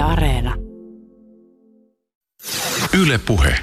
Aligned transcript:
Yle 0.00 0.08
Areena. 0.08 0.54
Yle 3.02 3.18
Puhe. 3.26 3.54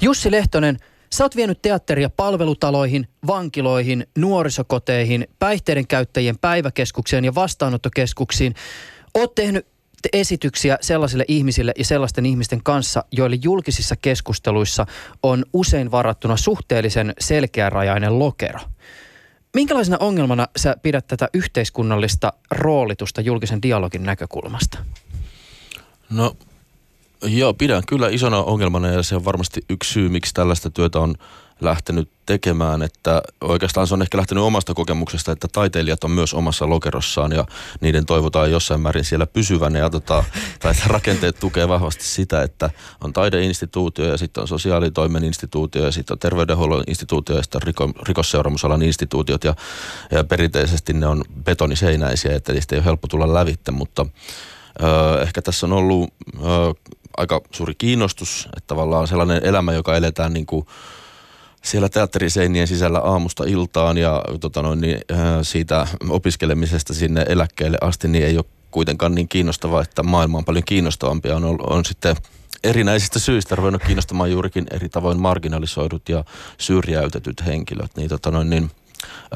Jussi 0.00 0.30
Lehtonen, 0.30 0.76
sä 1.12 1.24
oot 1.24 1.36
vienyt 1.36 1.62
teatteria 1.62 2.10
palvelutaloihin, 2.10 3.08
vankiloihin, 3.26 4.06
nuorisokoteihin, 4.18 5.28
päihteiden 5.38 5.86
käyttäjien 5.86 6.38
päiväkeskukseen 6.38 7.24
ja 7.24 7.34
vastaanottokeskuksiin. 7.34 8.54
Oot 9.14 9.34
tehnyt 9.34 9.66
esityksiä 10.12 10.78
sellaisille 10.80 11.24
ihmisille 11.28 11.72
ja 11.78 11.84
sellaisten 11.84 12.26
ihmisten 12.26 12.62
kanssa, 12.62 13.04
joille 13.12 13.38
julkisissa 13.42 13.96
keskusteluissa 14.02 14.86
on 15.22 15.44
usein 15.52 15.90
varattuna 15.90 16.36
suhteellisen 16.36 17.14
selkeärajainen 17.18 18.18
lokero. 18.18 18.60
Minkälaisena 19.54 19.96
ongelmana 20.00 20.48
sä 20.56 20.76
pidät 20.82 21.06
tätä 21.06 21.28
yhteiskunnallista 21.34 22.32
roolitusta 22.50 23.20
julkisen 23.20 23.62
dialogin 23.62 24.02
näkökulmasta? 24.02 24.78
No 26.10 26.36
joo, 27.22 27.54
pidän 27.54 27.82
kyllä 27.88 28.08
isona 28.08 28.42
ongelmana 28.42 28.88
ja 28.88 29.02
se 29.02 29.16
on 29.16 29.24
varmasti 29.24 29.60
yksi 29.70 29.92
syy, 29.92 30.08
miksi 30.08 30.34
tällaista 30.34 30.70
työtä 30.70 30.98
on 30.98 31.14
lähtenyt 31.64 32.08
tekemään, 32.26 32.82
että 32.82 33.22
oikeastaan 33.40 33.86
se 33.86 33.94
on 33.94 34.02
ehkä 34.02 34.18
lähtenyt 34.18 34.44
omasta 34.44 34.74
kokemuksesta, 34.74 35.32
että 35.32 35.48
taiteilijat 35.52 36.04
on 36.04 36.10
myös 36.10 36.34
omassa 36.34 36.68
lokerossaan 36.68 37.32
ja 37.32 37.46
niiden 37.80 38.06
toivotaan 38.06 38.50
jossain 38.50 38.80
määrin 38.80 39.04
siellä 39.04 39.26
pysyvän 39.26 39.74
ja 39.74 39.90
tota, 39.90 40.24
tai 40.62 40.74
rakenteet 40.86 41.40
tukee 41.40 41.68
vahvasti 41.68 42.04
sitä, 42.04 42.42
että 42.42 42.70
on 43.04 43.12
taideinstituutio 43.12 44.04
ja 44.04 44.16
sitten 44.16 44.40
on 44.40 44.48
sosiaalitoimen 44.48 45.24
instituutio 45.24 45.84
ja 45.84 45.92
sitten 45.92 46.14
on 46.14 46.18
terveydenhuollon 46.18 46.84
instituutio 46.86 47.36
ja 47.36 47.42
sitten 47.42 47.58
on 47.58 47.62
riko, 47.62 47.90
rikosseuraamusalan 48.02 48.82
instituutiot 48.82 49.44
ja, 49.44 49.54
ja 50.10 50.24
perinteisesti 50.24 50.92
ne 50.92 51.06
on 51.06 51.24
betoniseinäisiä, 51.44 52.36
että 52.36 52.52
niistä 52.52 52.74
ei 52.74 52.78
ole 52.78 52.84
helppo 52.84 53.08
tulla 53.08 53.34
lävitte, 53.34 53.70
mutta 53.70 54.06
ö, 54.82 55.22
ehkä 55.22 55.42
tässä 55.42 55.66
on 55.66 55.72
ollut 55.72 56.14
ö, 56.36 56.74
aika 57.16 57.40
suuri 57.50 57.74
kiinnostus, 57.74 58.48
että 58.56 58.66
tavallaan 58.66 59.08
sellainen 59.08 59.44
elämä, 59.44 59.72
joka 59.72 59.96
eletään 59.96 60.32
niin 60.32 60.46
kuin 60.46 60.66
siellä 61.62 61.88
teatteriseinien 61.88 62.68
sisällä 62.68 62.98
aamusta 62.98 63.44
iltaan 63.44 63.98
ja 63.98 64.22
tota 64.40 64.62
noin, 64.62 64.80
niin, 64.80 64.98
äh, 65.12 65.18
siitä 65.42 65.86
opiskelemisesta 66.08 66.94
sinne 66.94 67.24
eläkkeelle 67.28 67.78
asti, 67.80 68.08
niin 68.08 68.24
ei 68.24 68.36
ole 68.36 68.44
kuitenkaan 68.70 69.14
niin 69.14 69.28
kiinnostavaa, 69.28 69.82
että 69.82 70.02
maailma 70.02 70.38
on 70.38 70.44
paljon 70.44 70.64
kiinnostavampia. 70.64 71.36
On, 71.36 71.58
on 71.60 71.84
sitten 71.84 72.16
erinäisistä 72.64 73.18
syistä 73.18 73.56
ruvennut 73.56 73.84
kiinnostamaan 73.84 74.30
juurikin 74.30 74.66
eri 74.70 74.88
tavoin 74.88 75.20
marginalisoidut 75.20 76.08
ja 76.08 76.24
syrjäytetyt 76.58 77.46
henkilöt. 77.46 77.96
Niin, 77.96 78.08
tota 78.08 78.30
noin, 78.30 78.50
niin 78.50 78.70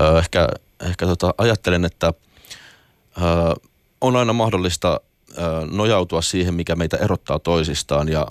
äh, 0.01 0.17
ehkä, 0.19 0.49
ehkä 0.81 1.07
tota, 1.07 1.35
ajattelen, 1.39 1.85
että 1.85 2.07
äh, 2.07 3.55
on 4.01 4.17
aina 4.17 4.33
mahdollista 4.33 5.01
nojautua 5.71 6.23
siihen, 6.23 6.55
mikä 6.55 6.77
meitä 6.77 6.97
erottaa 6.97 7.39
toisistaan 7.39 8.09
ja 8.09 8.27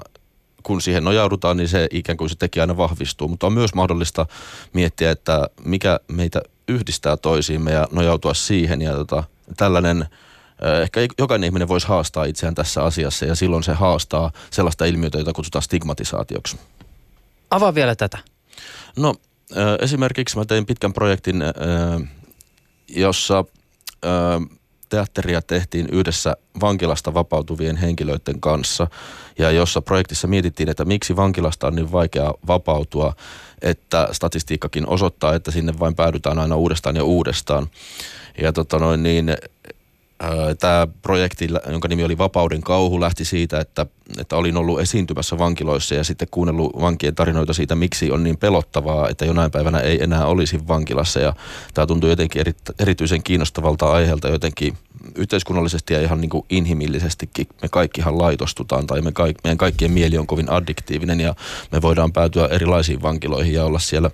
kun 0.65 0.81
siihen 0.81 1.03
nojaudutaan, 1.03 1.57
niin 1.57 1.67
se 1.67 1.87
ikään 1.91 2.17
kuin 2.17 2.29
se 2.29 2.35
tekijä 2.35 2.63
aina 2.63 2.77
vahvistuu. 2.77 3.27
Mutta 3.27 3.47
on 3.47 3.53
myös 3.53 3.73
mahdollista 3.73 4.25
miettiä, 4.73 5.11
että 5.11 5.49
mikä 5.63 5.99
meitä 6.07 6.41
yhdistää 6.67 7.17
toisiimme 7.17 7.71
ja 7.71 7.87
nojautua 7.91 8.33
siihen. 8.33 8.81
Ja 8.81 8.93
tota, 8.93 9.23
tällainen, 9.57 10.05
ehkä 10.81 10.99
jokainen 11.19 11.47
ihminen 11.47 11.67
voisi 11.67 11.87
haastaa 11.87 12.25
itseään 12.25 12.55
tässä 12.55 12.83
asiassa 12.83 13.25
ja 13.25 13.35
silloin 13.35 13.63
se 13.63 13.73
haastaa 13.73 14.31
sellaista 14.51 14.85
ilmiötä, 14.85 15.17
jota 15.17 15.33
kutsutaan 15.33 15.63
stigmatisaatioksi. 15.63 16.57
Avaa 17.51 17.75
vielä 17.75 17.95
tätä. 17.95 18.17
No 18.97 19.15
esimerkiksi 19.81 20.37
mä 20.37 20.45
tein 20.45 20.65
pitkän 20.65 20.93
projektin, 20.93 21.43
jossa 22.89 23.45
teatteria 24.89 25.41
tehtiin 25.41 25.87
yhdessä 25.91 26.37
vankilasta 26.61 27.13
vapautuvien 27.13 27.77
henkilöiden 27.77 28.39
kanssa 28.39 28.87
ja 29.39 29.51
jossa 29.51 29.81
projektissa 29.81 30.27
mietittiin, 30.27 30.69
että 30.69 30.85
miksi 30.85 31.15
vankilasta 31.15 31.67
on 31.67 31.75
niin 31.75 31.91
vaikea 31.91 32.33
vapautua, 32.47 33.13
että 33.61 34.07
statistiikkakin 34.11 34.87
osoittaa, 34.87 35.35
että 35.35 35.51
sinne 35.51 35.73
vain 35.79 35.95
päädytään 35.95 36.39
aina 36.39 36.55
uudestaan 36.55 36.95
ja 36.95 37.03
uudestaan. 37.03 37.67
Ja 38.41 38.53
tota 38.53 38.79
noin 38.79 39.03
niin, 39.03 39.35
Tämä 40.59 40.87
projekti, 41.01 41.47
jonka 41.69 41.87
nimi 41.87 42.03
oli 42.03 42.17
Vapauden 42.17 42.61
kauhu, 42.61 43.01
lähti 43.01 43.25
siitä, 43.25 43.59
että, 43.59 43.85
että 44.19 44.35
olin 44.35 44.57
ollut 44.57 44.79
esiintymässä 44.79 45.37
vankiloissa 45.37 45.95
ja 45.95 46.03
sitten 46.03 46.27
kuunnellut 46.31 46.81
vankien 46.81 47.15
tarinoita 47.15 47.53
siitä, 47.53 47.75
miksi 47.75 48.11
on 48.11 48.23
niin 48.23 48.37
pelottavaa, 48.37 49.09
että 49.09 49.25
jonain 49.25 49.51
päivänä 49.51 49.79
ei 49.79 50.03
enää 50.03 50.25
olisi 50.25 50.67
vankilassa. 50.67 51.19
Ja 51.19 51.33
tämä 51.73 51.87
tuntui 51.87 52.09
jotenkin 52.09 52.39
eri, 52.39 52.53
erityisen 52.79 53.23
kiinnostavalta 53.23 53.91
aiheelta 53.91 54.29
jotenkin 54.29 54.77
yhteiskunnallisesti 55.15 55.93
ja 55.93 56.01
ihan 56.01 56.21
niin 56.21 56.29
kuin 56.29 56.45
inhimillisestikin. 56.49 57.47
Me 57.61 57.67
kaikkihan 57.69 58.17
laitostutaan 58.17 58.87
tai 58.87 59.01
me 59.01 59.11
kaik, 59.11 59.37
meidän 59.43 59.57
kaikkien 59.57 59.91
mieli 59.91 60.17
on 60.17 60.27
kovin 60.27 60.51
addiktiivinen 60.51 61.19
ja 61.19 61.35
me 61.71 61.81
voidaan 61.81 62.13
päätyä 62.13 62.47
erilaisiin 62.47 63.01
vankiloihin 63.01 63.53
ja 63.53 63.65
olla 63.65 63.79
siellä 63.79 64.11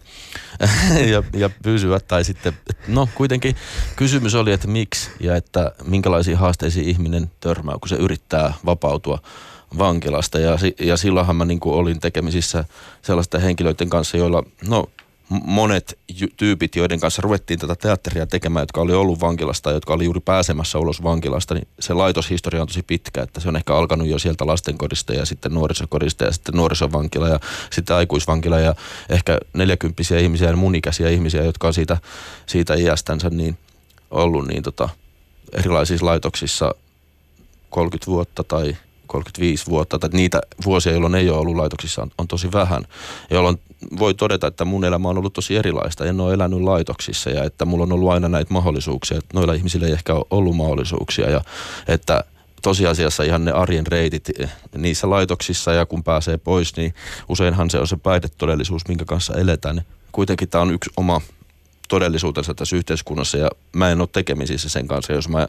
ja, 1.11 1.23
ja 1.33 1.49
pysyä. 1.63 1.99
Tai 1.99 2.23
sitten, 2.23 2.53
no 2.87 3.09
kuitenkin 3.15 3.55
kysymys 3.95 4.35
oli, 4.35 4.51
että 4.51 4.67
miksi 4.67 5.09
ja 5.19 5.35
että 5.35 5.71
minkälaisiin 5.83 6.37
haasteisiin 6.37 6.89
ihminen 6.89 7.31
törmää, 7.39 7.75
kun 7.81 7.89
se 7.89 7.95
yrittää 7.95 8.53
vapautua 8.65 9.19
vankilasta. 9.77 10.39
Ja, 10.39 10.57
ja 10.79 10.97
silloinhan 10.97 11.35
mä 11.35 11.45
niin 11.45 11.59
kuin 11.59 11.75
olin 11.75 11.99
tekemisissä 11.99 12.65
sellaisten 13.01 13.41
henkilöiden 13.41 13.89
kanssa, 13.89 14.17
joilla, 14.17 14.43
no 14.67 14.89
monet 15.31 15.99
tyypit, 16.37 16.75
joiden 16.75 16.99
kanssa 16.99 17.21
ruvettiin 17.21 17.59
tätä 17.59 17.75
teatteria 17.75 18.27
tekemään, 18.27 18.63
jotka 18.63 18.81
oli 18.81 18.93
ollut 18.93 19.19
vankilasta, 19.19 19.71
jotka 19.71 19.93
oli 19.93 20.03
juuri 20.03 20.19
pääsemässä 20.19 20.79
ulos 20.79 21.03
vankilasta, 21.03 21.53
niin 21.53 21.67
se 21.79 21.93
laitoshistoria 21.93 22.61
on 22.61 22.67
tosi 22.67 22.83
pitkä, 22.83 23.21
että 23.21 23.39
se 23.39 23.49
on 23.49 23.55
ehkä 23.55 23.75
alkanut 23.75 24.07
jo 24.07 24.19
sieltä 24.19 24.47
lastenkodista 24.47 25.13
ja 25.13 25.25
sitten 25.25 25.53
nuorisokodista 25.53 26.23
ja 26.23 26.31
sitten 26.31 26.55
nuorisovankila 26.55 27.27
ja 27.27 27.39
sitten 27.71 27.95
aikuisvankila 27.95 28.59
ja 28.59 28.75
ehkä 29.09 29.37
neljäkymppisiä 29.53 30.19
ihmisiä 30.19 30.49
ja 30.49 30.55
mun 30.55 30.75
ikäisiä 30.75 31.09
ihmisiä, 31.09 31.43
jotka 31.43 31.67
on 31.67 31.73
siitä, 31.73 31.97
siitä 32.45 32.75
iästänsä 32.75 33.29
niin 33.29 33.57
ollut 34.11 34.47
niin 34.47 34.63
tota, 34.63 34.89
erilaisissa 35.53 36.05
laitoksissa 36.05 36.75
30 37.69 38.11
vuotta 38.11 38.43
tai 38.43 38.77
35 39.11 39.65
vuotta, 39.65 39.99
tai 39.99 40.09
niitä 40.13 40.41
vuosia, 40.65 40.93
jolloin 40.93 41.15
ei 41.15 41.29
ole 41.29 41.39
ollut 41.39 41.55
laitoksissa, 41.55 42.01
on, 42.01 42.11
on 42.17 42.27
tosi 42.27 42.51
vähän. 42.51 42.85
Jolloin 43.29 43.59
voi 43.99 44.13
todeta, 44.13 44.47
että 44.47 44.65
mun 44.65 44.85
elämä 44.85 45.09
on 45.09 45.17
ollut 45.17 45.33
tosi 45.33 45.55
erilaista. 45.55 46.05
En 46.05 46.19
ole 46.19 46.33
elänyt 46.33 46.61
laitoksissa 46.61 47.29
ja 47.29 47.43
että 47.43 47.65
mulla 47.65 47.83
on 47.83 47.91
ollut 47.91 48.11
aina 48.11 48.29
näitä 48.29 48.53
mahdollisuuksia, 48.53 49.17
että 49.17 49.29
noilla 49.33 49.53
ihmisillä 49.53 49.87
ei 49.87 49.93
ehkä 49.93 50.13
ole 50.13 50.25
ollut 50.29 50.55
mahdollisuuksia 50.55 51.29
ja 51.29 51.41
että 51.87 52.23
tosiasiassa 52.61 53.23
ihan 53.23 53.45
ne 53.45 53.51
arjen 53.51 53.87
reitit 53.87 54.29
niissä 54.77 55.09
laitoksissa 55.09 55.73
ja 55.73 55.85
kun 55.85 56.03
pääsee 56.03 56.37
pois, 56.37 56.77
niin 56.77 56.93
useinhan 57.29 57.69
se 57.69 57.79
on 57.79 57.87
se 57.87 57.97
päihdetodellisuus, 57.97 58.87
minkä 58.87 59.05
kanssa 59.05 59.33
eletään. 59.33 59.81
Kuitenkin 60.11 60.49
tämä 60.49 60.61
on 60.61 60.73
yksi 60.73 60.89
oma 60.97 61.21
todellisuutensa 61.91 62.53
tässä 62.53 62.75
yhteiskunnassa 62.75 63.37
ja 63.37 63.49
mä 63.75 63.89
en 63.89 64.01
ole 64.01 64.09
tekemisissä 64.11 64.69
sen 64.69 64.87
kanssa, 64.87 65.13
jos 65.13 65.29
mä 65.29 65.47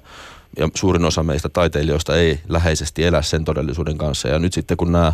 ja 0.58 0.68
suurin 0.74 1.04
osa 1.04 1.22
meistä 1.22 1.48
taiteilijoista 1.48 2.16
ei 2.16 2.40
läheisesti 2.48 3.04
elä 3.04 3.22
sen 3.22 3.44
todellisuuden 3.44 3.98
kanssa. 3.98 4.28
Ja 4.28 4.38
nyt 4.38 4.52
sitten 4.52 4.76
kun 4.76 4.92
nämä 4.92 5.12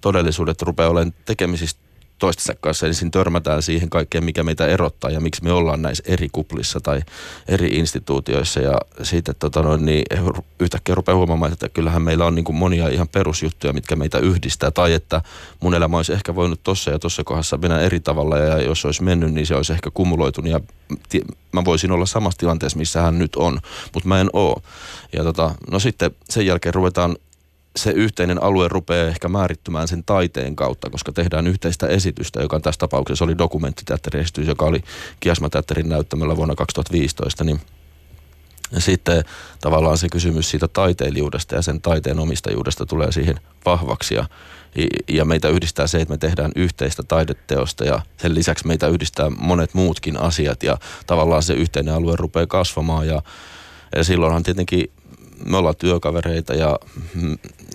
todellisuudet 0.00 0.62
rupeaa 0.62 0.90
olemaan 0.90 1.14
tekemisissä 1.24 1.76
toistensa 2.20 2.54
kanssa, 2.60 2.92
siinä 2.92 3.10
törmätään 3.10 3.62
siihen 3.62 3.90
kaikkeen, 3.90 4.24
mikä 4.24 4.42
meitä 4.42 4.66
erottaa 4.66 5.10
ja 5.10 5.20
miksi 5.20 5.44
me 5.44 5.52
ollaan 5.52 5.82
näissä 5.82 6.04
eri 6.06 6.28
kuplissa 6.32 6.80
tai 6.80 7.00
eri 7.48 7.66
instituutioissa. 7.66 8.60
Ja 8.60 8.80
siitä 9.02 9.34
tota 9.34 9.62
noin, 9.62 9.86
niin 9.86 10.04
yhtäkkiä 10.60 10.94
rupeaa 10.94 11.16
huomaamaan, 11.16 11.52
että 11.52 11.68
kyllähän 11.68 12.02
meillä 12.02 12.26
on 12.26 12.34
niin 12.34 12.44
kuin 12.44 12.56
monia 12.56 12.88
ihan 12.88 13.08
perusjuttuja, 13.08 13.72
mitkä 13.72 13.96
meitä 13.96 14.18
yhdistää. 14.18 14.70
Tai 14.70 14.92
että 14.92 15.22
mun 15.60 15.74
elämä 15.74 15.96
olisi 15.96 16.12
ehkä 16.12 16.34
voinut 16.34 16.62
tuossa 16.62 16.90
ja 16.90 16.98
tuossa 16.98 17.24
kohdassa 17.24 17.56
mennä 17.56 17.80
eri 17.80 18.00
tavalla 18.00 18.38
ja 18.38 18.62
jos 18.62 18.84
olisi 18.84 19.02
mennyt, 19.02 19.34
niin 19.34 19.46
se 19.46 19.54
olisi 19.54 19.72
ehkä 19.72 19.90
kumuloitunut 19.94 20.50
ja 20.50 20.60
mä 21.52 21.64
voisin 21.64 21.92
olla 21.92 22.06
samassa 22.06 22.38
tilanteessa, 22.38 22.78
missä 22.78 23.02
hän 23.02 23.18
nyt 23.18 23.36
on, 23.36 23.60
mutta 23.94 24.08
mä 24.08 24.20
en 24.20 24.30
oo. 24.32 24.62
Ja 25.12 25.24
tota, 25.24 25.54
no 25.70 25.78
sitten 25.78 26.10
sen 26.30 26.46
jälkeen 26.46 26.74
ruvetaan 26.74 27.16
se 27.76 27.90
yhteinen 27.90 28.42
alue 28.42 28.68
rupeaa 28.68 29.08
ehkä 29.08 29.28
määrittymään 29.28 29.88
sen 29.88 30.04
taiteen 30.04 30.56
kautta, 30.56 30.90
koska 30.90 31.12
tehdään 31.12 31.46
yhteistä 31.46 31.86
esitystä, 31.86 32.42
joka 32.42 32.60
tässä 32.60 32.78
tapauksessa 32.78 33.24
oli 33.24 33.38
dokumenttiteatteriesitys, 33.38 34.48
joka 34.48 34.64
oli 34.64 34.82
Kiasmateatterin 35.20 35.88
näyttämällä 35.88 36.36
vuonna 36.36 36.54
2015, 36.54 37.44
niin 37.44 37.60
sitten 38.78 39.24
tavallaan 39.60 39.98
se 39.98 40.08
kysymys 40.08 40.50
siitä 40.50 40.68
taiteilijuudesta 40.68 41.54
ja 41.54 41.62
sen 41.62 41.80
taiteen 41.80 42.18
omistajuudesta 42.18 42.86
tulee 42.86 43.12
siihen 43.12 43.40
vahvaksi 43.64 44.14
ja, 44.14 44.24
ja 45.08 45.24
meitä 45.24 45.48
yhdistää 45.48 45.86
se, 45.86 46.00
että 46.00 46.14
me 46.14 46.18
tehdään 46.18 46.52
yhteistä 46.56 47.02
taideteosta 47.02 47.84
ja 47.84 48.00
sen 48.16 48.34
lisäksi 48.34 48.66
meitä 48.66 48.88
yhdistää 48.88 49.30
monet 49.30 49.74
muutkin 49.74 50.20
asiat 50.20 50.62
ja 50.62 50.78
tavallaan 51.06 51.42
se 51.42 51.54
yhteinen 51.54 51.94
alue 51.94 52.16
rupeaa 52.16 52.46
kasvamaan 52.46 53.06
ja, 53.06 53.22
ja 53.96 54.04
silloinhan 54.04 54.42
tietenkin 54.42 54.90
me 55.44 55.56
ollaan 55.56 55.76
työkavereita 55.76 56.54
ja, 56.54 56.78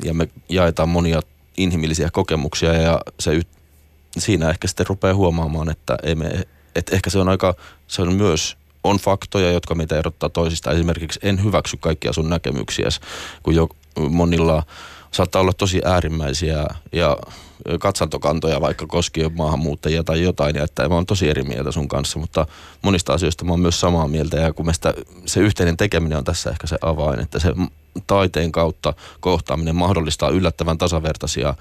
ja 0.04 0.14
me 0.14 0.30
jaetaan 0.50 0.90
monia 0.90 1.22
inhimillisiä 1.58 2.10
kokemuksia 2.14 2.74
ja 2.74 3.02
se, 3.20 3.42
siinä 4.18 4.50
ehkä 4.50 4.68
sitten 4.68 4.88
rupeaa 4.88 5.16
huomaamaan, 5.16 5.70
että, 5.70 5.98
ei 6.04 6.16
me, 6.16 6.32
että 6.76 6.96
ehkä 6.96 7.10
se 7.10 7.20
on 7.20 7.30
aika, 7.30 7.56
se 7.88 8.02
on 8.02 8.14
myös 8.14 8.58
on 8.84 8.98
faktoja, 8.98 9.52
jotka 9.52 9.76
meitä 9.76 9.98
erottaa 9.98 10.30
toisista. 10.30 10.72
Esimerkiksi 10.72 11.20
en 11.24 11.44
hyväksy 11.44 11.78
kaikkia 11.78 12.14
sun 12.14 12.30
näkemyksiä, 12.30 12.90
kun 13.44 13.56
jo, 13.56 13.70
monilla 14.10 14.64
saattaa 15.12 15.42
olla 15.42 15.54
tosi 15.54 15.82
äärimmäisiä 15.86 16.66
ja 16.92 17.18
katsantokantoja 17.80 18.62
vaikka 18.62 18.88
koskien 18.88 19.36
maahanmuuttajia 19.38 20.04
tai 20.04 20.24
jotain, 20.24 20.56
ja 20.56 20.64
että 20.64 20.90
mä 20.90 20.96
oon 20.96 21.06
tosi 21.06 21.30
eri 21.30 21.44
mieltä 21.44 21.72
sun 21.72 21.88
kanssa, 21.88 22.20
mutta 22.20 22.48
monista 22.82 23.14
asioista 23.14 23.46
mä 23.46 23.52
oon 23.52 23.60
myös 23.60 23.80
samaa 23.80 24.08
mieltä, 24.08 24.38
ja 24.38 24.54
kun 24.54 24.74
sitä, 24.74 24.94
se 25.26 25.40
yhteinen 25.40 25.78
tekeminen 25.78 26.18
on 26.18 26.24
tässä 26.24 26.50
ehkä 26.50 26.68
se 26.68 26.78
avain, 26.82 27.20
että 27.20 27.40
se 27.40 27.54
taiteen 28.08 28.52
kautta 28.52 28.94
kohtaaminen 29.20 29.76
mahdollistaa 29.76 30.30
yllättävän 30.30 30.78
tasavertaisia, 30.78 31.54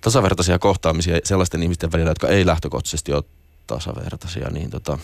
tasavertaisia 0.00 0.58
kohtaamisia 0.58 1.18
sellaisten 1.24 1.62
ihmisten 1.62 1.92
välillä, 1.92 2.10
jotka 2.10 2.28
ei 2.28 2.46
lähtökohtaisesti 2.46 3.12
ole 3.12 3.24
tasavertaisia, 3.66 4.48
niin 4.50 4.70
tota, 4.70 4.98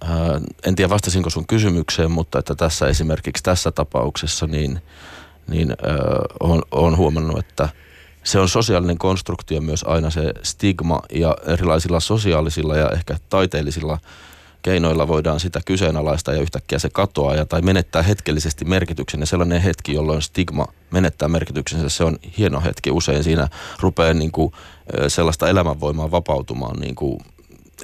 ää, 0.00 0.40
en 0.66 0.74
tiedä 0.74 0.90
vastasinko 0.90 1.30
sun 1.30 1.46
kysymykseen, 1.46 2.10
mutta 2.10 2.38
että 2.38 2.54
tässä 2.54 2.86
esimerkiksi 2.86 3.42
tässä 3.42 3.70
tapauksessa 3.72 4.46
niin, 4.46 4.82
niin 5.48 5.70
ää, 5.70 5.96
on, 6.40 6.62
on 6.70 6.96
huomannut, 6.96 7.38
että– 7.38 7.68
se 8.24 8.38
on 8.38 8.48
sosiaalinen 8.48 8.98
konstruktio 8.98 9.60
myös 9.60 9.84
aina 9.88 10.10
se 10.10 10.32
stigma 10.42 11.02
ja 11.12 11.36
erilaisilla 11.46 12.00
sosiaalisilla 12.00 12.76
ja 12.76 12.90
ehkä 12.90 13.16
taiteellisilla 13.28 13.98
keinoilla 14.64 15.08
voidaan 15.08 15.40
sitä 15.40 15.60
kyseenalaista 15.64 16.32
ja 16.32 16.42
yhtäkkiä 16.42 16.78
se 16.78 16.90
katoaa 16.90 17.34
ja, 17.34 17.46
tai 17.46 17.62
menettää 17.62 18.02
hetkellisesti 18.02 18.64
merkityksen. 18.64 19.20
Ja 19.20 19.26
sellainen 19.26 19.60
hetki, 19.60 19.92
jolloin 19.92 20.22
stigma 20.22 20.66
menettää 20.90 21.28
merkityksensä, 21.28 21.88
se 21.88 22.04
on 22.04 22.18
hieno 22.38 22.60
hetki. 22.60 22.90
Usein 22.90 23.24
siinä 23.24 23.48
rupeaa 23.80 24.14
niin 24.14 24.32
kuin, 24.32 24.52
sellaista 25.08 25.48
elämänvoimaa 25.48 26.10
vapautumaan, 26.10 26.80
niin 26.80 26.94
kuin, 26.94 27.20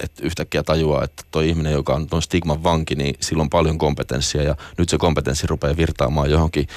että 0.03 0.23
yhtäkkiä 0.25 0.63
tajuaa, 0.63 1.03
että 1.03 1.23
tuo 1.31 1.41
ihminen, 1.41 1.73
joka 1.73 1.93
on 1.93 2.07
tuon 2.07 2.21
stigman 2.21 2.63
vanki, 2.63 2.95
niin 2.95 3.15
sillä 3.19 3.41
on 3.41 3.49
paljon 3.49 3.77
kompetenssia 3.77 4.43
ja 4.43 4.55
nyt 4.77 4.89
se 4.89 4.97
kompetenssi 4.97 5.47
rupeaa 5.47 5.77
virtaamaan 5.77 6.31
johonkin 6.31 6.67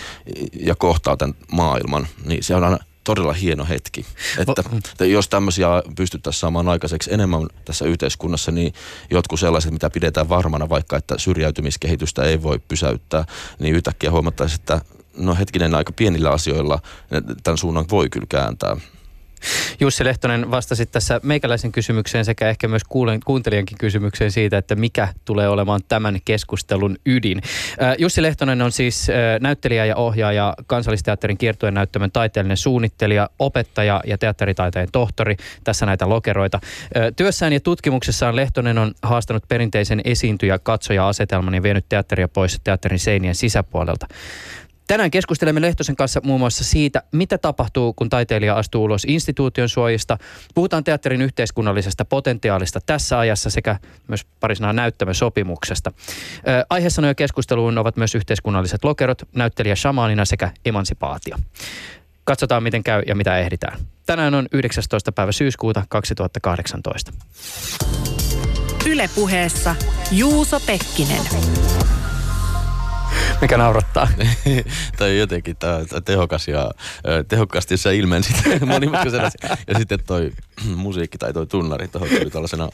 ja 0.60 0.74
kohtaa 0.74 1.16
tämän 1.16 1.34
maailman. 1.52 2.06
Niin 2.24 2.42
se 2.42 2.54
on 2.54 2.64
aina 2.64 2.78
todella 3.04 3.32
hieno 3.32 3.64
hetki. 3.64 4.06
Että, 4.38 4.64
että 4.90 5.04
jos 5.04 5.28
tämmöisiä 5.28 5.68
pystyttäisiin 5.96 6.40
saamaan 6.40 6.68
aikaiseksi 6.68 7.14
enemmän 7.14 7.46
tässä 7.64 7.84
yhteiskunnassa, 7.84 8.52
niin 8.52 8.74
jotkut 9.10 9.40
sellaiset, 9.40 9.72
mitä 9.72 9.90
pidetään 9.90 10.28
varmana, 10.28 10.68
vaikka 10.68 10.96
että 10.96 11.14
syrjäytymiskehitystä 11.18 12.22
ei 12.22 12.42
voi 12.42 12.58
pysäyttää, 12.58 13.24
niin 13.58 13.74
yhtäkkiä 13.74 14.10
huomattaisiin, 14.10 14.60
että 14.60 14.80
no 15.16 15.34
hetkinen 15.34 15.74
aika 15.74 15.92
pienillä 15.92 16.30
asioilla 16.30 16.78
tämän 17.42 17.58
suunnan 17.58 17.84
voi 17.90 18.08
kyllä 18.10 18.26
kääntää. 18.28 18.76
Jussi 19.80 20.04
Lehtonen 20.04 20.50
vastasi 20.50 20.86
tässä 20.86 21.20
meikäläisen 21.22 21.72
kysymykseen 21.72 22.24
sekä 22.24 22.48
ehkä 22.48 22.68
myös 22.68 22.84
kuulen, 22.84 23.20
kuuntelijankin 23.24 23.78
kysymykseen 23.78 24.32
siitä, 24.32 24.58
että 24.58 24.74
mikä 24.74 25.08
tulee 25.24 25.48
olemaan 25.48 25.80
tämän 25.88 26.18
keskustelun 26.24 26.96
ydin. 27.06 27.42
Jussi 27.98 28.22
Lehtonen 28.22 28.62
on 28.62 28.72
siis 28.72 29.08
näyttelijä 29.40 29.84
ja 29.84 29.96
ohjaaja, 29.96 30.54
kansallisteatterin 30.66 31.38
kiertojen 31.38 31.74
näyttämön 31.74 32.12
taiteellinen 32.12 32.56
suunnittelija, 32.56 33.30
opettaja 33.38 34.00
ja 34.06 34.18
teatteritaiteen 34.18 34.88
tohtori. 34.92 35.36
Tässä 35.64 35.86
näitä 35.86 36.08
lokeroita. 36.08 36.60
Työssään 37.16 37.52
ja 37.52 37.60
tutkimuksessaan 37.60 38.36
Lehtonen 38.36 38.78
on 38.78 38.94
haastanut 39.02 39.48
perinteisen 39.48 40.00
esiintyjä 40.04 40.58
katsoja 40.58 41.08
asetelman 41.08 41.54
ja 41.54 41.62
vienyt 41.62 41.88
teatteria 41.88 42.28
pois 42.28 42.60
teatterin 42.64 42.98
seinien 42.98 43.34
sisäpuolelta. 43.34 44.06
Tänään 44.86 45.10
keskustelemme 45.10 45.60
Lehtosen 45.60 45.96
kanssa 45.96 46.20
muun 46.24 46.40
muassa 46.40 46.64
siitä, 46.64 47.02
mitä 47.12 47.38
tapahtuu, 47.38 47.92
kun 47.92 48.08
taiteilija 48.08 48.56
astuu 48.56 48.84
ulos 48.84 49.04
instituution 49.04 49.68
suojista. 49.68 50.18
Puhutaan 50.54 50.84
teatterin 50.84 51.22
yhteiskunnallisesta 51.22 52.04
potentiaalista 52.04 52.80
tässä 52.86 53.18
ajassa 53.18 53.50
sekä 53.50 53.76
myös 54.08 54.26
parisena 54.40 54.72
näyttämösopimuksesta. 54.72 55.92
Aiheessa 56.70 57.14
keskusteluun 57.14 57.78
ovat 57.78 57.96
myös 57.96 58.14
yhteiskunnalliset 58.14 58.84
lokerot, 58.84 59.22
näyttelijä 59.34 59.76
shamanina 59.76 60.24
sekä 60.24 60.50
emansipaatio. 60.64 61.36
Katsotaan, 62.24 62.62
miten 62.62 62.84
käy 62.84 63.02
ja 63.06 63.14
mitä 63.14 63.38
ehditään. 63.38 63.78
Tänään 64.06 64.34
on 64.34 64.48
19. 64.52 65.12
päivä 65.12 65.32
syyskuuta 65.32 65.84
2018. 65.88 67.12
Ylepuheessa 68.86 69.76
Juuso 70.12 70.60
Pekkinen 70.60 71.22
naurattaa. 73.56 74.08
tai 74.98 75.18
jotenkin 75.18 75.56
tää 75.56 75.80
tehokas 76.04 76.48
ja 76.48 76.70
tehokkaasti 77.28 77.76
sä 77.76 77.90
ilmensit 77.90 78.36
monimutkaisena. 78.66 79.30
Ja 79.66 79.78
sitten 79.78 79.98
toi 80.06 80.32
musiikki 80.76 81.18
tai 81.18 81.32
toi 81.32 81.46
tunnari 81.46 81.88
tuohon 81.88 82.08
tuli 82.08 82.30
tällaisena, 82.30 82.68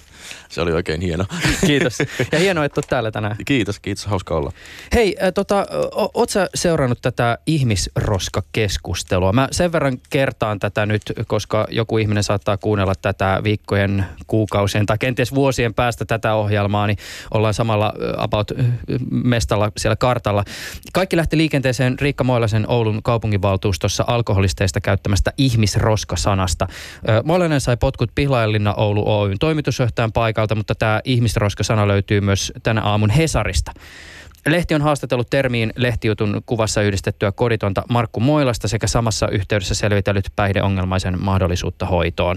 se 0.49 0.61
oli 0.61 0.73
oikein 0.73 1.01
hieno. 1.01 1.25
Kiitos. 1.67 1.99
Ja 2.33 2.39
hienoa, 2.39 2.65
että 2.65 2.79
oot 2.79 2.89
täällä 2.89 3.11
tänään. 3.11 3.37
Kiitos, 3.47 3.81
kiitos, 3.81 4.07
hauska 4.07 4.35
olla. 4.35 4.53
Hei, 4.95 5.17
äh, 5.23 5.33
tota, 5.35 5.67
oot 6.15 6.31
sä 6.31 6.49
seurannut 6.55 6.99
tätä 7.03 7.39
ihmisroskakeskustelua? 7.47 9.33
Mä 9.33 9.49
sen 9.51 9.73
verran 9.73 9.99
kertaan 10.11 10.59
tätä 10.59 10.87
nyt, 10.87 11.03
koska 11.27 11.67
joku 11.71 11.99
ihminen 11.99 12.23
saattaa 12.23 12.57
kuunnella 12.57 12.95
tätä 13.03 13.41
viikkojen, 13.45 14.07
kuukausien 14.27 14.87
tai 14.87 14.99
kenties 14.99 15.35
vuosien 15.35 15.75
päästä 15.75 16.05
tätä 16.05 16.35
ohjelmaa, 16.35 16.87
niin 16.87 16.99
ollaan 17.31 17.55
samalla 17.55 17.93
about 18.17 18.53
mestalla 19.11 19.73
siellä 19.77 19.97
kartalla. 19.97 20.45
Kaikki 20.93 21.17
lähti 21.17 21.37
liikenteeseen 21.37 21.99
Riikka 22.00 22.25
Moilasen 22.25 22.70
Oulun 22.70 23.02
kaupunginvaltuustossa 23.02 24.05
alkoholisteista 24.06 24.81
käyttämästä 24.81 25.32
ihmisroskasanasta. 25.38 26.67
Moilainen 27.25 27.61
sai 27.61 27.76
potkut 27.76 28.11
Pihlajalinna 28.14 28.75
Oulu 28.75 29.20
Oyn 29.20 29.38
toimitusjohtajan 29.38 30.12
paikalta, 30.12 30.55
mutta 30.55 30.75
tämä 30.75 31.00
ihmisroskasana 31.05 31.88
löytyy 31.88 32.20
myös 32.20 32.52
tänä 32.62 32.82
aamun 32.82 33.11
Hesarista. 33.11 33.73
Lehti 34.47 34.75
on 34.75 34.82
haastatellut 34.82 35.31
termiin 35.31 35.73
lehtijutun 35.76 36.43
kuvassa 36.47 36.82
yhdistettyä 36.82 37.32
koditonta 37.32 37.82
Markku 37.88 38.20
Moilasta 38.20 38.69
sekä 38.69 38.87
samassa 38.87 39.29
yhteydessä 39.29 39.75
selvitellyt 39.75 40.25
päihdeongelmaisen 40.37 41.23
mahdollisuutta 41.23 41.87
hoitoon 41.87 42.37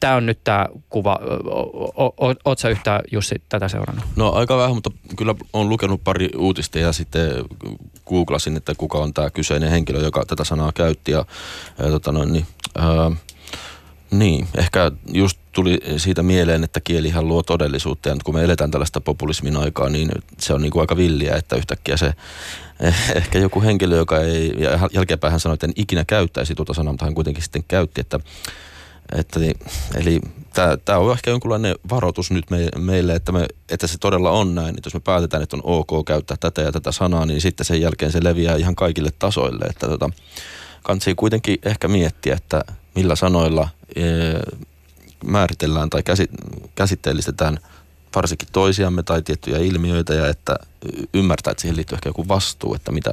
tämä 0.00 0.14
on 0.14 0.26
nyt 0.26 0.38
tämä 0.44 0.66
kuva. 0.88 1.18
Oletko 2.18 2.54
sä 2.58 2.68
yhtään 2.68 3.00
Jussi 3.12 3.42
tätä 3.48 3.68
seurannut? 3.68 4.04
No 4.16 4.32
aika 4.32 4.56
vähän, 4.56 4.74
mutta 4.74 4.90
kyllä 5.16 5.34
on 5.52 5.68
lukenut 5.68 6.04
pari 6.04 6.30
uutista 6.36 6.78
ja 6.78 6.92
sitten 6.92 7.30
googlasin, 8.06 8.56
että 8.56 8.74
kuka 8.74 8.98
on 8.98 9.14
tämä 9.14 9.30
kyseinen 9.30 9.70
henkilö, 9.70 10.00
joka 10.00 10.24
tätä 10.26 10.44
sanaa 10.44 10.72
käytti. 10.72 11.12
Ja, 11.12 11.24
ja 11.78 11.88
tota 11.88 12.12
noin, 12.12 12.32
niin, 12.32 12.46
ää, 12.78 13.10
niin, 14.10 14.48
ehkä 14.56 14.90
just 15.12 15.38
tuli 15.52 15.80
siitä 15.96 16.22
mieleen, 16.22 16.64
että 16.64 16.80
kielihän 16.80 17.28
luo 17.28 17.42
todellisuutta 17.42 18.08
ja 18.08 18.16
kun 18.24 18.34
me 18.34 18.44
eletään 18.44 18.70
tällaista 18.70 19.00
populismin 19.00 19.56
aikaa, 19.56 19.88
niin 19.88 20.10
se 20.38 20.54
on 20.54 20.62
niin 20.62 20.70
kuin 20.70 20.80
aika 20.80 20.96
villiä, 20.96 21.36
että 21.36 21.56
yhtäkkiä 21.56 21.96
se 21.96 22.14
ehkä 23.14 23.38
joku 23.38 23.62
henkilö, 23.62 23.96
joka 23.96 24.20
ei, 24.20 24.54
ja 24.58 24.88
jälkeenpäin 24.92 25.30
hän 25.30 25.40
sanoi, 25.40 25.54
että 25.54 25.66
en 25.66 25.72
ikinä 25.76 26.04
käyttäisi 26.04 26.54
tuota 26.54 26.74
sanaa, 26.74 26.92
mutta 26.92 27.04
hän 27.04 27.14
kuitenkin 27.14 27.42
sitten 27.42 27.64
käytti, 27.68 28.00
että 28.00 28.20
että 29.12 29.40
niin, 29.40 29.54
eli 29.94 30.20
tämä 30.84 30.98
on 30.98 31.12
ehkä 31.12 31.30
jonkunlainen 31.30 31.74
varoitus 31.90 32.30
nyt 32.30 32.50
me, 32.50 32.68
meille, 32.78 33.14
että, 33.14 33.32
me, 33.32 33.46
että 33.68 33.86
se 33.86 33.98
todella 33.98 34.30
on 34.30 34.54
näin. 34.54 34.68
Että 34.68 34.86
jos 34.86 34.94
me 34.94 35.00
päätetään, 35.00 35.42
että 35.42 35.56
on 35.56 35.62
ok 35.64 36.06
käyttää 36.06 36.36
tätä 36.40 36.62
ja 36.62 36.72
tätä 36.72 36.92
sanaa, 36.92 37.26
niin 37.26 37.40
sitten 37.40 37.66
sen 37.66 37.80
jälkeen 37.80 38.12
se 38.12 38.24
leviää 38.24 38.56
ihan 38.56 38.74
kaikille 38.74 39.10
tasoille. 39.18 39.64
Että 39.64 39.88
tota, 39.88 40.10
kansi 40.82 41.14
kuitenkin 41.14 41.58
ehkä 41.62 41.88
miettiä, 41.88 42.34
että 42.34 42.64
millä 42.94 43.16
sanoilla 43.16 43.68
e, 43.96 44.02
määritellään 45.24 45.90
tai 45.90 46.02
käsit, 46.02 46.30
käsitteellistetään 46.74 47.58
varsinkin 48.14 48.48
toisiamme 48.52 49.02
tai 49.02 49.22
tiettyjä 49.22 49.58
ilmiöitä 49.58 50.14
ja 50.14 50.28
että 50.28 50.56
ymmärtää, 51.14 51.50
että 51.50 51.60
siihen 51.60 51.76
liittyy 51.76 51.96
ehkä 51.96 52.08
joku 52.08 52.28
vastuu, 52.28 52.74
että 52.74 52.92
mitä, 52.92 53.10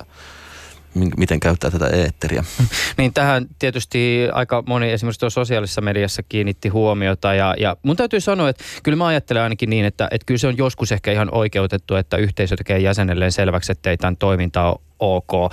miten 1.18 1.40
käyttää 1.40 1.72
tätä 1.72 1.88
eetteriä. 1.88 2.44
Niin 2.98 3.14
tähän 3.14 3.46
tietysti 3.60 4.28
aika 4.32 4.64
moni 4.68 4.92
esimerkiksi 4.92 5.20
tuossa 5.20 5.42
sosiaalisessa 5.42 5.82
mediassa 5.82 6.24
kiinnitti 6.24 6.70
huomiota 6.70 7.34
ja, 7.34 7.56
ja 7.58 7.78
mun 7.84 7.96
täytyy 7.96 8.20
sanoa, 8.20 8.50
että 8.50 8.64
kyllä 8.84 8.96
mä 8.96 9.08
ajattelen 9.08 9.44
ainakin 9.44 9.70
niin, 9.70 9.86
että, 9.86 10.08
että 10.12 10.26
kyllä 10.26 10.38
se 10.38 10.48
on 10.48 10.58
joskus 10.58 10.92
ehkä 10.92 11.12
ihan 11.12 11.30
oikeutettu, 11.32 11.96
että 11.96 12.18
yhteisö 12.18 12.56
tekee 12.56 12.80
jäsenelleen 12.80 13.32
selväksi, 13.32 13.72
että 13.72 13.90
ei 13.90 13.98
tämän 13.98 14.18
toimintaa 14.18 14.78
ok. 15.00 15.34
Ö, 15.34 15.50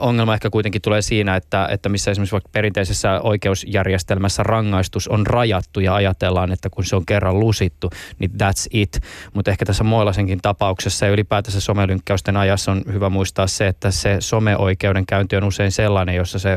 ongelma 0.00 0.34
ehkä 0.34 0.50
kuitenkin 0.50 0.82
tulee 0.82 1.02
siinä, 1.02 1.36
että, 1.36 1.68
että 1.70 1.88
missä 1.88 2.10
esimerkiksi 2.10 2.32
vaikka 2.32 2.50
perinteisessä 2.52 3.20
oikeusjärjestelmässä 3.20 4.42
rangaistus 4.42 5.08
on 5.08 5.26
rajattu 5.26 5.80
ja 5.80 5.94
ajatellaan, 5.94 6.52
että 6.52 6.70
kun 6.70 6.84
se 6.84 6.96
on 6.96 7.06
kerran 7.06 7.40
lusittu, 7.40 7.90
niin 8.18 8.30
that's 8.30 8.66
it. 8.70 9.00
Mutta 9.34 9.50
ehkä 9.50 9.64
tässä 9.64 9.84
Moilasenkin 9.84 10.38
tapauksessa 10.42 11.06
ja 11.06 11.12
ylipäätänsä 11.12 11.60
somelynkkäysten 11.60 12.36
ajassa 12.36 12.72
on 12.72 12.82
hyvä 12.92 13.08
muistaa 13.08 13.46
se, 13.46 13.66
että 13.66 13.90
se 13.90 14.16
someoikeudenkäynti 14.20 15.36
on 15.36 15.44
usein 15.44 15.72
sellainen, 15.72 16.14
jossa 16.14 16.38
se 16.38 16.56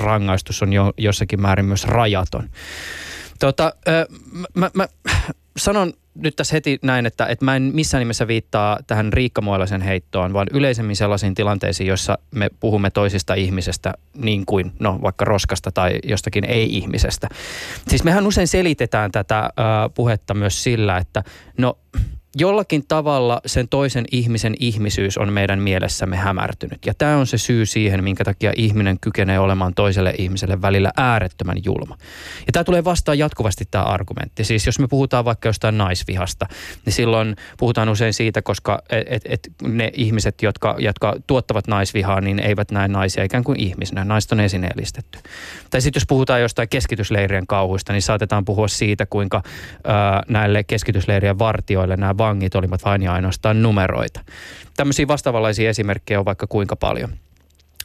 rangaistus 0.00 0.62
on 0.62 0.72
jo, 0.72 0.92
jossakin 0.98 1.40
määrin 1.40 1.64
myös 1.66 1.84
rajaton. 1.84 2.50
Tota, 3.38 3.72
mä, 4.54 4.70
mä 4.74 4.88
sanon 5.56 5.92
nyt 6.16 6.36
tässä 6.36 6.54
heti 6.56 6.78
näin, 6.82 7.06
että, 7.06 7.26
että 7.26 7.44
mä 7.44 7.56
en 7.56 7.70
missään 7.74 8.00
nimessä 8.00 8.28
viittaa 8.28 8.78
tähän 8.86 9.12
Riikka 9.12 9.40
Moilasen 9.40 9.80
heittoon, 9.80 10.32
vaan 10.32 10.46
yleisemmin 10.52 10.96
sellaisiin 10.96 11.34
tilanteisiin, 11.34 11.86
jossa 11.86 12.18
me 12.34 12.50
puhumme 12.60 12.90
toisista 12.90 13.34
ihmisestä 13.34 13.94
niin 14.14 14.46
kuin, 14.46 14.72
no 14.78 14.98
vaikka 15.02 15.24
roskasta 15.24 15.72
tai 15.72 15.98
jostakin 16.04 16.44
ei-ihmisestä. 16.44 17.28
Siis 17.88 18.04
mehän 18.04 18.26
usein 18.26 18.48
selitetään 18.48 19.12
tätä 19.12 19.38
äh, 19.38 19.50
puhetta 19.94 20.34
myös 20.34 20.62
sillä, 20.62 20.98
että 20.98 21.22
no 21.58 21.78
jollakin 22.38 22.84
tavalla 22.88 23.40
sen 23.46 23.68
toisen 23.68 24.04
ihmisen 24.12 24.54
ihmisyys 24.60 25.18
on 25.18 25.32
meidän 25.32 25.58
mielessämme 25.58 26.16
hämärtynyt. 26.16 26.86
Ja 26.86 26.94
tämä 26.94 27.16
on 27.16 27.26
se 27.26 27.38
syy 27.38 27.66
siihen, 27.66 28.04
minkä 28.04 28.24
takia 28.24 28.52
ihminen 28.56 29.00
kykenee 29.00 29.38
olemaan 29.38 29.74
toiselle 29.74 30.14
ihmiselle 30.18 30.62
välillä 30.62 30.92
äärettömän 30.96 31.56
julma. 31.64 31.96
Ja 32.46 32.52
tämä 32.52 32.64
tulee 32.64 32.84
vastaan 32.84 33.18
jatkuvasti 33.18 33.64
tämä 33.70 33.84
argumentti. 33.84 34.44
Siis 34.44 34.66
jos 34.66 34.78
me 34.78 34.88
puhutaan 34.88 35.24
vaikka 35.24 35.48
jostain 35.48 35.78
naisvihasta, 35.78 36.46
niin 36.84 36.92
silloin 36.92 37.36
puhutaan 37.58 37.88
usein 37.88 38.12
siitä, 38.12 38.42
koska 38.42 38.82
et, 38.90 39.06
et, 39.10 39.22
et 39.24 39.48
ne 39.62 39.90
ihmiset, 39.94 40.42
jotka, 40.42 40.76
jotka 40.78 41.16
tuottavat 41.26 41.66
naisvihaa, 41.66 42.20
niin 42.20 42.38
eivät 42.38 42.70
näe 42.70 42.88
naisia 42.88 43.24
ikään 43.24 43.44
kuin 43.44 43.60
ihmisenä. 43.60 44.04
Naiset 44.04 44.32
on 44.32 44.40
esineellistetty. 44.40 45.18
Tai 45.70 45.80
sitten 45.80 46.00
jos 46.00 46.06
puhutaan 46.06 46.40
jostain 46.40 46.68
keskitysleirien 46.68 47.46
kauhuista, 47.46 47.92
niin 47.92 48.02
saatetaan 48.02 48.44
puhua 48.44 48.68
siitä, 48.68 49.06
kuinka 49.06 49.42
ää, 49.84 50.22
näille 50.28 50.64
keskitysleirien 50.64 51.38
vartioille 51.38 51.96
nämä 51.96 52.18
vangit 52.26 52.54
olivat 52.54 52.84
vain 52.84 53.02
ja 53.02 53.12
ainoastaan 53.12 53.62
numeroita. 53.62 54.20
Tämmöisiä 54.76 55.08
vastaavanlaisia 55.08 55.70
esimerkkejä 55.70 56.18
on 56.18 56.24
vaikka 56.24 56.46
kuinka 56.46 56.76
paljon. 56.76 57.10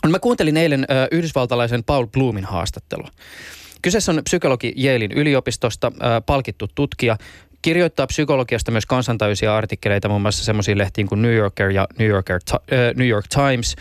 Mä 0.08 0.20
kuuntelin 0.20 0.58
eilen 0.58 0.84
ö, 0.84 1.08
yhdysvaltalaisen 1.12 1.84
Paul 1.84 2.08
Bloomin 2.08 2.46
haastattelua. 2.46 3.10
Kyseessä 3.82 4.12
on 4.12 4.22
psykologi 4.24 4.74
Yalein 4.84 5.12
yliopistosta, 5.12 5.92
ö, 5.96 6.22
palkittu 6.26 6.68
tutkija, 6.76 7.18
kirjoittaa 7.62 8.08
psykologiasta 8.08 8.72
myös 8.72 8.86
kansantajuisia 8.86 9.58
artikkeleita 9.58 10.10
muun 10.10 10.22
muassa 10.22 10.46
semmoisiin 10.46 10.78
lehtiin 10.78 11.08
kuin 11.08 11.22
New 11.22 11.34
Yorker 11.34 11.70
ja 11.70 11.88
New, 12.00 12.08
Yorker, 12.08 12.40
äh, 12.54 12.60
New 12.96 13.08
York 13.08 13.26
Times. 13.28 13.76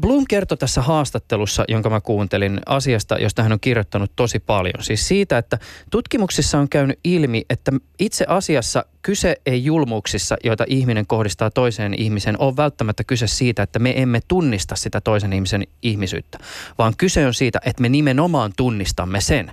Bloom 0.00 0.24
kertoi 0.28 0.58
tässä 0.58 0.82
haastattelussa, 0.82 1.64
jonka 1.68 1.90
mä 1.90 2.00
kuuntelin 2.00 2.60
asiasta, 2.66 3.18
josta 3.18 3.42
hän 3.42 3.52
on 3.52 3.60
kirjoittanut 3.60 4.12
tosi 4.16 4.38
paljon. 4.38 4.84
Siis 4.84 5.08
siitä, 5.08 5.38
että 5.38 5.58
tutkimuksissa 5.90 6.58
on 6.58 6.68
käynyt 6.68 6.98
ilmi, 7.04 7.44
että 7.50 7.72
itse 7.98 8.24
asiassa 8.28 8.84
kyse 9.02 9.36
ei 9.46 9.64
julmuuksissa, 9.64 10.36
joita 10.44 10.64
ihminen 10.66 11.06
kohdistaa 11.06 11.50
toiseen 11.50 11.94
ihmiseen, 11.94 12.40
ole 12.40 12.56
välttämättä 12.56 13.04
kyse 13.04 13.26
siitä, 13.26 13.62
että 13.62 13.78
me 13.78 14.02
emme 14.02 14.20
tunnista 14.28 14.76
sitä 14.76 15.00
toisen 15.00 15.32
ihmisen 15.32 15.66
ihmisyyttä, 15.82 16.38
vaan 16.78 16.94
kyse 16.96 17.26
on 17.26 17.34
siitä, 17.34 17.58
että 17.64 17.82
me 17.82 17.88
nimenomaan 17.88 18.52
tunnistamme 18.56 19.20
sen. 19.20 19.50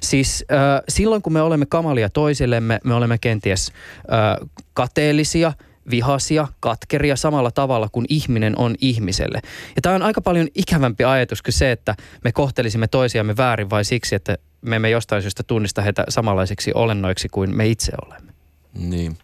Siis 0.00 0.44
äh, 0.52 0.82
silloin, 0.88 1.22
kun 1.22 1.32
me 1.32 1.42
olemme 1.42 1.66
kamalia 1.66 2.10
toisillemme, 2.10 2.80
me 2.84 2.94
olemme 2.94 3.18
kenties 3.18 3.72
äh, 4.12 4.48
kateellisia– 4.74 5.52
vihasia, 5.90 6.48
katkeria 6.60 7.16
samalla 7.16 7.50
tavalla 7.50 7.88
kuin 7.92 8.06
ihminen 8.08 8.58
on 8.58 8.74
ihmiselle. 8.80 9.40
Ja 9.76 9.82
tämä 9.82 9.94
on 9.94 10.02
aika 10.02 10.20
paljon 10.20 10.48
ikävämpi 10.54 11.04
ajatus 11.04 11.42
kuin 11.42 11.52
se, 11.52 11.72
että 11.72 11.94
me 12.24 12.32
kohtelisimme 12.32 12.88
toisiamme 12.88 13.36
väärin 13.36 13.70
vai 13.70 13.84
siksi, 13.84 14.14
että 14.14 14.38
me 14.62 14.76
emme 14.76 14.90
jostain 14.90 15.22
syystä 15.22 15.42
tunnista 15.42 15.82
heitä 15.82 16.04
samanlaisiksi 16.08 16.72
olennoiksi 16.74 17.28
kuin 17.28 17.56
me 17.56 17.66
itse 17.66 17.92
olemme. 18.06 18.32
Niin. 18.74 19.18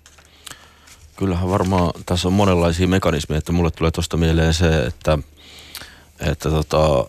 Kyllähän 1.17 1.51
varmaan 1.51 1.93
tässä 2.07 2.29
on 2.29 2.35
monenlaisia 2.35 2.89
mekanismeja, 2.89 3.39
että 3.39 3.53
mulle 3.53 3.71
tulee 3.71 3.91
tuosta 3.91 4.17
mieleen 4.17 4.55
se, 4.55 4.87
että, 4.87 5.19
että 6.21 6.51
tota, 6.51 7.07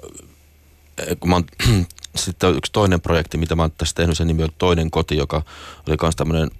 kun 1.19 1.29
mä 1.29 1.35
oon, 1.35 1.45
sitten 2.15 2.55
yksi 2.55 2.71
toinen 2.71 3.01
projekti, 3.01 3.37
mitä 3.37 3.55
mä 3.55 3.63
oon 3.63 3.71
tässä 3.71 3.95
tehnyt, 3.95 4.17
sen 4.17 4.27
nimi 4.27 4.43
on 4.43 4.49
Toinen 4.57 4.91
koti, 4.91 5.17
joka 5.17 5.41
oli 5.87 5.97
myös 6.01 6.15
tämmöinen 6.15 6.51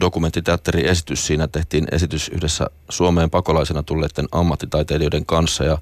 dokumenttiteatteriesitys. 0.00 1.26
Siinä 1.26 1.48
tehtiin 1.48 1.88
esitys 1.92 2.28
yhdessä 2.28 2.70
Suomeen 2.88 3.30
pakolaisena 3.30 3.82
tulleiden 3.82 4.28
ammattitaiteilijoiden 4.32 5.26
kanssa 5.26 5.64
ja, 5.64 5.78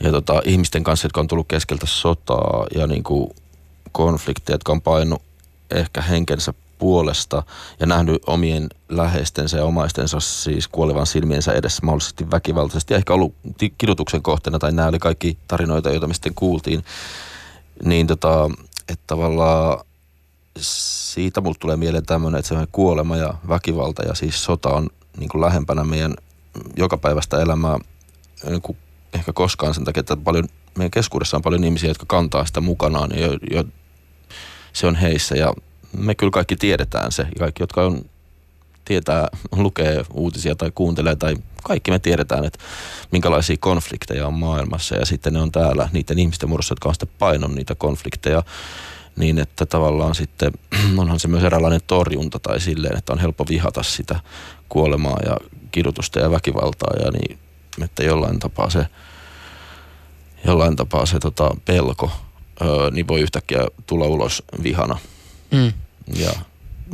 ja 0.00 0.10
tota, 0.10 0.42
ihmisten 0.44 0.84
kanssa, 0.84 1.06
jotka 1.06 1.20
on 1.20 1.28
tullut 1.28 1.48
keskeltä 1.48 1.86
sotaa 1.86 2.66
ja 2.74 2.86
niin 2.86 3.02
kuin 3.02 3.30
konflikteja, 3.92 4.54
jotka 4.54 4.72
on 4.72 4.82
painut 4.82 5.22
ehkä 5.70 6.02
henkensä 6.02 6.54
puolesta 6.78 7.42
ja 7.80 7.86
nähnyt 7.86 8.22
omien 8.26 8.68
läheistensä 8.88 9.56
ja 9.56 9.64
omaistensa 9.64 10.20
siis 10.20 10.68
kuolevan 10.68 11.06
silmiensä 11.06 11.52
edessä 11.52 11.86
mahdollisesti 11.86 12.30
väkivaltaisesti 12.30 12.94
ja 12.94 12.98
ehkä 12.98 13.14
ollut 13.14 13.34
kidutuksen 13.78 14.22
kohteena 14.22 14.58
tai 14.58 14.72
nämä 14.72 14.88
oli 14.88 14.98
kaikki 14.98 15.38
tarinoita, 15.48 15.90
joita 15.90 16.06
me 16.06 16.14
sitten 16.14 16.34
kuultiin. 16.34 16.84
Niin 17.84 18.06
tota, 18.06 18.50
että 18.88 19.04
tavallaan 19.06 19.78
siitä 20.60 21.40
mulle 21.40 21.56
tulee 21.60 21.76
mieleen 21.76 22.06
tämmöinen, 22.06 22.38
että 22.38 22.48
se 22.48 22.68
kuolema 22.72 23.16
ja 23.16 23.34
väkivalta 23.48 24.02
ja 24.02 24.14
siis 24.14 24.44
sota 24.44 24.68
on 24.68 24.88
niin 25.18 25.28
kuin 25.28 25.40
lähempänä 25.40 25.84
meidän 25.84 26.14
jokapäiväistä 26.76 27.42
elämää 27.42 27.78
niin 28.44 28.62
kuin 28.62 28.78
ehkä 29.12 29.32
koskaan 29.32 29.74
sen 29.74 29.84
takia, 29.84 30.00
että 30.00 30.16
paljon, 30.16 30.48
meidän 30.78 30.90
keskuudessa 30.90 31.36
on 31.36 31.42
paljon 31.42 31.64
ihmisiä, 31.64 31.90
jotka 31.90 32.04
kantaa 32.08 32.46
sitä 32.46 32.60
mukanaan 32.60 33.10
ja 33.14 33.26
jo, 33.26 33.38
jo, 33.50 33.64
se 34.72 34.86
on 34.86 34.94
heissä. 34.94 35.36
Ja 35.36 35.54
me 35.96 36.14
kyllä 36.14 36.30
kaikki 36.30 36.56
tiedetään 36.56 37.12
se. 37.12 37.26
Kaikki, 37.38 37.62
jotka 37.62 37.82
on, 37.82 38.04
tietää, 38.84 39.28
lukee 39.52 40.04
uutisia 40.12 40.54
tai 40.54 40.72
kuuntelee 40.74 41.16
tai 41.16 41.36
kaikki 41.64 41.90
me 41.90 41.98
tiedetään, 41.98 42.44
että 42.44 42.58
minkälaisia 43.12 43.56
konflikteja 43.60 44.26
on 44.26 44.34
maailmassa. 44.34 44.96
Ja 44.96 45.06
sitten 45.06 45.32
ne 45.32 45.40
on 45.40 45.52
täällä 45.52 45.88
niiden 45.92 46.18
ihmisten 46.18 46.48
muodossa, 46.48 46.72
jotka 46.72 46.88
on 46.88 46.94
sitten 46.94 47.16
painon 47.18 47.54
niitä 47.54 47.74
konflikteja 47.74 48.42
niin 49.18 49.38
että 49.38 49.66
tavallaan 49.66 50.14
sitten 50.14 50.52
onhan 50.98 51.20
se 51.20 51.28
myös 51.28 51.44
eräänlainen 51.44 51.80
torjunta 51.86 52.38
tai 52.38 52.60
silleen, 52.60 52.98
että 52.98 53.12
on 53.12 53.18
helppo 53.18 53.44
vihata 53.48 53.82
sitä 53.82 54.20
kuolemaa 54.68 55.18
ja 55.26 55.36
kidutusta 55.70 56.20
ja 56.20 56.30
väkivaltaa 56.30 56.94
ja 57.04 57.10
niin, 57.10 57.38
että 57.82 58.02
jollain 58.02 58.38
tapaa 58.38 58.70
se, 58.70 58.86
jollain 60.46 60.76
tapaa 60.76 61.06
se 61.06 61.18
tota, 61.18 61.50
pelko 61.64 62.10
öö, 62.62 62.90
niin 62.90 63.08
voi 63.08 63.20
yhtäkkiä 63.20 63.66
tulla 63.86 64.06
ulos 64.06 64.42
vihana. 64.62 64.98
Mm. 65.50 65.72
Ja 66.14 66.30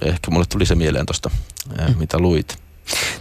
ehkä 0.03 0.31
mulle 0.31 0.47
tuli 0.49 0.67
se 0.67 0.75
mieleen 0.75 1.07
tuosta, 1.07 1.31
mm. 1.69 1.99
mitä 1.99 2.19
luit. 2.19 2.64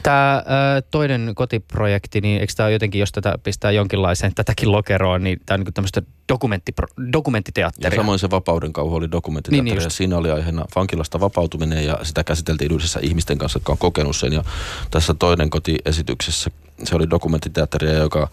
Tämä 0.04 0.44
toinen 0.92 1.32
kotiprojekti, 1.36 2.22
niin 2.22 2.42
eikö 2.42 2.54
tämä 2.58 2.70
jotenkin, 2.70 3.00
jos 3.00 3.12
tätä 3.12 3.38
pistää 3.44 3.72
jonkinlaiseen 3.72 4.36
tätäkin 4.36 4.72
lokeroon, 4.72 5.24
niin 5.24 5.40
tämä 5.46 5.56
on 5.56 5.60
niin 5.60 5.74
tämmöistä 5.74 6.02
dokumentti, 6.30 6.74
dokumenttiteatteria. 7.14 7.96
Ja 7.96 8.02
samoin 8.02 8.20
se 8.20 8.30
Vapauden 8.30 8.74
kauhu 8.74 8.96
oli 8.96 9.12
dokumenttiteatteri. 9.12 9.76
Niin, 9.76 9.80
niin 9.80 9.92
siinä 9.92 10.18
oli 10.18 10.32
aiheena 10.32 10.66
vankilasta 10.76 11.20
vapautuminen 11.20 11.86
ja 11.86 12.00
sitä 12.04 12.24
käsiteltiin 12.24 12.72
yhdessä 12.72 13.00
ihmisten 13.04 13.38
kanssa, 13.38 13.58
jotka 13.58 13.72
on 13.72 13.78
kokenut 13.78 14.16
sen. 14.16 14.34
Ja 14.34 14.44
tässä 14.92 15.14
toinen 15.14 15.50
kotiesityksessä 15.50 16.52
se 16.84 16.96
oli 16.96 17.10
dokumenttiteatteria, 17.10 17.94
joka 17.94 18.30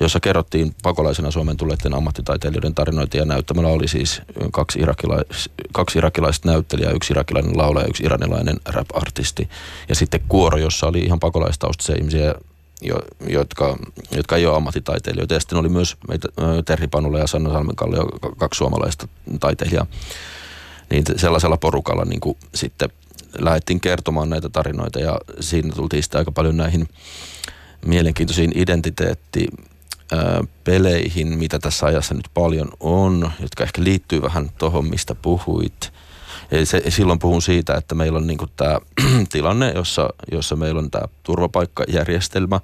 jossa 0.00 0.20
kerrottiin 0.20 0.74
pakolaisena 0.82 1.30
Suomen 1.30 1.56
tulleiden 1.56 1.94
ammattitaiteilijoiden 1.94 2.74
tarinoita 2.74 3.16
ja 3.16 3.24
näyttämällä 3.24 3.70
oli 3.70 3.88
siis 3.88 4.22
kaksi, 4.52 4.78
irakilais, 4.78 5.50
kaksi 5.72 5.98
irakilaista 5.98 6.48
näyttelijää, 6.48 6.92
yksi 6.92 7.12
irakilainen 7.12 7.58
laulaja 7.58 7.84
ja 7.84 7.88
yksi 7.88 8.04
iranilainen 8.04 8.60
rap-artisti. 8.66 9.48
Ja 9.88 9.94
sitten 9.94 10.20
kuoro, 10.28 10.58
jossa 10.58 10.86
oli 10.86 11.00
ihan 11.00 11.20
pakolaistaustaisia 11.20 11.96
ihmisiä, 11.98 12.34
jo, 12.82 12.96
jotka, 13.28 13.78
jotka 14.10 14.36
ei 14.36 14.46
ole 14.46 14.56
ammattitaiteilijoita. 14.56 15.34
Ja 15.34 15.40
sitten 15.40 15.58
oli 15.58 15.68
myös 15.68 15.96
meitä, 16.08 16.28
Terhi 16.64 16.88
Panula 16.88 17.18
ja 17.18 17.26
Sanna 17.26 17.52
Salmenkallio, 17.52 18.06
kaksi 18.38 18.58
suomalaista 18.58 19.08
taiteilijaa. 19.40 19.86
Niin 20.90 21.04
sellaisella 21.16 21.56
porukalla 21.56 22.04
niin 22.04 22.20
kuin 22.20 22.36
sitten 22.54 22.90
lähdettiin 23.38 23.80
kertomaan 23.80 24.30
näitä 24.30 24.48
tarinoita 24.48 25.00
ja 25.00 25.20
siinä 25.40 25.72
tultiin 25.76 26.02
sitten 26.02 26.18
aika 26.18 26.32
paljon 26.32 26.56
näihin 26.56 26.88
mielenkiintoisiin 27.86 28.52
identiteetti 28.54 29.48
peleihin, 30.64 31.38
mitä 31.38 31.58
tässä 31.58 31.86
ajassa 31.86 32.14
nyt 32.14 32.30
paljon 32.34 32.68
on, 32.80 33.32
jotka 33.40 33.64
ehkä 33.64 33.84
liittyy 33.84 34.22
vähän 34.22 34.50
tuohon, 34.58 34.90
mistä 34.90 35.14
puhuit. 35.14 35.92
Eli 36.50 36.66
se, 36.66 36.82
silloin 36.88 37.18
puhun 37.18 37.42
siitä, 37.42 37.74
että 37.74 37.94
meillä 37.94 38.16
on 38.16 38.26
niinku 38.26 38.46
tämä 38.46 38.78
tilanne, 39.32 39.72
jossa, 39.74 40.10
jossa 40.32 40.56
meillä 40.56 40.78
on 40.78 40.90
tämä 40.90 41.04
turvapaikkajärjestelmä 41.22 42.60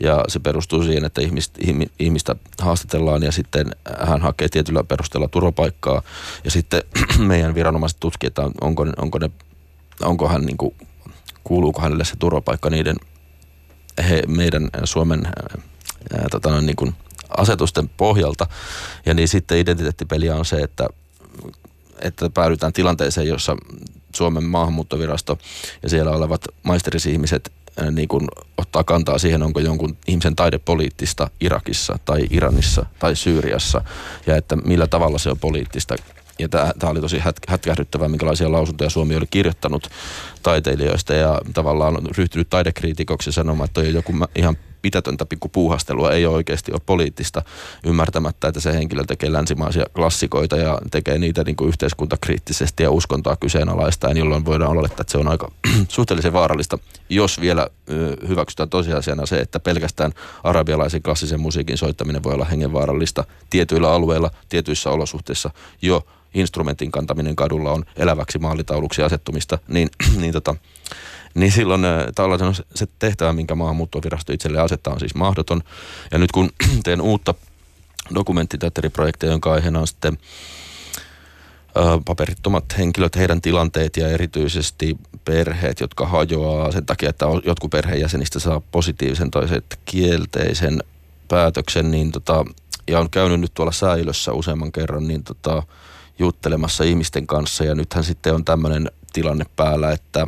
ja 0.00 0.24
se 0.28 0.38
perustuu 0.38 0.82
siihen, 0.82 1.04
että 1.04 1.20
ihmistä, 1.20 1.60
ihmistä 1.98 2.36
haastatellaan 2.60 3.22
ja 3.22 3.32
sitten 3.32 3.70
hän 4.00 4.20
hakee 4.20 4.48
tietyllä 4.48 4.84
perusteella 4.84 5.28
turvapaikkaa 5.28 6.02
ja 6.44 6.50
sitten 6.50 6.82
meidän 7.18 7.54
viranomaiset 7.54 8.00
tutkivat, 8.00 8.30
että 8.30 8.42
onko, 8.60 8.86
onko, 8.96 9.18
ne, 9.18 9.30
onko 10.02 10.28
hän 10.28 10.42
niinku, 10.42 10.74
kuuluuko 11.44 11.82
hänelle 11.82 12.04
se 12.04 12.16
turvapaikka 12.18 12.70
niiden 12.70 12.96
he, 14.08 14.22
meidän 14.26 14.70
Suomen 14.84 15.28
ää, 16.12 16.26
tota, 16.30 16.60
niin 16.60 16.76
kuin 16.76 16.94
asetusten 17.36 17.88
pohjalta. 17.88 18.46
Ja 19.06 19.14
niin 19.14 19.28
sitten 19.28 19.58
identiteettipeliä 19.58 20.36
on 20.36 20.44
se, 20.44 20.56
että, 20.56 20.88
että 21.98 22.30
päädytään 22.30 22.72
tilanteeseen, 22.72 23.28
jossa 23.28 23.56
Suomen 24.16 24.44
maahanmuuttovirasto 24.44 25.38
ja 25.82 25.88
siellä 25.88 26.10
olevat 26.10 26.44
maisterisihmiset 26.62 27.52
niin 27.90 28.08
kuin 28.08 28.28
ottaa 28.58 28.84
kantaa 28.84 29.18
siihen, 29.18 29.42
onko 29.42 29.60
jonkun 29.60 29.96
ihmisen 30.06 30.36
taide 30.36 30.58
poliittista 30.58 31.30
Irakissa 31.40 31.98
tai 32.04 32.26
Iranissa 32.30 32.86
tai 32.98 33.16
Syyriassa 33.16 33.84
ja 34.26 34.36
että 34.36 34.56
millä 34.56 34.86
tavalla 34.86 35.18
se 35.18 35.30
on 35.30 35.38
poliittista. 35.38 35.96
Ja 36.38 36.48
tämä 36.48 36.90
oli 36.90 37.00
tosi 37.00 37.22
hätkähdyttävää, 37.48 38.08
minkälaisia 38.08 38.52
lausuntoja 38.52 38.90
Suomi 38.90 39.16
oli 39.16 39.26
kirjoittanut 39.30 39.90
taiteilijoista 40.42 41.14
ja 41.14 41.40
tavallaan 41.54 41.98
ryhtynyt 42.18 42.50
taidekriitikoksi 42.50 43.32
sanomaan, 43.32 43.68
että 43.68 43.80
on 43.80 43.94
joku 43.94 44.12
ihan 44.34 44.56
mitätöntä 44.86 45.26
pikku 45.26 45.48
puuhastelua, 45.48 46.12
ei 46.12 46.26
oikeasti 46.26 46.72
ole 46.72 46.80
poliittista 46.86 47.42
ymmärtämättä, 47.84 48.48
että 48.48 48.60
se 48.60 48.72
henkilö 48.72 49.04
tekee 49.04 49.32
länsimaisia 49.32 49.86
klassikoita 49.94 50.56
ja 50.56 50.78
tekee 50.90 51.18
niitä 51.18 51.44
niin 51.44 51.56
kuin 51.56 51.68
yhteiskuntakriittisesti 51.68 52.82
ja 52.82 52.90
uskontoa 52.90 53.36
kyseenalaistaen, 53.36 54.16
jolloin 54.16 54.44
voidaan 54.44 54.78
olettaa, 54.78 55.00
että 55.00 55.12
se 55.12 55.18
on 55.18 55.28
aika 55.28 55.50
suhteellisen 55.88 56.32
vaarallista, 56.32 56.78
jos 57.08 57.40
vielä 57.40 57.68
hyväksytään 58.28 58.68
tosiasiana 58.68 59.26
se, 59.26 59.38
että 59.38 59.60
pelkästään 59.60 60.12
arabialaisen 60.44 61.02
klassisen 61.02 61.40
musiikin 61.40 61.78
soittaminen 61.78 62.22
voi 62.22 62.34
olla 62.34 62.44
hengenvaarallista 62.44 63.24
tietyillä 63.50 63.92
alueilla, 63.92 64.30
tietyissä 64.48 64.90
olosuhteissa. 64.90 65.50
Jo 65.82 66.06
instrumentin 66.34 66.90
kantaminen 66.90 67.36
kadulla 67.36 67.72
on 67.72 67.84
eläväksi 67.96 68.38
maalitauluksi 68.38 69.02
asettumista, 69.02 69.58
niin, 69.68 69.88
niin, 70.20 70.32
tota, 70.32 70.54
niin 71.36 71.52
silloin 71.52 71.82
tällainen 72.14 72.54
se 72.74 72.86
tehtävä, 72.98 73.32
minkä 73.32 73.54
maahanmuuttovirasto 73.54 74.32
itselle 74.32 74.60
asettaa, 74.60 74.94
on 74.94 75.00
siis 75.00 75.14
mahdoton. 75.14 75.62
Ja 76.12 76.18
nyt 76.18 76.32
kun 76.32 76.50
teen 76.84 77.00
uutta 77.00 77.34
dokumenttiteatteriprojektia, 78.14 79.30
jonka 79.30 79.52
aiheena 79.52 79.80
on 79.80 79.86
sitten 79.86 80.18
paperittomat 82.04 82.64
henkilöt, 82.78 83.16
heidän 83.16 83.40
tilanteet 83.40 83.96
ja 83.96 84.08
erityisesti 84.08 84.96
perheet, 85.24 85.80
jotka 85.80 86.06
hajoaa 86.06 86.72
sen 86.72 86.86
takia, 86.86 87.10
että 87.10 87.26
jotkut 87.44 87.70
perheenjäsenistä 87.70 88.38
saa 88.38 88.60
positiivisen 88.72 89.30
toiset 89.30 89.78
kielteisen 89.84 90.82
päätöksen, 91.28 91.90
niin 91.90 92.12
tota, 92.12 92.44
ja 92.88 93.00
on 93.00 93.10
käynyt 93.10 93.40
nyt 93.40 93.54
tuolla 93.54 93.72
säilössä 93.72 94.32
useamman 94.32 94.72
kerran, 94.72 95.08
niin 95.08 95.24
tota, 95.24 95.62
juttelemassa 96.18 96.84
ihmisten 96.84 97.26
kanssa 97.26 97.64
ja 97.64 97.74
nythän 97.74 98.04
sitten 98.04 98.34
on 98.34 98.44
tämmöinen 98.44 98.90
tilanne 99.12 99.44
päällä, 99.56 99.92
että, 99.92 100.26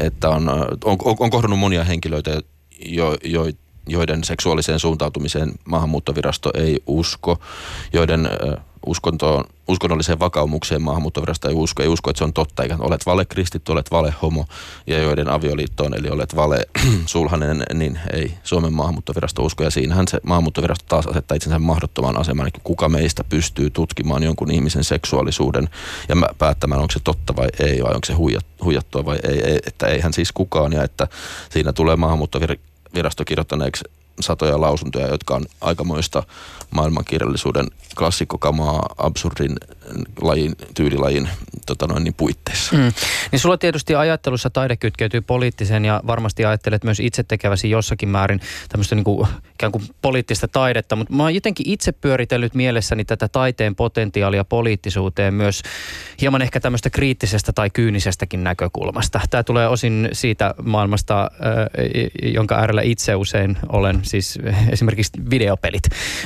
että 0.00 0.28
on, 0.28 0.48
on, 0.84 0.98
on 1.20 1.30
kohdannut 1.30 1.58
monia 1.58 1.84
henkilöitä, 1.84 2.40
jo, 2.86 3.16
jo, 3.24 3.46
joiden 3.88 4.24
seksuaaliseen 4.24 4.78
suuntautumiseen 4.78 5.52
maahanmuuttovirasto 5.64 6.50
ei 6.54 6.82
usko, 6.86 7.38
joiden 7.92 8.28
uskontoon, 8.86 9.44
uskonnolliseen 9.68 10.18
vakaumukseen 10.18 10.82
maahanmuuttovirasto 10.82 11.48
ei 11.48 11.54
usko, 11.54 11.82
ei 11.82 11.88
usko, 11.88 12.10
että 12.10 12.18
se 12.18 12.24
on 12.24 12.32
totta, 12.32 12.62
eikä 12.62 12.76
olet 12.80 13.06
valekristitty, 13.06 13.72
olet 13.72 13.90
valehomo 13.90 14.44
ja 14.86 14.98
joiden 14.98 15.28
avioliittoon, 15.28 15.94
eli 15.94 16.08
olet 16.08 16.36
vale 16.36 16.66
sulhanen, 17.06 17.64
niin 17.74 18.00
ei 18.12 18.34
Suomen 18.44 18.72
maahanmuuttovirasto 18.72 19.42
usko. 19.42 19.64
Ja 19.64 19.70
siinähän 19.70 20.08
se 20.08 20.20
maahanmuuttovirasto 20.22 20.84
taas 20.88 21.06
asettaa 21.06 21.36
itsensä 21.36 21.58
mahdottoman 21.58 22.20
asemaan, 22.20 22.48
että 22.48 22.60
kuka 22.64 22.88
meistä 22.88 23.24
pystyy 23.24 23.70
tutkimaan 23.70 24.22
jonkun 24.22 24.50
ihmisen 24.50 24.84
seksuaalisuuden 24.84 25.68
ja 26.08 26.16
päättämään, 26.38 26.80
onko 26.80 26.92
se 26.92 27.00
totta 27.04 27.36
vai 27.36 27.48
ei, 27.60 27.82
vai 27.82 27.94
onko 27.94 28.06
se 28.06 28.14
huijattua 28.64 29.04
vai 29.04 29.18
ei, 29.28 29.42
ei 29.44 29.58
että 29.66 29.86
eihän 29.86 30.12
siis 30.12 30.32
kukaan, 30.32 30.72
ja 30.72 30.84
että 30.84 31.08
siinä 31.50 31.72
tulee 31.72 31.96
maahanmuuttovirasto 31.96 33.24
kirjoittaneeksi 33.24 33.84
satoja 34.20 34.60
lausuntoja, 34.60 35.06
jotka 35.06 35.34
on 35.34 35.46
aikamoista 35.60 36.22
maailmankirjallisuuden 36.70 37.66
klassikkokamaa 37.98 38.94
absurdin 38.98 39.56
lajin, 40.20 40.56
tyylilajin 40.74 41.28
tota 41.68 41.86
noin, 41.86 42.04
niin 42.04 42.14
puitteissa. 42.14 42.76
Mm. 42.76 42.92
Niin 43.32 43.40
sulla 43.40 43.58
tietysti 43.58 43.94
ajattelussa 43.94 44.50
taide 44.50 44.76
kytkeytyy 44.76 45.20
poliittiseen 45.20 45.84
ja 45.84 46.00
varmasti 46.06 46.44
ajattelet 46.44 46.84
myös 46.84 47.00
itse 47.00 47.22
tekeväsi 47.22 47.70
jossakin 47.70 48.08
määrin 48.08 48.40
tämmöistä 48.68 48.94
niin 48.94 49.04
kuin, 49.04 49.28
ikään 49.54 49.72
kuin 49.72 49.84
poliittista 50.02 50.48
taidetta, 50.48 50.96
mutta 50.96 51.14
mä 51.14 51.22
oon 51.22 51.34
jotenkin 51.34 51.68
itse 51.68 51.92
pyöritellyt 51.92 52.54
mielessäni 52.54 53.04
tätä 53.04 53.28
taiteen 53.28 53.74
potentiaalia 53.74 54.44
poliittisuuteen 54.44 55.34
myös 55.34 55.62
hieman 56.20 56.42
ehkä 56.42 56.60
tämmöistä 56.60 56.90
kriittisestä 56.90 57.52
tai 57.52 57.70
kyynisestäkin 57.70 58.44
näkökulmasta. 58.44 59.20
Tämä 59.30 59.42
tulee 59.42 59.68
osin 59.68 60.08
siitä 60.12 60.54
maailmasta, 60.62 61.30
jonka 62.22 62.54
äärellä 62.54 62.82
itse 62.82 63.14
usein 63.14 63.58
olen, 63.68 64.00
siis 64.02 64.38
esimerkiksi 64.72 65.12
videopelit. 65.30 65.82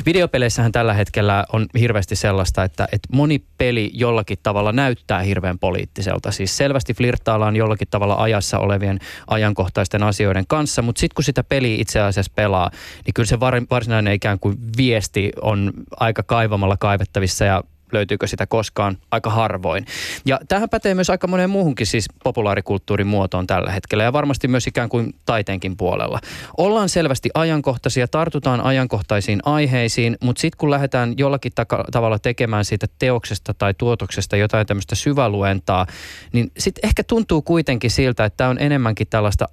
Videopeleissähän 0.07 0.73
tällä 0.73 0.95
hetkellä 0.95 1.45
on 1.53 1.67
hirveästi 1.79 2.17
sellaista, 2.17 2.65
että, 2.65 2.89
että 2.93 3.09
moni 3.13 3.43
peli 3.59 3.91
jollakin 3.95 4.39
tavalla 4.43 4.73
näyttää 4.73 5.21
hirveän 5.33 5.59
poliittiselta. 5.59 6.31
Siis 6.31 6.57
selvästi 6.57 6.95
flirttaillaan 6.95 7.57
jollakin 7.57 7.89
tavalla 7.91 8.15
ajassa 8.15 8.59
olevien 8.59 8.99
ajankohtaisten 9.27 10.03
asioiden 10.03 10.45
kanssa, 10.49 10.83
mutta 10.83 11.01
sitten 11.01 11.15
kun 11.15 11.25
sitä 11.25 11.45
peli 11.45 11.81
itse 11.81 12.01
asiassa 12.01 12.33
pelaa, 12.35 12.71
niin 13.07 13.15
kyllä 13.15 13.27
se 13.27 13.41
varsinainen 13.71 14.15
ikään 14.15 14.39
kuin 14.39 14.59
viesti 14.77 15.33
on 15.41 15.73
aika 16.01 16.23
kaivamalla 16.23 16.77
kaivettavissa 16.77 17.45
ja 17.45 17.63
löytyykö 17.93 18.27
sitä 18.27 18.47
koskaan 18.47 18.99
aika 19.11 19.31
harvoin. 19.31 19.87
Ja 20.27 20.41
tähän 20.49 20.69
pätee 20.69 20.95
myös 20.95 21.11
aika 21.11 21.27
moneen 21.27 21.51
muuhunkin 21.51 21.87
siis 21.87 22.07
populaarikulttuurin 22.25 23.07
muotoon 23.07 23.47
tällä 23.47 23.71
hetkellä 23.71 24.05
ja 24.05 24.13
varmasti 24.13 24.49
myös 24.49 24.67
ikään 24.67 24.89
kuin 24.89 25.15
taiteenkin 25.25 25.77
puolella. 25.77 26.21
Ollaan 26.57 26.89
selvästi 26.89 27.31
ajankohtaisia, 27.35 28.09
tartutaan 28.09 28.61
ajankohtaisiin 28.61 29.41
aiheisiin, 29.45 30.17
mutta 30.21 30.41
sitten 30.41 30.59
kun 30.59 30.71
lähdetään 30.71 31.15
jollakin 31.19 31.53
taka- 31.55 31.85
tavalla 31.93 32.19
tekemään 32.19 32.65
siitä 32.65 32.87
teoksesta 32.99 33.55
tai 33.55 33.75
tuotoksesta 33.75 34.37
jotain 34.37 34.67
tämmöistä 34.67 34.95
syväluentaa, 34.95 35.87
niin 36.33 36.53
sitten 36.59 36.89
ehkä 36.89 37.05
tuntuu 37.05 37.43
kuitenkin 37.43 37.91
siltä, 37.91 38.25
että 38.25 38.37
tämä 38.37 38.51
on 38.51 38.59
enemmänkin 38.59 39.07
tällaista 39.11 39.49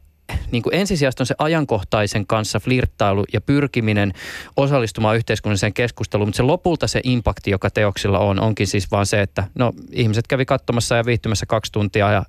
niin 0.52 0.64
kuin 0.64 0.76
ensisijaisesti 0.76 1.24
on 1.24 1.28
se 1.28 1.36
ajankohtaisen 1.38 2.28
kanssa 2.28 2.60
flirttailu 2.60 3.26
ja 3.34 3.42
pyrkiminen 3.42 4.14
osallistumaan 4.58 5.16
yhteiskunnalliseen 5.16 5.74
keskusteluun, 5.74 6.28
mutta 6.28 6.38
se 6.38 6.44
lopulta 6.44 6.88
se 6.88 7.02
impakti, 7.04 7.52
joka 7.52 7.70
teoksilla 7.70 8.20
on, 8.20 8.40
onkin 8.40 8.68
siis 8.68 8.92
vaan 8.92 9.06
se, 9.06 9.22
että 9.22 9.44
no 9.56 9.74
ihmiset 9.92 10.28
kävi 10.28 10.46
katsomassa 10.46 10.96
ja 10.96 11.06
viihtymässä 11.06 11.46
kaksi 11.46 11.72
tuntia 11.72 12.12
ja 12.12 12.26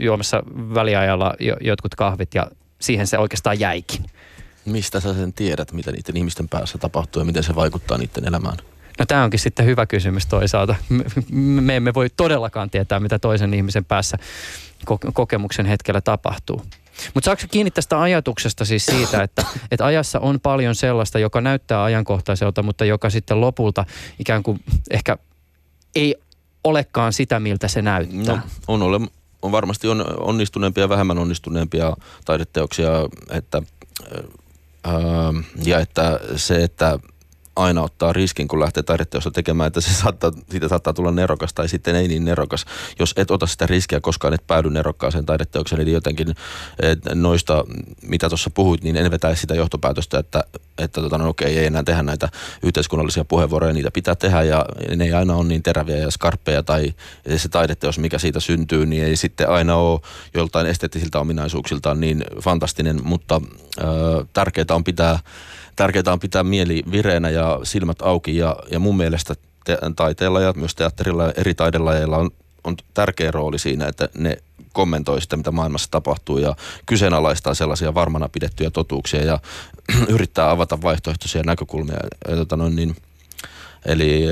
juomassa 0.00 0.42
väliajalla 0.74 1.34
jotkut 1.60 1.94
kahvit 1.94 2.34
ja 2.34 2.50
siihen 2.80 3.06
se 3.06 3.18
oikeastaan 3.18 3.60
jäikin. 3.60 4.04
Mistä 4.64 5.00
sä 5.00 5.14
sen 5.14 5.32
tiedät, 5.32 5.72
mitä 5.72 5.92
niiden 5.92 6.16
ihmisten 6.16 6.48
päässä 6.48 6.78
tapahtuu 6.78 7.20
ja 7.20 7.26
miten 7.26 7.42
se 7.42 7.54
vaikuttaa 7.54 7.98
niiden 7.98 8.28
elämään? 8.28 8.56
No 8.98 9.06
tämä 9.06 9.24
onkin 9.24 9.40
sitten 9.40 9.66
hyvä 9.66 9.86
kysymys 9.86 10.26
toisaalta. 10.26 10.74
Me 11.30 11.76
emme 11.76 11.94
voi 11.94 12.10
todellakaan 12.16 12.70
tietää, 12.70 13.00
mitä 13.00 13.18
toisen 13.18 13.54
ihmisen 13.54 13.84
päässä 13.84 14.18
kokemuksen 15.12 15.66
hetkellä 15.66 16.00
tapahtuu. 16.00 16.62
Mutta 17.14 17.24
saako 17.24 17.42
kiinni 17.50 17.70
tästä 17.70 18.00
ajatuksesta 18.00 18.64
siis 18.64 18.86
siitä, 18.86 19.22
että, 19.22 19.44
että 19.70 19.86
ajassa 19.86 20.20
on 20.20 20.40
paljon 20.40 20.74
sellaista, 20.74 21.18
joka 21.18 21.40
näyttää 21.40 21.84
ajankohtaiselta, 21.84 22.62
mutta 22.62 22.84
joka 22.84 23.10
sitten 23.10 23.40
lopulta 23.40 23.84
ikään 24.18 24.42
kuin 24.42 24.60
ehkä 24.90 25.16
ei 25.94 26.16
olekaan 26.64 27.12
sitä, 27.12 27.40
miltä 27.40 27.68
se 27.68 27.82
näyttää? 27.82 28.36
No, 28.36 28.42
on, 28.68 28.82
ole, 28.82 29.00
on 29.42 29.52
varmasti 29.52 29.88
on 29.88 30.04
onnistuneempia 30.18 30.84
ja 30.84 30.88
vähemmän 30.88 31.18
onnistuneempia 31.18 31.96
taideteoksia, 32.24 32.90
että, 33.30 33.62
ää, 34.84 34.94
ja 35.64 35.80
että 35.80 36.20
se, 36.36 36.64
että 36.64 36.98
aina 37.56 37.82
ottaa 37.82 38.12
riskin, 38.12 38.48
kun 38.48 38.60
lähtee 38.60 38.82
taideteosta 38.82 39.30
tekemään, 39.30 39.66
että 39.66 39.80
se 39.80 39.94
saattaa, 39.94 40.32
siitä 40.50 40.68
saattaa 40.68 40.92
tulla 40.92 41.10
nerokas 41.10 41.54
tai 41.54 41.68
sitten 41.68 41.96
ei 41.96 42.08
niin 42.08 42.24
nerokas. 42.24 42.64
Jos 42.98 43.14
et 43.16 43.30
ota 43.30 43.46
sitä 43.46 43.66
riskiä 43.66 44.00
koskaan, 44.00 44.34
et 44.34 44.46
päädy 44.46 44.70
nerokkaaseen 44.70 45.26
taideteokseen, 45.26 45.80
eli 45.80 45.92
jotenkin 45.92 46.34
noista, 47.14 47.64
mitä 48.02 48.28
tuossa 48.28 48.50
puhuit, 48.50 48.84
niin 48.84 48.96
en 48.96 49.10
vetäisi 49.10 49.40
sitä 49.40 49.54
johtopäätöstä, 49.54 50.18
että, 50.18 50.44
että 50.78 51.00
tota, 51.00 51.18
no 51.18 51.28
okei, 51.28 51.58
ei 51.58 51.66
enää 51.66 51.82
tehdä 51.82 52.02
näitä 52.02 52.28
yhteiskunnallisia 52.62 53.24
puheenvuoroja, 53.24 53.72
niitä 53.72 53.90
pitää 53.90 54.14
tehdä 54.14 54.42
ja 54.42 54.66
ne 54.96 55.04
ei 55.04 55.12
aina 55.12 55.34
ole 55.34 55.44
niin 55.44 55.62
teräviä 55.62 55.96
ja 55.96 56.10
skarppeja 56.10 56.62
tai 56.62 56.94
se 57.36 57.48
taideteos, 57.48 57.98
mikä 57.98 58.18
siitä 58.18 58.40
syntyy, 58.40 58.86
niin 58.86 59.04
ei 59.04 59.16
sitten 59.16 59.48
aina 59.48 59.76
ole 59.76 60.00
joltain 60.34 60.66
esteettisiltä 60.66 61.20
ominaisuuksiltaan 61.20 62.00
niin 62.00 62.24
fantastinen, 62.40 63.00
mutta 63.04 63.40
äh, 63.80 63.88
tärkeää 64.32 64.66
on 64.70 64.84
pitää 64.84 65.18
tärkeää 65.76 66.12
on 66.12 66.20
pitää 66.20 66.44
mieli 66.44 66.82
vireenä 66.90 67.30
ja 67.30 67.60
silmät 67.62 68.02
auki 68.02 68.36
ja, 68.36 68.56
ja 68.70 68.78
mun 68.78 68.96
mielestä 68.96 69.34
te, 69.64 69.78
taiteella 69.96 70.40
ja 70.40 70.52
myös 70.56 70.74
teatterilla 70.74 71.24
ja 71.24 71.32
eri 71.36 71.54
taidelajeilla 71.54 72.16
on, 72.16 72.30
on 72.64 72.76
tärkeä 72.94 73.30
rooli 73.30 73.58
siinä, 73.58 73.86
että 73.86 74.08
ne 74.18 74.36
kommentoi 74.72 75.20
sitä, 75.20 75.36
mitä 75.36 75.50
maailmassa 75.50 75.90
tapahtuu 75.90 76.38
ja 76.38 76.56
kyseenalaistaa 76.86 77.54
sellaisia 77.54 77.94
varmana 77.94 78.28
pidettyjä 78.28 78.70
totuuksia 78.70 79.24
ja 79.24 79.38
yrittää 80.14 80.50
avata 80.50 80.82
vaihtoehtoisia 80.82 81.42
näkökulmia. 81.46 81.96
Ja, 82.28 82.36
tota 82.36 82.56
noin, 82.56 82.76
niin, 82.76 82.96
eli 83.86 84.24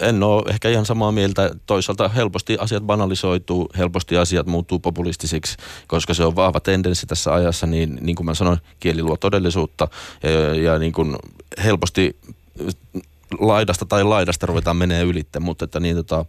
en 0.00 0.22
ole 0.22 0.42
ehkä 0.50 0.68
ihan 0.68 0.86
samaa 0.86 1.12
mieltä. 1.12 1.50
Toisaalta 1.66 2.08
helposti 2.08 2.56
asiat 2.60 2.82
banalisoituu, 2.82 3.68
helposti 3.78 4.16
asiat 4.16 4.46
muuttuu 4.46 4.78
populistisiksi, 4.78 5.56
koska 5.86 6.14
se 6.14 6.24
on 6.24 6.36
vahva 6.36 6.60
tendenssi 6.60 7.06
tässä 7.06 7.34
ajassa, 7.34 7.66
niin, 7.66 7.98
niin 8.00 8.16
kuin 8.16 8.24
mä 8.24 8.34
sanoin, 8.34 8.58
kieli 8.80 9.02
luo 9.02 9.16
todellisuutta 9.16 9.88
ja, 10.22 10.54
ja 10.54 10.78
niin 10.78 10.92
kuin 10.92 11.16
helposti 11.64 12.16
laidasta 13.38 13.84
tai 13.86 14.04
laidasta 14.04 14.46
ruvetaan 14.46 14.76
menee 14.76 15.02
ylitte, 15.02 15.40
mutta 15.40 15.64
että 15.64 15.80
niin 15.80 15.96
tota, 15.96 16.24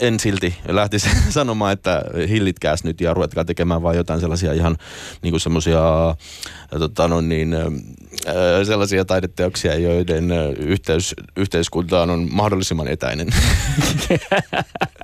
en 0.00 0.20
silti 0.20 0.56
lähtisi 0.68 1.08
sanomaan, 1.30 1.72
että 1.72 2.02
hillitkääs 2.28 2.84
nyt 2.84 3.00
ja 3.00 3.14
ruvetkaa 3.14 3.44
tekemään 3.44 3.82
vaan 3.82 3.96
jotain 3.96 4.20
sellaisia 4.20 4.52
ihan 4.52 4.76
niin 5.22 5.32
kuin 5.32 5.40
semmoisia 5.40 5.80
tota 6.78 7.08
no 7.08 7.20
niin, 7.20 7.56
sellaisia 8.64 9.04
taideteoksia, 9.04 9.74
joiden 9.74 10.30
yhteys, 10.58 11.14
yhteiskuntaan 11.36 12.10
on 12.10 12.28
mahdollisimman 12.30 12.88
etäinen. 12.88 13.28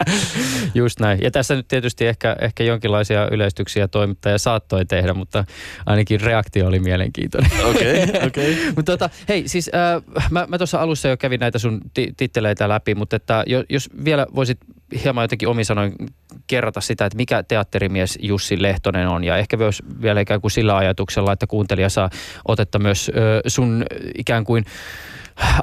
Just 0.75 1.01
näin. 1.01 1.19
Ja 1.23 1.31
tässä 1.31 1.55
nyt 1.55 1.69
tietysti 1.69 2.07
ehkä, 2.07 2.37
ehkä 2.41 2.65
jonkinlaisia 2.65 3.29
yleistyksiä 3.31 3.89
toimittaja 3.89 4.39
saattoi 4.39 4.87
tehdä, 4.87 5.15
mutta 5.15 5.45
ainakin 5.87 6.21
reaktio 6.21 6.67
oli 6.67 6.79
mielenkiintoinen. 6.79 7.51
Okei, 7.65 8.05
okay, 8.05 8.23
okei. 8.27 8.53
Okay. 8.53 8.73
mutta 8.77 8.93
tota, 8.93 9.11
hei, 9.29 9.49
siis 9.49 9.71
äh, 9.75 10.03
mä, 10.31 10.47
mä 10.49 10.59
tuossa 10.59 10.81
alussa 10.81 11.09
jo 11.09 11.17
kävin 11.17 11.41
näitä 11.41 11.59
sun 11.59 11.81
ti- 11.95 12.13
titteleitä 12.17 12.69
läpi, 12.69 12.95
mutta 12.95 13.17
että 13.17 13.45
jos 13.69 13.91
vielä 14.05 14.27
voisit 14.35 14.59
hieman 15.05 15.25
jotenkin 15.25 15.49
omin 15.49 15.65
sanoin 15.65 15.95
kerrata 16.47 16.81
sitä, 16.81 17.07
että 17.07 17.17
mikä 17.17 17.43
teatterimies 17.43 18.19
Jussi 18.23 18.63
Lehtonen 18.63 19.09
on. 19.09 19.25
Ja 19.25 19.37
ehkä 19.37 19.57
myös 19.57 19.83
vielä 20.03 20.21
ikään 20.21 20.41
kuin 20.41 20.51
sillä 20.51 20.77
ajatuksella, 20.77 21.33
että 21.33 21.47
kuuntelija 21.47 21.89
saa 21.89 22.11
otetta 22.49 22.79
myös 22.79 23.09
ö, 23.09 23.41
sun 23.47 23.85
ikään 24.19 24.45
kuin 24.45 24.65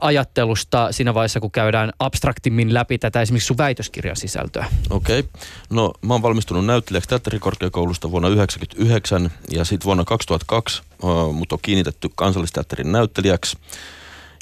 ajattelusta 0.01 0.91
siinä 0.91 1.13
vaiheessa, 1.13 1.39
kun 1.39 1.51
käydään 1.51 1.91
abstraktimmin 1.99 2.73
läpi 2.73 2.97
tätä 2.97 3.21
esimerkiksi 3.21 3.47
sun 3.47 3.57
väitöskirjan 3.57 4.15
sisältöä? 4.15 4.65
Okei. 4.89 5.19
Okay. 5.19 5.31
No 5.69 5.93
mä 6.01 6.13
oon 6.13 6.21
valmistunut 6.21 6.65
näyttelijäksi 6.65 7.09
teatterikorkeakoulusta 7.09 8.11
vuonna 8.11 8.27
1999 8.27 9.31
ja 9.51 9.65
sitten 9.65 9.85
vuonna 9.85 10.05
2002 10.05 10.81
uh, 11.03 11.33
mut 11.33 11.51
on 11.51 11.59
kiinnitetty 11.61 12.09
kansallisteatterin 12.15 12.91
näyttelijäksi 12.91 13.57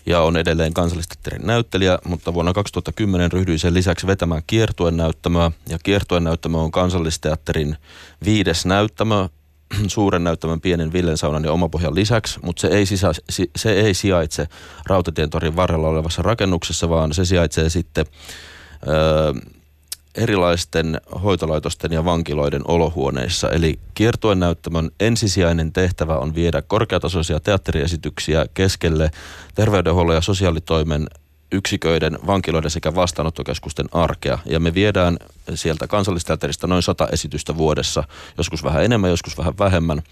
ja 0.05 0.21
on 0.21 0.37
edelleen 0.37 0.73
kansallisteatterin 0.73 1.47
näyttelijä, 1.47 1.99
mutta 2.05 2.33
vuonna 2.33 2.53
2010 2.53 3.31
ryhdyin 3.31 3.59
sen 3.59 3.73
lisäksi 3.73 4.07
vetämään 4.07 4.41
kiertuen 4.47 4.97
näyttämöä 4.97 5.51
ja 5.69 5.79
kiertuen 5.83 6.23
näyttämö 6.23 6.57
on 6.57 6.71
kansallisteatterin 6.71 7.77
viides 8.25 8.65
näyttämö 8.65 9.27
suuren 9.87 10.23
näyttämön 10.23 10.61
pienen 10.61 10.93
Villensaunan 10.93 11.43
ja 11.43 11.51
omapohjan 11.51 11.95
lisäksi, 11.95 12.39
mutta 12.43 12.61
se 12.61 12.67
ei, 12.67 12.85
sisä, 12.85 13.11
se 13.55 13.71
ei 13.71 13.93
sijaitse 13.93 14.47
Rautatientorin 14.87 15.55
varrella 15.55 15.87
olevassa 15.87 16.21
rakennuksessa, 16.21 16.89
vaan 16.89 17.13
se 17.13 17.25
sijaitsee 17.25 17.69
sitten 17.69 18.05
öö, 18.87 19.33
erilaisten 20.15 21.01
hoitolaitosten 21.23 21.91
ja 21.91 22.05
vankiloiden 22.05 22.61
olohuoneissa. 22.67 23.49
Eli 23.49 23.79
kiertuen 23.93 24.39
näyttämön 24.39 24.91
ensisijainen 24.99 25.73
tehtävä 25.73 26.17
on 26.17 26.35
viedä 26.35 26.61
korkeatasoisia 26.61 27.39
teatteriesityksiä 27.39 28.45
keskelle 28.53 29.11
terveydenhuollon 29.55 30.15
ja 30.15 30.21
sosiaalitoimen 30.21 31.07
yksiköiden, 31.51 32.19
vankiloiden 32.27 32.71
sekä 32.71 32.95
vastaanottokeskusten 32.95 33.85
arkea. 33.91 34.39
Ja 34.45 34.59
me 34.59 34.73
viedään 34.73 35.17
sieltä 35.55 35.87
kansallisteatterista 35.87 36.67
noin 36.67 36.83
sata 36.83 37.07
esitystä 37.11 37.57
vuodessa, 37.57 38.03
joskus 38.37 38.63
vähän 38.63 38.83
enemmän, 38.83 39.09
joskus 39.09 39.37
vähän 39.37 39.57
vähemmän 39.59 40.03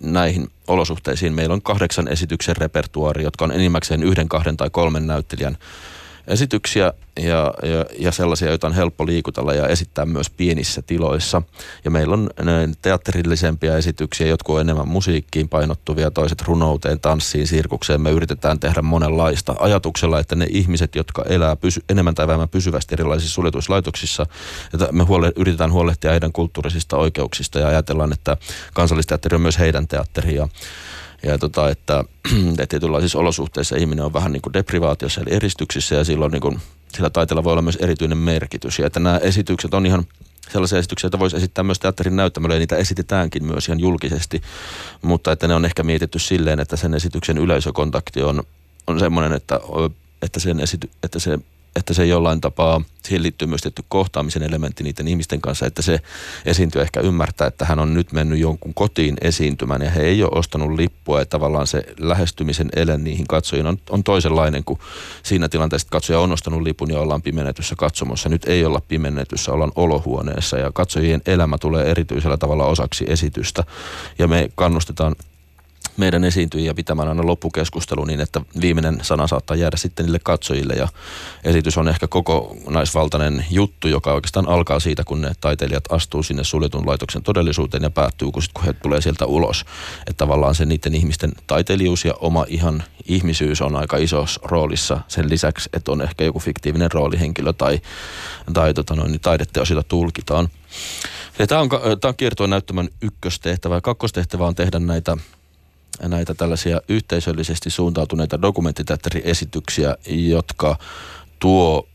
näihin 0.00 0.50
olosuhteisiin. 0.68 1.32
Meillä 1.32 1.52
on 1.52 1.62
kahdeksan 1.62 2.08
esityksen 2.08 2.56
repertuaari, 2.56 3.22
jotka 3.22 3.44
on 3.44 3.52
enimmäkseen 3.52 4.02
yhden, 4.02 4.28
kahden 4.28 4.56
tai 4.56 4.70
kolmen 4.70 5.06
näyttelijän 5.06 5.58
esityksiä 6.26 6.92
ja, 7.16 7.54
ja, 7.62 7.84
ja 7.98 8.12
sellaisia, 8.12 8.48
joita 8.48 8.66
on 8.66 8.72
helppo 8.72 9.06
liikutella 9.06 9.54
ja 9.54 9.68
esittää 9.68 10.06
myös 10.06 10.30
pienissä 10.30 10.82
tiloissa. 10.82 11.42
Ja 11.84 11.90
meillä 11.90 12.14
on 12.14 12.30
teatterillisempia 12.82 13.76
esityksiä, 13.76 14.26
jotkut 14.26 14.54
on 14.54 14.60
enemmän 14.60 14.88
musiikkiin 14.88 15.48
painottuvia, 15.48 16.10
toiset 16.10 16.42
runouteen, 16.42 17.00
tanssiin, 17.00 17.46
sirkukseen. 17.46 18.00
Me 18.00 18.10
yritetään 18.10 18.60
tehdä 18.60 18.82
monenlaista 18.82 19.54
ajatuksella, 19.58 20.20
että 20.20 20.36
ne 20.36 20.46
ihmiset, 20.50 20.94
jotka 20.94 21.24
elää 21.28 21.56
pysy, 21.56 21.80
enemmän 21.88 22.14
tai 22.14 22.26
vähemmän 22.26 22.48
pysyvästi 22.48 22.94
erilaisissa 22.94 23.34
suljetuissa 23.34 23.72
laitoksissa, 23.72 24.26
että 24.74 24.88
me 24.92 25.04
huole, 25.04 25.32
yritetään 25.36 25.72
huolehtia 25.72 26.10
heidän 26.10 26.32
kulttuurisista 26.32 26.96
oikeuksista 26.96 27.58
ja 27.58 27.68
ajatellaan, 27.68 28.12
että 28.12 28.36
kansallisteatteri 28.74 29.34
on 29.34 29.40
myös 29.40 29.58
heidän 29.58 29.88
teatteria 29.88 30.34
ja 30.34 30.48
tota, 31.38 31.70
että, 31.70 32.04
että 32.50 32.66
tietynlaisissa 32.66 33.18
olosuhteissa 33.18 33.76
ihminen 33.76 34.04
on 34.04 34.12
vähän 34.12 34.32
niin 34.32 34.42
kuin 34.42 34.52
deprivaatiossa 34.52 35.20
eli 35.20 35.34
eristyksissä 35.34 35.94
ja 35.94 36.04
silloin 36.04 36.32
niin 36.32 36.42
kuin, 36.42 36.60
sillä 36.94 37.10
taiteella 37.10 37.44
voi 37.44 37.52
olla 37.52 37.62
myös 37.62 37.78
erityinen 37.80 38.18
merkitys. 38.18 38.78
Ja 38.78 38.86
että 38.86 39.00
nämä 39.00 39.18
esitykset 39.18 39.74
on 39.74 39.86
ihan 39.86 40.04
sellaisia 40.52 40.78
esityksiä, 40.78 41.08
että 41.08 41.18
voisi 41.18 41.36
esittää 41.36 41.64
myös 41.64 41.78
teatterin 41.78 42.16
näyttämölle 42.16 42.54
ja 42.54 42.58
niitä 42.58 42.76
esitetäänkin 42.76 43.44
myös 43.44 43.68
ihan 43.68 43.80
julkisesti, 43.80 44.42
mutta 45.02 45.32
että 45.32 45.48
ne 45.48 45.54
on 45.54 45.64
ehkä 45.64 45.82
mietitty 45.82 46.18
silleen, 46.18 46.60
että 46.60 46.76
sen 46.76 46.94
esityksen 46.94 47.38
yleisökontakti 47.38 48.22
on, 48.22 48.42
on 48.86 48.98
semmoinen, 48.98 49.32
että, 49.32 49.60
että, 50.22 50.40
sen 50.40 50.60
esity, 50.60 50.90
että 51.02 51.18
se 51.18 51.38
että 51.76 51.94
se 51.94 52.06
jollain 52.06 52.40
tapaa, 52.40 52.80
siihen 53.02 53.22
liittyy 53.22 53.48
myös 53.48 53.60
tietty 53.60 53.84
kohtaamisen 53.88 54.42
elementti 54.42 54.84
niiden 54.84 55.08
ihmisten 55.08 55.40
kanssa, 55.40 55.66
että 55.66 55.82
se 55.82 56.00
esiintyy 56.44 56.82
ehkä 56.82 57.00
ymmärtää, 57.00 57.46
että 57.46 57.64
hän 57.64 57.78
on 57.78 57.94
nyt 57.94 58.12
mennyt 58.12 58.38
jonkun 58.38 58.74
kotiin 58.74 59.16
esiintymään 59.20 59.82
ja 59.82 59.90
he 59.90 60.02
ei 60.02 60.22
ole 60.22 60.38
ostanut 60.38 60.72
lippua 60.72 61.18
ja 61.18 61.26
tavallaan 61.26 61.66
se 61.66 61.84
lähestymisen 61.98 62.68
ele 62.76 62.98
niihin 62.98 63.26
katsojiin 63.26 63.66
on, 63.66 63.78
on 63.90 64.04
toisenlainen 64.04 64.64
kuin 64.64 64.80
siinä 65.22 65.48
tilanteessa, 65.48 65.86
että 65.86 65.92
katsoja 65.92 66.20
on 66.20 66.32
ostanut 66.32 66.62
lipun 66.62 66.90
ja 66.90 67.00
ollaan 67.00 67.22
pimennetyssä 67.22 67.74
katsomossa. 67.78 68.28
Nyt 68.28 68.44
ei 68.44 68.64
olla 68.64 68.82
pimennetyssä, 68.88 69.52
ollaan 69.52 69.72
olohuoneessa 69.76 70.58
ja 70.58 70.72
katsojien 70.72 71.22
elämä 71.26 71.58
tulee 71.58 71.90
erityisellä 71.90 72.36
tavalla 72.36 72.66
osaksi 72.66 73.04
esitystä 73.08 73.64
ja 74.18 74.28
me 74.28 74.50
kannustetaan 74.54 75.16
meidän 75.96 76.24
esiintyjiä 76.24 76.74
pitämään 76.74 77.08
aina 77.08 77.26
loppukeskustelu 77.26 78.04
niin, 78.04 78.20
että 78.20 78.40
viimeinen 78.60 78.98
sana 79.02 79.26
saattaa 79.26 79.56
jäädä 79.56 79.76
sitten 79.76 80.06
niille 80.06 80.18
katsojille 80.22 80.74
ja 80.74 80.88
esitys 81.44 81.78
on 81.78 81.88
ehkä 81.88 82.06
koko 82.06 82.56
naisvaltainen 82.68 83.46
juttu, 83.50 83.88
joka 83.88 84.12
oikeastaan 84.12 84.48
alkaa 84.48 84.80
siitä, 84.80 85.04
kun 85.04 85.20
ne 85.20 85.32
taiteilijat 85.40 85.92
astuu 85.92 86.22
sinne 86.22 86.44
suljetun 86.44 86.86
laitoksen 86.86 87.22
todellisuuteen 87.22 87.82
ja 87.82 87.90
päättyy, 87.90 88.30
kun, 88.30 88.42
sit, 88.42 88.52
kun 88.52 88.64
he 88.64 88.72
tulee 88.72 89.00
sieltä 89.00 89.26
ulos. 89.26 89.64
Että 89.98 90.14
tavallaan 90.16 90.54
se 90.54 90.64
niiden 90.64 90.94
ihmisten 90.94 91.32
taiteilijuus 91.46 92.04
ja 92.04 92.14
oma 92.20 92.44
ihan 92.48 92.84
ihmisyys 93.04 93.62
on 93.62 93.76
aika 93.76 93.96
isossa 93.96 94.40
roolissa 94.44 95.00
sen 95.08 95.30
lisäksi, 95.30 95.68
että 95.72 95.92
on 95.92 96.02
ehkä 96.02 96.24
joku 96.24 96.38
fiktiivinen 96.38 96.92
roolihenkilö 96.92 97.52
tai, 97.52 97.80
tai 98.52 98.74
tota 98.74 98.94
noin, 98.94 99.10
niin 99.10 99.20
taideteos, 99.20 99.70
jota 99.70 99.82
tulkitaan. 99.82 100.48
tämä 101.48 101.60
on, 101.60 101.68
on 102.04 102.16
kiertoa 102.16 102.46
näyttämän 102.46 102.88
ykköstehtävä. 103.02 103.80
Kakkostehtävä 103.80 104.46
on 104.46 104.54
tehdä 104.54 104.78
näitä 104.78 105.16
näitä 106.02 106.34
tällaisia 106.34 106.80
yhteisöllisesti 106.88 107.70
suuntautuneita 107.70 108.42
dokumenttiteatteriesityksiä, 108.42 109.96
jotka 110.06 110.78
tuo 111.38 111.88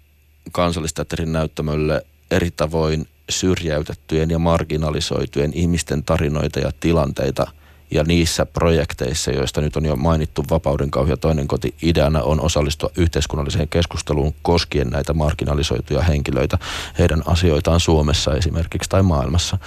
kansallisteatterin 0.52 1.34
näyttämölle 1.34 2.06
eri 2.32 2.52
tavoin 2.52 3.08
syrjäytettyjen 3.30 4.30
ja 4.30 4.40
marginalisoitujen 4.40 5.52
ihmisten 5.54 6.04
tarinoita 6.04 6.60
ja 6.60 6.72
tilanteita. 6.80 7.48
Ja 7.92 8.04
niissä 8.04 8.46
projekteissa, 8.46 9.32
joista 9.32 9.62
nyt 9.62 9.76
on 9.76 9.86
jo 9.86 9.96
mainittu 9.96 10.46
Vapauden 10.50 10.92
kauhi 10.92 11.12
ja 11.12 11.18
toinen 11.18 11.48
koti, 11.48 11.76
ideana 11.82 12.22
on 12.22 12.42
osallistua 12.42 12.90
yhteiskunnalliseen 12.98 13.68
keskusteluun 13.68 14.36
koskien 14.42 14.88
näitä 14.88 15.14
marginalisoituja 15.14 16.02
henkilöitä, 16.02 16.58
heidän 17.00 17.24
asioitaan 17.26 17.80
Suomessa 17.80 18.36
esimerkiksi 18.36 18.90
tai 18.90 19.04
maailmassa. 19.04 19.58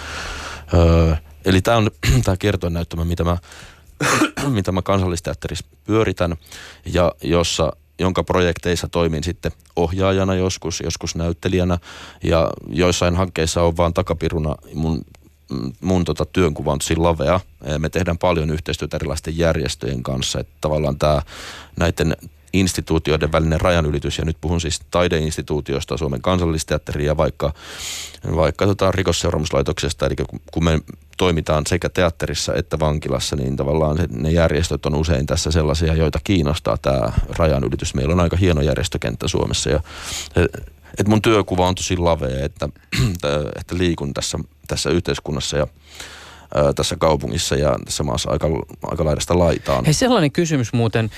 Öö, 0.74 1.16
eli 1.44 1.60
tämä 1.60 1.76
on 1.76 1.90
tämä 2.24 2.36
kertonäyttämä, 2.36 3.04
mitä 3.04 3.24
mä 3.24 3.36
mitä 4.48 4.72
mä 4.72 4.82
kansallisteatterissa 4.82 5.66
pyöritän 5.84 6.36
ja 6.86 7.12
jossa 7.22 7.72
jonka 7.98 8.24
projekteissa 8.24 8.88
toimin 8.88 9.24
sitten 9.24 9.52
ohjaajana 9.76 10.34
joskus, 10.34 10.80
joskus 10.84 11.14
näyttelijänä 11.14 11.78
ja 12.22 12.50
joissain 12.68 13.16
hankkeissa 13.16 13.62
on 13.62 13.76
vaan 13.76 13.94
takapiruna 13.94 14.56
mun 14.74 15.04
mun 15.80 16.04
tota 16.04 16.24
työnkuva 16.24 16.72
on 16.72 16.78
tosi 16.78 16.96
lavea. 16.96 17.40
Me 17.78 17.88
tehdään 17.88 18.18
paljon 18.18 18.50
yhteistyötä 18.50 18.96
erilaisten 18.96 19.38
järjestöjen 19.38 20.02
kanssa, 20.02 20.40
että 20.40 20.52
tavallaan 20.60 20.98
tämä 20.98 21.22
näiden 21.76 22.16
instituutioiden 22.52 23.32
välinen 23.32 23.60
rajanylitys, 23.60 24.18
ja 24.18 24.24
nyt 24.24 24.36
puhun 24.40 24.60
siis 24.60 24.80
taideinstituutiosta, 24.90 25.96
Suomen 25.96 26.22
kansallisteatteri 26.22 27.06
ja 27.06 27.16
vaikka, 27.16 27.52
vaikka 28.36 28.66
tota 28.66 28.92
rikosseuraamuslaitoksesta, 28.92 30.06
eli 30.06 30.14
kun 30.52 30.64
me 30.64 30.80
toimitaan 31.16 31.66
sekä 31.66 31.88
teatterissa 31.88 32.54
että 32.54 32.78
vankilassa, 32.78 33.36
niin 33.36 33.56
tavallaan 33.56 33.98
ne 34.10 34.30
järjestöt 34.30 34.86
on 34.86 34.94
usein 34.94 35.26
tässä 35.26 35.50
sellaisia, 35.50 35.94
joita 35.94 36.18
kiinnostaa 36.24 36.76
tämä 36.76 37.12
rajanylitys. 37.28 37.94
Meillä 37.94 38.12
on 38.12 38.20
aika 38.20 38.36
hieno 38.36 38.60
järjestökenttä 38.60 39.28
Suomessa 39.28 39.70
ja 39.70 39.80
että 40.98 41.10
mun 41.10 41.22
työkuva 41.22 41.68
on 41.68 41.74
tosi 41.74 41.96
lavea, 41.96 42.44
että, 42.44 42.68
että 43.60 43.78
liikun 43.78 44.14
tässä, 44.14 44.38
tässä 44.68 44.90
yhteiskunnassa. 44.90 45.56
Ja 45.56 45.66
tässä 46.76 46.96
kaupungissa 46.96 47.56
ja 47.56 47.76
tässä 47.84 48.02
maassa 48.02 48.30
aika, 48.30 48.48
aika 48.82 49.04
laidasta 49.04 49.38
laitaan. 49.38 49.84
Hei 49.84 49.94
sellainen 49.94 50.32
kysymys 50.32 50.72
muuten 50.72 51.10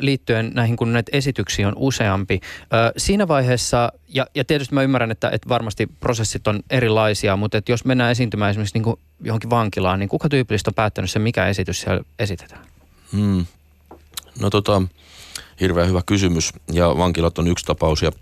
liittyen 0.00 0.50
näihin, 0.54 0.76
kun 0.76 0.92
näitä 0.92 1.10
esityksiä 1.12 1.68
on 1.68 1.74
useampi. 1.76 2.40
Siinä 2.96 3.28
vaiheessa, 3.28 3.92
ja, 4.08 4.26
ja 4.34 4.44
tietysti 4.44 4.74
mä 4.74 4.82
ymmärrän, 4.82 5.10
että, 5.10 5.30
että 5.32 5.48
varmasti 5.48 5.86
prosessit 6.00 6.46
on 6.46 6.60
erilaisia, 6.70 7.36
mutta 7.36 7.58
että 7.58 7.72
jos 7.72 7.84
mennään 7.84 8.12
esiintymään 8.12 8.50
esimerkiksi 8.50 8.74
niin 8.76 8.84
kuin 8.84 9.00
johonkin 9.20 9.50
vankilaan, 9.50 9.98
niin 9.98 10.08
kuka 10.08 10.28
tyypillisesti 10.28 10.70
on 10.70 10.74
päättänyt 10.74 11.10
sen, 11.10 11.22
mikä 11.22 11.46
esitys 11.46 11.80
siellä 11.80 12.02
esitetään? 12.18 12.64
Hmm. 13.12 13.46
No 14.40 14.50
tota, 14.50 14.82
hirveän 15.60 15.88
hyvä 15.88 16.02
kysymys. 16.06 16.52
Ja 16.72 16.96
vankilat 16.96 17.38
on 17.38 17.48
yksi 17.48 17.66
tapaus 17.66 18.02
ja 18.02 18.12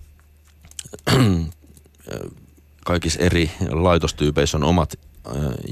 kaikissa 2.84 3.20
eri 3.20 3.50
laitostyypeissä 3.70 4.56
on 4.56 4.64
omat 4.64 4.98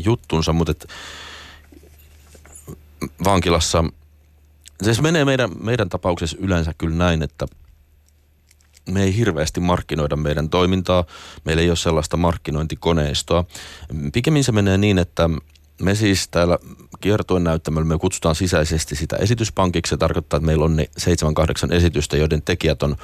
juttunsa, 0.04 0.52
mutta 0.52 0.70
et 0.70 0.88
vankilassa, 3.24 3.84
siis 4.82 5.00
menee 5.00 5.24
meidän, 5.24 5.50
meidän 5.60 5.88
tapauksessa 5.88 6.36
yleensä 6.40 6.74
kyllä 6.78 6.96
näin, 6.96 7.22
että 7.22 7.46
me 8.90 9.02
ei 9.02 9.16
hirveästi 9.16 9.60
markkinoida 9.60 10.16
meidän 10.16 10.50
toimintaa. 10.50 11.04
Meillä 11.44 11.62
ei 11.62 11.70
ole 11.70 11.76
sellaista 11.76 12.16
markkinointikoneistoa. 12.16 13.44
Pikemmin 14.12 14.44
se 14.44 14.52
menee 14.52 14.78
niin, 14.78 14.98
että 14.98 15.30
me 15.82 15.94
siis 15.94 16.28
täällä 16.28 16.58
kiertoen 17.00 17.44
näyttämällä 17.44 17.86
me 17.86 17.98
kutsutaan 17.98 18.34
sisäisesti 18.34 18.96
sitä 18.96 19.16
esityspankiksi. 19.16 19.90
Se 19.90 19.96
tarkoittaa, 19.96 20.36
että 20.36 20.46
meillä 20.46 20.64
on 20.64 20.76
ne 20.76 20.90
7-8 21.70 21.74
esitystä, 21.74 22.16
joiden 22.16 22.42
tekijät 22.42 22.82
on 22.82 22.96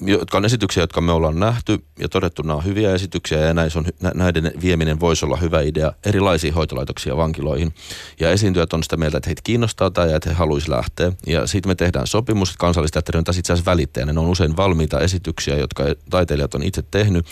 jotka 0.00 0.36
on 0.36 0.44
esityksiä, 0.44 0.82
jotka 0.82 1.00
me 1.00 1.12
ollaan 1.12 1.40
nähty 1.40 1.84
ja 1.98 2.08
todettu, 2.08 2.42
nämä 2.42 2.56
on 2.56 2.64
hyviä 2.64 2.94
esityksiä 2.94 3.38
ja 3.38 3.54
näissä 3.54 3.78
on, 3.78 3.86
näiden 4.14 4.52
vieminen 4.62 5.00
voisi 5.00 5.24
olla 5.24 5.36
hyvä 5.36 5.60
idea 5.60 5.92
erilaisiin 6.06 6.54
hoitolaitoksia 6.54 7.16
vankiloihin. 7.16 7.74
Ja 8.20 8.30
esiintyjät 8.30 8.72
on 8.72 8.82
sitä 8.82 8.96
mieltä, 8.96 9.16
että 9.16 9.28
heitä 9.28 9.42
kiinnostaa 9.44 9.90
tämä 9.90 10.06
ja 10.06 10.16
että 10.16 10.30
he 10.30 10.34
haluaisi 10.34 10.70
lähteä. 10.70 11.12
Ja 11.26 11.46
sitten 11.46 11.70
me 11.70 11.74
tehdään 11.74 12.06
sopimus, 12.06 12.48
että 12.48 12.58
kansallisteatteri 12.58 13.18
on 13.18 13.24
tässä 13.24 13.40
itse 13.40 13.52
asiassa 13.52 13.70
välittäjänä. 13.70 14.12
Ne 14.12 14.20
on 14.20 14.28
usein 14.28 14.56
valmiita 14.56 15.00
esityksiä, 15.00 15.56
jotka 15.56 15.84
taiteilijat 16.10 16.54
on 16.54 16.62
itse 16.62 16.82
tehnyt 16.90 17.26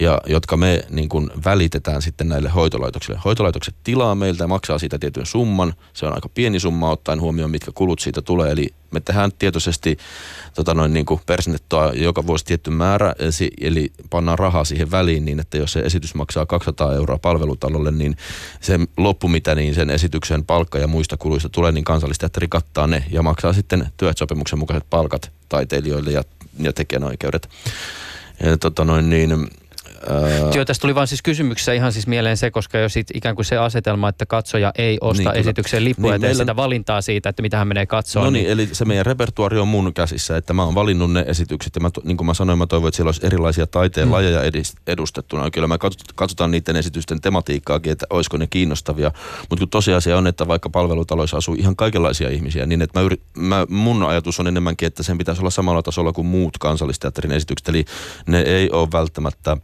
ja 0.00 0.20
jotka 0.26 0.56
me 0.56 0.82
niin 0.90 1.08
kuin 1.08 1.30
välitetään 1.44 2.02
sitten 2.02 2.28
näille 2.28 2.48
hoitolaitoksille. 2.48 3.20
Hoitolaitokset 3.24 3.74
tilaa 3.84 4.14
meiltä 4.14 4.44
ja 4.44 4.48
maksaa 4.48 4.78
siitä 4.78 4.98
tietyn 4.98 5.26
summan. 5.26 5.74
Se 5.92 6.06
on 6.06 6.14
aika 6.14 6.28
pieni 6.28 6.60
summa 6.60 6.90
ottaen 6.90 7.20
huomioon, 7.20 7.50
mitkä 7.50 7.70
kulut 7.74 8.00
siitä 8.00 8.22
tulee. 8.22 8.52
Eli 8.52 8.68
me 8.90 9.00
tehdään 9.00 9.30
tietoisesti 9.38 9.96
tota 10.54 10.74
noin, 10.74 10.92
niin 10.92 11.06
kuin 11.06 11.20
persnettoa 11.80 12.04
joka 12.04 12.26
vuosi 12.26 12.44
tietty 12.44 12.70
määrä, 12.70 13.14
eli 13.60 13.92
pannaan 14.10 14.38
rahaa 14.38 14.64
siihen 14.64 14.90
väliin 14.90 15.24
niin, 15.24 15.40
että 15.40 15.58
jos 15.58 15.72
se 15.72 15.80
esitys 15.80 16.14
maksaa 16.14 16.46
200 16.46 16.94
euroa 16.94 17.18
palvelutalolle, 17.18 17.90
niin 17.90 18.16
se 18.60 18.78
loppu, 18.96 19.28
mitä 19.28 19.54
niin 19.54 19.74
sen 19.74 19.90
esityksen 19.90 20.44
palkka 20.44 20.78
ja 20.78 20.86
muista 20.86 21.16
kuluista 21.16 21.48
tulee, 21.48 21.72
niin 21.72 21.84
kansallisteatteri 21.84 22.48
kattaa 22.48 22.86
ne 22.86 23.04
ja 23.10 23.22
maksaa 23.22 23.52
sitten 23.52 23.86
työsopimuksen 23.96 24.58
mukaiset 24.58 24.90
palkat 24.90 25.32
taiteilijoille 25.48 26.10
ja, 26.10 26.22
ja 26.58 26.72
tekijänoikeudet. 26.72 27.48
Ja, 28.42 28.56
tota 28.56 28.84
noin, 28.84 29.10
niin, 29.10 29.48
Öö... 30.10 30.50
Joo, 30.54 30.64
tästä 30.64 30.82
tuli 30.82 30.94
vaan 30.94 31.06
siis 31.06 31.22
kysymyksessä 31.22 31.72
ihan 31.72 31.92
siis 31.92 32.06
mieleen 32.06 32.36
se, 32.36 32.50
koska 32.50 32.78
jo 32.78 32.88
sit 32.88 33.06
ikään 33.14 33.34
kuin 33.34 33.44
se 33.44 33.56
asetelma, 33.56 34.08
että 34.08 34.26
katsoja 34.26 34.72
ei 34.78 34.98
osta 35.00 35.30
niin, 35.30 35.40
esityksen 35.40 35.84
lippua 35.84 36.10
niin, 36.10 36.12
ja 36.12 36.18
meillä... 36.18 36.42
sitä 36.42 36.56
valintaa 36.56 37.00
siitä, 37.00 37.28
että 37.28 37.42
mitä 37.42 37.56
hän 37.56 37.68
menee 37.68 37.86
katsomaan. 37.86 38.26
No 38.26 38.30
niin, 38.30 38.42
niin, 38.42 38.52
eli 38.52 38.68
se 38.72 38.84
meidän 38.84 39.06
repertuari 39.06 39.58
on 39.58 39.68
mun 39.68 39.94
käsissä, 39.94 40.36
että 40.36 40.52
mä 40.52 40.64
oon 40.64 40.74
valinnut 40.74 41.12
ne 41.12 41.24
esitykset 41.28 41.74
ja 41.74 41.80
mä, 41.80 41.90
niin 42.04 42.16
kuin 42.16 42.26
mä 42.26 42.34
sanoin, 42.34 42.58
mä 42.58 42.66
toivon, 42.66 42.88
että 42.88 42.96
siellä 42.96 43.08
olisi 43.08 43.26
erilaisia 43.26 43.66
taiteen 43.66 44.08
mm. 44.08 44.12
lajeja 44.12 44.40
edustettuna. 44.86 45.50
Kyllä 45.50 45.66
mä 45.66 45.78
katsotaan 46.14 46.50
niiden 46.50 46.76
esitysten 46.76 47.20
tematiikkaakin, 47.20 47.92
että 47.92 48.06
olisiko 48.10 48.36
ne 48.36 48.46
kiinnostavia, 48.46 49.12
mutta 49.40 49.60
kun 49.60 49.68
tosiasia 49.68 50.18
on, 50.18 50.26
että 50.26 50.48
vaikka 50.48 50.70
palvelutaloissa 50.70 51.36
asuu 51.36 51.54
ihan 51.54 51.76
kaikenlaisia 51.76 52.28
ihmisiä, 52.28 52.66
niin 52.66 52.82
että 52.82 53.00
mä 53.00 53.04
yrit, 53.04 53.22
mä, 53.36 53.66
mun 53.68 54.02
ajatus 54.02 54.40
on 54.40 54.46
enemmänkin, 54.46 54.86
että 54.86 55.02
sen 55.02 55.18
pitäisi 55.18 55.40
olla 55.40 55.50
samalla 55.50 55.82
tasolla 55.82 56.12
kuin 56.12 56.26
muut 56.26 56.58
kansallisteatterin 56.58 57.32
esitykset, 57.32 57.68
eli 57.68 57.84
ne 58.26 58.40
ei 58.40 58.70
ole 58.70 58.88
välttämättä 58.92 59.56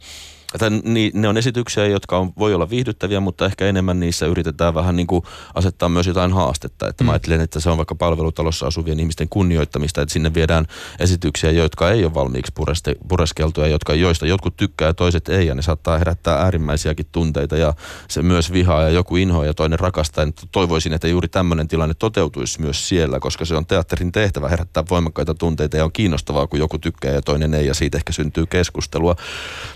että 0.53 0.71
ne 1.13 1.27
on 1.27 1.37
esityksiä, 1.37 1.87
jotka 1.87 2.17
on, 2.17 2.33
voi 2.37 2.53
olla 2.53 2.69
viihdyttäviä, 2.69 3.19
mutta 3.19 3.45
ehkä 3.45 3.65
enemmän 3.65 3.99
niissä 3.99 4.25
yritetään 4.25 4.73
vähän 4.73 4.95
niin 4.95 5.07
kuin 5.07 5.23
asettaa 5.53 5.89
myös 5.89 6.07
jotain 6.07 6.33
haastetta. 6.33 6.87
Että 6.87 7.03
mm. 7.03 7.05
mä 7.05 7.11
ajattelen, 7.11 7.41
että 7.41 7.59
se 7.59 7.69
on 7.69 7.77
vaikka 7.77 7.95
palvelutalossa 7.95 8.67
asuvien 8.67 8.99
ihmisten 8.99 9.29
kunnioittamista, 9.29 10.01
että 10.01 10.13
sinne 10.13 10.33
viedään 10.33 10.67
esityksiä, 10.99 11.51
jotka 11.51 11.91
ei 11.91 12.03
ole 12.03 12.13
valmiiksi 12.13 12.51
pureste, 12.55 12.95
pureskeltuja, 13.07 13.67
jotka, 13.67 13.93
joista 13.93 14.27
jotkut 14.27 14.57
tykkää 14.57 14.87
ja 14.87 14.93
toiset 14.93 15.29
ei, 15.29 15.47
ja 15.47 15.55
ne 15.55 15.61
saattaa 15.61 15.97
herättää 15.97 16.35
äärimmäisiäkin 16.37 17.05
tunteita 17.11 17.57
ja 17.57 17.73
se 18.07 18.21
myös 18.21 18.53
vihaa 18.53 18.81
ja 18.81 18.89
joku 18.89 19.15
inhoa 19.15 19.45
ja 19.45 19.53
toinen 19.53 19.79
rakastaa. 19.79 20.23
Ja 20.23 20.31
toivoisin, 20.51 20.93
että 20.93 21.07
juuri 21.07 21.27
tämmöinen 21.27 21.67
tilanne 21.67 21.95
toteutuisi 21.99 22.61
myös 22.61 22.89
siellä, 22.89 23.19
koska 23.19 23.45
se 23.45 23.55
on 23.55 23.65
teatterin 23.65 24.11
tehtävä 24.11 24.49
herättää 24.49 24.83
voimakkaita 24.89 25.35
tunteita 25.35 25.77
ja 25.77 25.85
on 25.85 25.91
kiinnostavaa, 25.91 26.47
kun 26.47 26.59
joku 26.59 26.79
tykkää 26.79 27.11
ja 27.11 27.21
toinen 27.21 27.53
ei, 27.53 27.67
ja 27.67 27.73
siitä 27.73 27.97
ehkä 27.97 28.13
syntyy 28.13 28.45
keskustelua. 28.45 29.15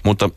Mutta 0.03 0.29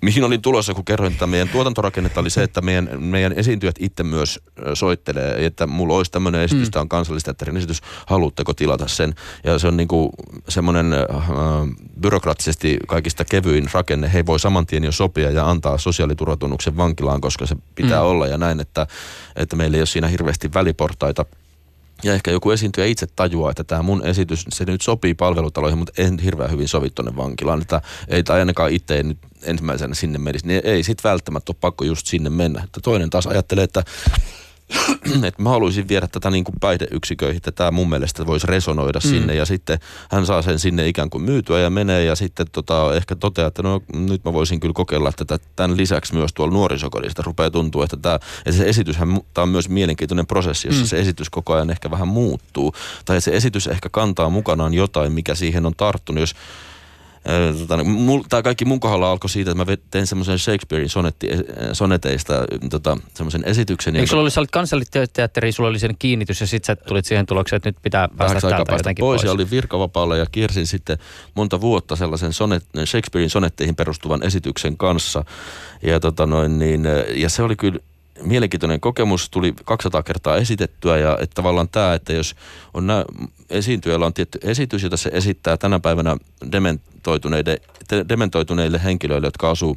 mihin 0.00 0.24
olin 0.24 0.42
tulossa, 0.42 0.74
kun 0.74 0.84
kerroin, 0.84 1.12
että 1.12 1.26
meidän 1.26 1.48
tuotantorakennetta 1.48 2.20
oli 2.20 2.30
se, 2.30 2.42
että 2.42 2.60
meidän, 2.60 3.02
meidän 3.02 3.32
esiintyjät 3.32 3.76
itse 3.78 4.02
myös 4.02 4.40
soittelee, 4.74 5.46
että 5.46 5.66
mulla 5.66 5.94
olisi 5.94 6.10
tämmöinen 6.10 6.40
esitys, 6.40 6.68
mm. 6.68 6.70
tämä 6.70 6.80
on 6.80 6.88
kansallisteatterin 6.88 7.56
esitys, 7.56 7.80
haluatteko 8.06 8.54
tilata 8.54 8.88
sen? 8.88 9.14
Ja 9.44 9.58
se 9.58 9.68
on 9.68 9.76
niin 9.76 9.88
kuin 9.88 10.10
semmoinen 10.48 10.92
äh, 10.92 11.28
byrokraattisesti 12.00 12.78
kaikista 12.88 13.24
kevyin 13.24 13.68
rakenne. 13.72 14.12
He 14.12 14.26
voi 14.26 14.40
saman 14.40 14.66
tien 14.66 14.84
jo 14.84 14.92
sopia 14.92 15.30
ja 15.30 15.50
antaa 15.50 15.78
sosiaaliturvatunnuksen 15.78 16.76
vankilaan, 16.76 17.20
koska 17.20 17.46
se 17.46 17.56
pitää 17.74 18.00
mm. 18.00 18.06
olla 18.06 18.26
ja 18.26 18.38
näin, 18.38 18.60
että, 18.60 18.86
että 19.36 19.56
meillä 19.56 19.76
ei 19.76 19.80
ole 19.80 19.86
siinä 19.86 20.08
hirveästi 20.08 20.50
väliportaita 20.54 21.24
ja 22.02 22.14
ehkä 22.14 22.30
joku 22.30 22.50
esiintyjä 22.50 22.86
itse 22.86 23.06
tajuaa, 23.06 23.50
että 23.50 23.64
tämä 23.64 23.82
mun 23.82 24.06
esitys, 24.06 24.44
se 24.48 24.64
nyt 24.64 24.80
sopii 24.80 25.14
palvelutaloihin, 25.14 25.78
mutta 25.78 26.02
en 26.02 26.18
hirveän 26.18 26.50
hyvin 26.50 26.68
sovi 26.68 26.90
tuonne 26.90 27.16
vankilaan. 27.16 27.62
Että 27.62 27.80
ei 28.08 28.22
tai 28.22 28.38
ainakaan 28.38 28.70
itse 28.70 29.02
nyt 29.02 29.18
ensimmäisenä 29.46 29.94
sinne 29.94 30.18
menisi, 30.18 30.46
niin 30.46 30.60
ei 30.64 30.82
sit 30.82 31.04
välttämättä 31.04 31.50
ole 31.50 31.56
pakko 31.60 31.84
just 31.84 32.06
sinne 32.06 32.30
mennä. 32.30 32.62
Että 32.64 32.80
toinen 32.80 33.10
taas 33.10 33.26
ajattelee, 33.26 33.64
että 33.64 33.84
että 35.28 35.42
mä 35.42 35.50
haluaisin 35.50 35.88
viedä 35.88 36.08
tätä 36.08 36.30
niin 36.30 36.44
kuin 36.44 36.54
päihdeyksiköihin, 36.60 37.36
että 37.36 37.52
tämä 37.52 37.70
mun 37.70 37.88
mielestä 37.88 38.26
voisi 38.26 38.46
resonoida 38.46 39.00
mm. 39.04 39.10
sinne 39.10 39.34
ja 39.34 39.44
sitten 39.44 39.78
hän 40.10 40.26
saa 40.26 40.42
sen 40.42 40.58
sinne 40.58 40.88
ikään 40.88 41.10
kuin 41.10 41.24
myytyä 41.24 41.60
ja 41.60 41.70
menee 41.70 42.04
ja 42.04 42.14
sitten 42.16 42.46
tota, 42.52 42.94
ehkä 42.94 43.16
toteaa, 43.16 43.48
että 43.48 43.62
no 43.62 43.82
nyt 43.94 44.24
mä 44.24 44.32
voisin 44.32 44.60
kyllä 44.60 44.72
kokeilla 44.72 45.12
tätä 45.12 45.38
tämän 45.56 45.76
lisäksi 45.76 46.14
myös 46.14 46.32
tuolla 46.34 46.54
nuorisokodista 46.54 47.22
rupeaa 47.26 47.50
tuntua, 47.50 47.84
että, 47.84 47.96
tämä, 47.96 48.14
että 48.14 48.52
se 48.52 48.68
esityshän 48.68 49.20
tämä 49.34 49.42
on 49.42 49.48
myös 49.48 49.68
mielenkiintoinen 49.68 50.26
prosessi, 50.26 50.68
jossa 50.68 50.82
mm. 50.82 50.88
se 50.88 50.98
esitys 50.98 51.30
koko 51.30 51.54
ajan 51.54 51.70
ehkä 51.70 51.90
vähän 51.90 52.08
muuttuu 52.08 52.74
tai 53.04 53.20
se 53.20 53.30
esitys 53.30 53.66
ehkä 53.66 53.88
kantaa 53.88 54.28
mukanaan 54.28 54.74
jotain, 54.74 55.12
mikä 55.12 55.34
siihen 55.34 55.66
on 55.66 55.74
tarttunut, 55.76 56.20
jos 56.20 56.34
tota, 57.58 57.78
tämä 58.28 58.42
kaikki 58.42 58.64
mun 58.64 58.80
kohdalla 58.80 59.10
alkoi 59.10 59.30
siitä, 59.30 59.50
että 59.50 59.64
mä 59.64 59.76
tein 59.90 60.06
semmoisen 60.06 60.38
Shakespearein 60.38 60.88
sonetti, 60.88 61.28
soneteista 61.72 62.34
tota, 62.70 62.96
semmoisen 63.14 63.44
esityksen. 63.44 63.96
Eikö 63.96 64.06
sulla 64.06 64.22
oli, 64.22 64.30
sä 64.30 64.40
olit 64.40 64.50
kansallisteatteri, 64.50 65.52
sulla 65.52 65.68
oli 65.68 65.78
sen 65.78 65.96
kiinnitys 65.98 66.40
ja 66.40 66.46
sitten 66.46 66.76
sä 66.76 66.86
tulit 66.88 67.04
siihen 67.04 67.26
tulokseen, 67.26 67.56
että 67.56 67.68
nyt 67.68 67.82
pitää 67.82 68.08
päästä 68.16 68.40
täältä 68.40 68.56
päästä 68.56 68.74
jotenkin 68.74 69.02
pois. 69.02 69.18
pois. 69.20 69.26
Ja 69.26 69.32
olin 69.32 69.50
virkavapaalla 69.50 70.16
ja 70.16 70.26
kiersin 70.32 70.66
sitten 70.66 70.98
monta 71.34 71.60
vuotta 71.60 71.96
sellaisen 71.96 72.32
sonet, 72.32 72.64
Shakespearein 72.84 73.30
sonetteihin 73.30 73.76
perustuvan 73.76 74.22
esityksen 74.22 74.76
kanssa. 74.76 75.24
Ja, 75.82 76.00
tota 76.00 76.26
noin, 76.26 76.58
niin, 76.58 76.84
ja 77.14 77.28
se 77.28 77.42
oli 77.42 77.56
kyllä 77.56 77.78
mielenkiintoinen 78.22 78.80
kokemus, 78.80 79.30
tuli 79.30 79.54
200 79.64 80.02
kertaa 80.02 80.36
esitettyä 80.36 80.98
ja 80.98 81.18
että 81.20 81.34
tavallaan 81.34 81.68
tämä, 81.68 81.94
että 81.94 82.12
jos 82.12 82.36
on 82.74 82.86
nä- 82.86 83.04
esiintyjällä 83.54 84.06
on 84.06 84.14
tietty 84.14 84.38
esitys, 84.42 84.82
jota 84.82 84.96
se 84.96 85.10
esittää 85.12 85.56
tänä 85.56 85.80
päivänä 85.80 86.16
dementoituneille, 86.52 87.60
dementoituneille 88.08 88.80
henkilöille, 88.84 89.26
jotka 89.26 89.50
asuu 89.50 89.76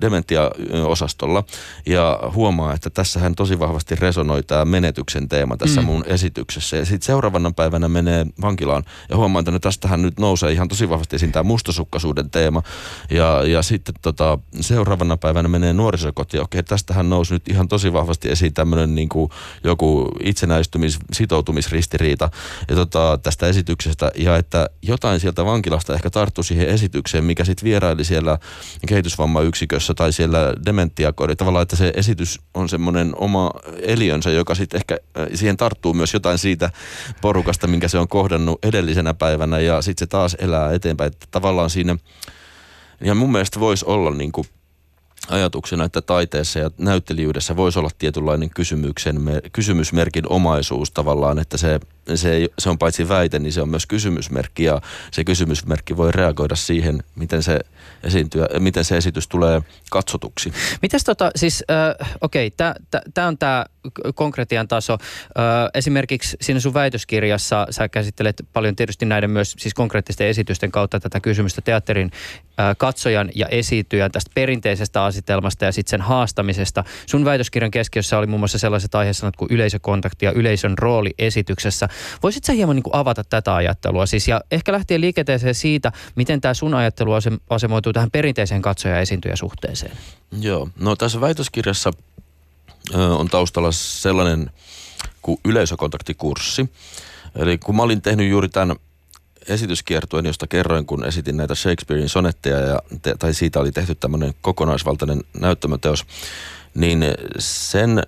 dementia-osastolla 0.00 1.44
ja 1.86 2.20
huomaa, 2.34 2.74
että 2.74 2.90
tässä 2.90 3.20
hän 3.20 3.34
tosi 3.34 3.58
vahvasti 3.58 3.94
resonoi 3.94 4.42
tämä 4.42 4.64
menetyksen 4.64 5.28
teema 5.28 5.56
tässä 5.56 5.80
mm. 5.80 5.86
mun 5.86 6.04
esityksessä. 6.06 6.76
Ja 6.76 6.84
sitten 6.84 7.06
seuraavana 7.06 7.50
päivänä 7.50 7.88
menee 7.88 8.26
vankilaan 8.42 8.84
ja 9.08 9.16
huomaa, 9.16 9.40
että 9.40 9.50
no 9.50 9.58
tästähän 9.58 10.02
nyt 10.02 10.18
nousee 10.18 10.52
ihan 10.52 10.68
tosi 10.68 10.88
vahvasti 10.88 11.16
esiin 11.16 11.32
tämä 11.32 11.42
mustasukkaisuuden 11.42 12.30
teema. 12.30 12.62
Ja, 13.10 13.42
ja 13.46 13.62
sitten 13.62 13.94
tota, 14.02 14.38
seuraavana 14.60 15.16
päivänä 15.16 15.48
menee 15.48 15.72
nuorisokotiin. 15.72 16.42
Okei, 16.42 16.62
tästähän 16.62 17.10
nousi 17.10 17.34
nyt 17.34 17.48
ihan 17.48 17.68
tosi 17.68 17.92
vahvasti 17.92 18.30
esiin 18.30 18.54
tämmöinen 18.54 18.94
niin 18.94 19.08
kuin 19.08 19.30
joku 19.64 20.08
itsenäistymis, 20.22 20.98
sitoutumisristiriita. 21.12 22.30
Ja 22.68 22.76
tota, 22.76 23.15
tästä 23.22 23.46
esityksestä 23.46 24.10
ja 24.14 24.36
että 24.36 24.70
jotain 24.82 25.20
sieltä 25.20 25.44
vankilasta 25.44 25.94
ehkä 25.94 26.10
tarttu 26.10 26.42
siihen 26.42 26.68
esitykseen, 26.68 27.24
mikä 27.24 27.44
sitten 27.44 27.64
vieraili 27.64 28.04
siellä 28.04 28.38
kehitysvammayksikössä 28.88 29.94
tai 29.94 30.12
siellä 30.12 30.54
dementiakodissa. 30.66 31.36
Tavallaan, 31.36 31.62
että 31.62 31.76
se 31.76 31.92
esitys 31.96 32.40
on 32.54 32.68
semmoinen 32.68 33.12
oma 33.16 33.50
eliönsä, 33.82 34.30
joka 34.30 34.54
sitten 34.54 34.78
ehkä 34.78 34.98
äh, 35.18 35.26
siihen 35.34 35.56
tarttuu 35.56 35.94
myös 35.94 36.14
jotain 36.14 36.38
siitä 36.38 36.70
porukasta, 37.20 37.66
minkä 37.66 37.88
se 37.88 37.98
on 37.98 38.08
kohdannut 38.08 38.64
edellisenä 38.64 39.14
päivänä 39.14 39.60
ja 39.60 39.82
sitten 39.82 40.06
se 40.06 40.10
taas 40.10 40.36
elää 40.38 40.72
eteenpäin. 40.72 41.12
Että 41.12 41.26
tavallaan 41.30 41.70
siinä, 41.70 41.96
ja 43.00 43.14
mun 43.14 43.32
mielestä 43.32 43.60
voisi 43.60 43.84
olla 43.86 44.10
niin 44.10 44.32
kuin 44.32 44.46
ajatuksena, 45.28 45.84
että 45.84 46.02
taiteessa 46.02 46.58
ja 46.58 46.70
näyttelijyydessä 46.78 47.56
voisi 47.56 47.78
olla 47.78 47.90
tietynlainen 47.98 48.50
kysymyksen, 48.50 49.20
kysymysmerkin 49.52 50.28
omaisuus 50.28 50.90
tavallaan, 50.90 51.38
että 51.38 51.56
se, 51.56 51.80
se, 52.14 52.48
se 52.58 52.70
on 52.70 52.78
paitsi 52.78 53.08
väite, 53.08 53.38
niin 53.38 53.52
se 53.52 53.62
on 53.62 53.68
myös 53.68 53.86
kysymysmerkki 53.86 54.64
ja 54.64 54.80
se 55.10 55.24
kysymysmerkki 55.24 55.96
voi 55.96 56.12
reagoida 56.12 56.56
siihen, 56.56 57.02
miten 57.14 57.42
se, 57.42 57.60
esiintyä, 58.02 58.48
miten 58.58 58.84
se 58.84 58.96
esitys 58.96 59.28
tulee 59.28 59.62
katsotuksi. 59.90 60.52
Mitäs 60.82 61.04
tota, 61.04 61.30
siis, 61.36 61.64
äh, 61.70 62.14
okei, 62.20 62.46
okay, 62.46 62.72
tämä 63.14 63.28
on 63.28 63.38
tämä 63.38 63.66
konkretian 64.14 64.68
taso. 64.68 64.98
Esimerkiksi 65.74 66.36
siinä 66.40 66.60
sun 66.60 66.74
väitöskirjassa 66.74 67.66
sä 67.70 67.88
käsittelet 67.88 68.42
paljon 68.52 68.76
tietysti 68.76 69.06
näiden 69.06 69.30
myös 69.30 69.54
siis 69.58 69.74
konkreettisten 69.74 70.26
esitysten 70.26 70.72
kautta 70.72 71.00
tätä 71.00 71.20
kysymystä 71.20 71.60
teatterin 71.60 72.10
katsojan 72.78 73.30
ja 73.34 73.46
esiintyjän 73.46 74.12
tästä 74.12 74.30
perinteisestä 74.34 75.04
asetelmasta 75.04 75.64
ja 75.64 75.72
sitten 75.72 75.90
sen 75.90 76.00
haastamisesta. 76.00 76.84
Sun 77.06 77.24
väitöskirjan 77.24 77.70
keskiössä 77.70 78.18
oli 78.18 78.26
muun 78.26 78.40
muassa 78.40 78.58
sellaiset 78.58 78.94
aiheet 78.94 79.16
kuin 79.36 79.52
yleisökontakti 79.52 80.26
ja 80.26 80.32
yleisön 80.32 80.78
rooli 80.78 81.14
esityksessä. 81.18 81.88
Voisitko 82.22 82.52
hieman 82.52 82.76
niin 82.76 82.84
avata 82.92 83.24
tätä 83.24 83.54
ajattelua? 83.54 84.06
Siis, 84.06 84.28
ja 84.28 84.40
ehkä 84.50 84.72
lähtien 84.72 85.00
liikenteeseen 85.00 85.54
siitä, 85.54 85.92
miten 86.16 86.40
tämä 86.40 86.54
sun 86.54 86.74
ajattelu 86.74 87.10
asemoituu 87.50 87.92
tähän 87.92 88.10
perinteiseen 88.10 88.62
katsoja 88.62 88.96
suhteeseen. 89.34 89.92
Joo, 90.40 90.68
no 90.80 90.96
tässä 90.96 91.20
väitöskirjassa 91.20 91.90
on 92.94 93.28
taustalla 93.28 93.72
sellainen 93.72 94.50
kuin 95.22 95.38
yleisökontaktikurssi. 95.44 96.72
Eli 97.36 97.58
kun 97.58 97.76
mä 97.76 97.82
olin 97.82 98.02
tehnyt 98.02 98.30
juuri 98.30 98.48
tämän 98.48 98.76
esityskiertueen, 99.48 100.26
josta 100.26 100.46
kerroin, 100.46 100.86
kun 100.86 101.04
esitin 101.04 101.36
näitä 101.36 101.54
Shakespearein 101.54 102.08
sonetteja, 102.08 102.58
ja 102.58 102.82
te, 103.02 103.14
tai 103.18 103.34
siitä 103.34 103.60
oli 103.60 103.72
tehty 103.72 103.94
tämmöinen 103.94 104.34
kokonaisvaltainen 104.40 105.20
näyttämöteos, 105.40 106.04
niin 106.74 107.04
sen 107.38 108.02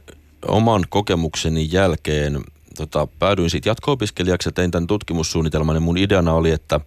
oman 0.49 0.85
kokemukseni 0.89 1.69
jälkeen 1.73 2.45
tota, 2.77 3.09
päädyin 3.19 3.51
siitä 3.51 3.69
jatko-opiskelijaksi 3.69 4.49
ja 4.49 4.53
tein 4.53 4.71
tämän 4.71 4.87
tutkimussuunnitelman, 4.87 5.77
ja 5.77 5.81
mun 5.81 5.99
ideana 5.99 6.33
oli, 6.33 6.51
että 6.51 6.81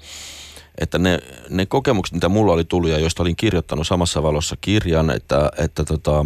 että 0.77 0.99
ne, 0.99 1.19
ne 1.49 1.65
kokemukset, 1.65 2.13
mitä 2.13 2.29
mulla 2.29 2.53
oli 2.53 2.65
tullut 2.65 2.89
ja 2.89 2.99
joista 2.99 3.23
olin 3.23 3.35
kirjoittanut 3.35 3.87
samassa 3.87 4.23
valossa 4.23 4.55
kirjan, 4.61 5.09
että, 5.09 5.51
että 5.57 5.83
tota, 5.83 6.25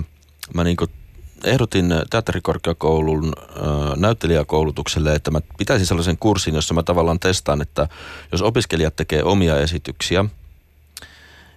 mä 0.53 0.63
niin 0.63 0.77
ehdotin 1.45 1.93
teatterikorkeakoulun 2.09 3.33
äh, 3.37 3.63
näyttelijäkoulutukselle, 3.95 5.15
että 5.15 5.31
mä 5.31 5.39
pitäisin 5.57 5.87
sellaisen 5.87 6.17
kurssin, 6.17 6.55
jossa 6.55 6.73
mä 6.73 6.83
tavallaan 6.83 7.19
testaan, 7.19 7.61
että 7.61 7.87
jos 8.31 8.41
opiskelijat 8.41 8.95
tekee 8.95 9.23
omia 9.23 9.59
esityksiä 9.59 10.25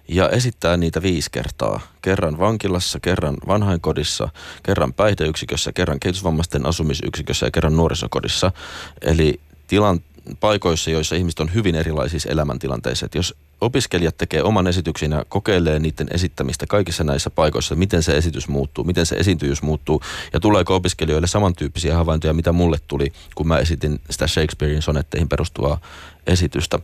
ja 0.07 0.29
esittää 0.29 0.77
niitä 0.77 1.01
viisi 1.01 1.31
kertaa, 1.31 1.79
kerran 2.01 2.37
vankilassa, 2.39 2.99
kerran 2.99 3.37
vanhainkodissa, 3.47 4.29
kerran 4.63 4.93
päihdeyksikössä, 4.93 5.71
kerran 5.71 5.99
kehitysvammaisten 5.99 6.65
asumisyksikössä 6.65 7.45
ja 7.45 7.51
kerran 7.51 7.75
nuorisokodissa, 7.75 8.51
eli 9.01 9.39
tilan, 9.67 9.99
paikoissa, 10.39 10.91
joissa 10.91 11.15
ihmiset 11.15 11.39
on 11.39 11.53
hyvin 11.53 11.75
erilaisissa 11.75 12.29
elämäntilanteissa. 12.29 13.05
Että 13.05 13.17
jos 13.17 13.35
opiskelijat 13.61 14.17
tekee 14.17 14.43
oman 14.43 14.67
esityksen 14.67 15.11
ja 15.11 15.25
kokeilee 15.29 15.79
niiden 15.79 16.07
esittämistä 16.11 16.67
kaikissa 16.67 17.03
näissä 17.03 17.29
paikoissa, 17.29 17.75
miten 17.75 18.03
se 18.03 18.17
esitys 18.17 18.47
muuttuu, 18.47 18.83
miten 18.83 19.05
se 19.05 19.15
esiintyjyys 19.15 19.61
muuttuu 19.61 20.01
ja 20.33 20.39
tuleeko 20.39 20.75
opiskelijoille 20.75 21.27
samantyyppisiä 21.27 21.95
havaintoja, 21.95 22.33
mitä 22.33 22.51
mulle 22.51 22.77
tuli, 22.87 23.13
kun 23.35 23.47
mä 23.47 23.57
esitin 23.57 23.99
sitä 24.09 24.27
Shakespearein 24.27 24.81
sonetteihin 24.81 25.29
perustuvaa 25.29 25.79
esitystä. 26.27 26.79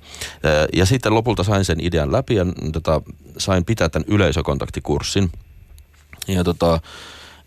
Ja 0.74 0.86
sitten 0.86 1.13
lopulta 1.13 1.43
sain 1.43 1.65
sen 1.65 1.80
idean 1.80 2.12
läpi 2.12 2.36
ja 2.36 2.45
tota, 2.74 3.02
sain 3.38 3.65
pitää 3.65 3.89
tämän 3.89 4.06
yleisökontaktikurssin. 4.08 5.32
Ja 6.28 6.43
tota, 6.43 6.80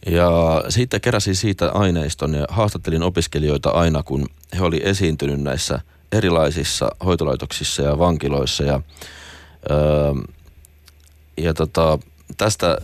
ja 0.06 0.30
sitten 0.68 1.00
keräsin 1.00 1.36
siitä 1.36 1.70
aineiston 1.70 2.34
ja 2.34 2.44
haastattelin 2.48 3.02
opiskelijoita 3.02 3.70
aina, 3.70 4.02
kun 4.02 4.26
he 4.56 4.64
oli 4.64 4.80
esiintynyt 4.84 5.40
näissä 5.40 5.80
erilaisissa 6.12 6.90
hoitolaitoksissa 7.04 7.82
ja 7.82 7.98
vankiloissa. 7.98 8.64
Ja, 8.64 8.80
öö, 9.70 10.12
ja 11.36 11.54
tota, 11.54 11.98
tästä, 12.36 12.78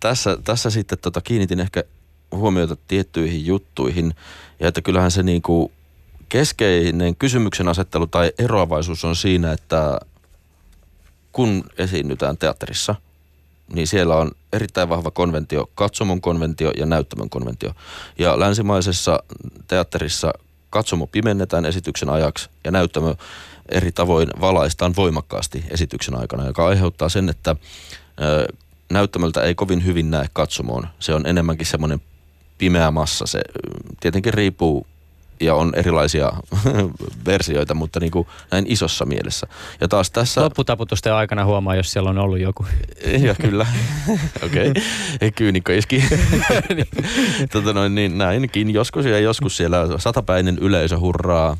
tässä, 0.00 0.36
tässä 0.44 0.70
sitten 0.70 0.98
tota, 0.98 1.20
kiinnitin 1.20 1.60
ehkä 1.60 1.84
huomiota 2.32 2.76
tiettyihin 2.88 3.46
juttuihin. 3.46 4.14
Ja 4.60 4.68
että 4.68 4.82
kyllähän 4.82 5.10
se 5.10 5.22
niinku 5.22 5.72
keskeinen 6.28 7.16
kysymyksen 7.16 7.68
asettelu 7.68 8.06
tai 8.06 8.32
eroavaisuus 8.38 9.04
on 9.04 9.16
siinä, 9.16 9.52
että 9.52 10.00
kun 11.32 11.64
esiinnytään 11.78 12.36
teatterissa– 12.36 12.94
niin 13.72 13.86
siellä 13.86 14.16
on 14.16 14.30
erittäin 14.52 14.88
vahva 14.88 15.10
konventio, 15.10 15.70
katsomon 15.74 16.20
konventio 16.20 16.72
ja 16.76 16.86
näyttämön 16.86 17.30
konventio. 17.30 17.72
Ja 18.18 18.40
länsimaisessa 18.40 19.22
teatterissa 19.68 20.32
katsomo 20.74 21.06
pimennetään 21.06 21.64
esityksen 21.64 22.08
ajaksi 22.08 22.48
ja 22.64 22.70
näyttämö 22.70 23.14
eri 23.68 23.92
tavoin 23.92 24.28
valaistaan 24.40 24.96
voimakkaasti 24.96 25.64
esityksen 25.70 26.16
aikana, 26.16 26.46
joka 26.46 26.66
aiheuttaa 26.66 27.08
sen, 27.08 27.28
että 27.28 27.56
näyttämöltä 28.92 29.42
ei 29.42 29.54
kovin 29.54 29.84
hyvin 29.84 30.10
näe 30.10 30.26
katsomoon. 30.32 30.86
Se 30.98 31.14
on 31.14 31.26
enemmänkin 31.26 31.66
semmoinen 31.66 32.00
pimeä 32.58 32.90
massa. 32.90 33.26
Se 33.26 33.40
tietenkin 34.00 34.34
riippuu 34.34 34.86
ja 35.40 35.54
on 35.54 35.72
erilaisia 35.74 36.32
versioita, 37.26 37.74
mutta 37.74 38.00
niin 38.00 38.10
kuin 38.10 38.26
näin 38.50 38.64
isossa 38.68 39.06
mielessä. 39.06 39.46
Ja 39.80 39.88
taas 39.88 40.10
tässä... 40.10 40.42
Lopputaputusten 40.42 41.14
aikana 41.14 41.44
huomaa, 41.44 41.76
jos 41.76 41.92
siellä 41.92 42.10
on 42.10 42.18
ollut 42.18 42.38
joku. 42.38 42.66
ja 43.18 43.34
kyllä. 43.34 43.66
Okei. 44.46 44.70
Okay. 44.70 45.30
Kyynikko 45.30 45.72
iski. 45.72 46.04
tota 47.52 47.72
noin, 47.72 47.94
niin 47.94 48.18
näinkin 48.18 48.70
joskus 48.70 49.04
ja 49.04 49.18
joskus 49.18 49.56
siellä 49.56 49.98
satapäinen 49.98 50.58
yleisö 50.58 50.98
hurraa, 50.98 51.56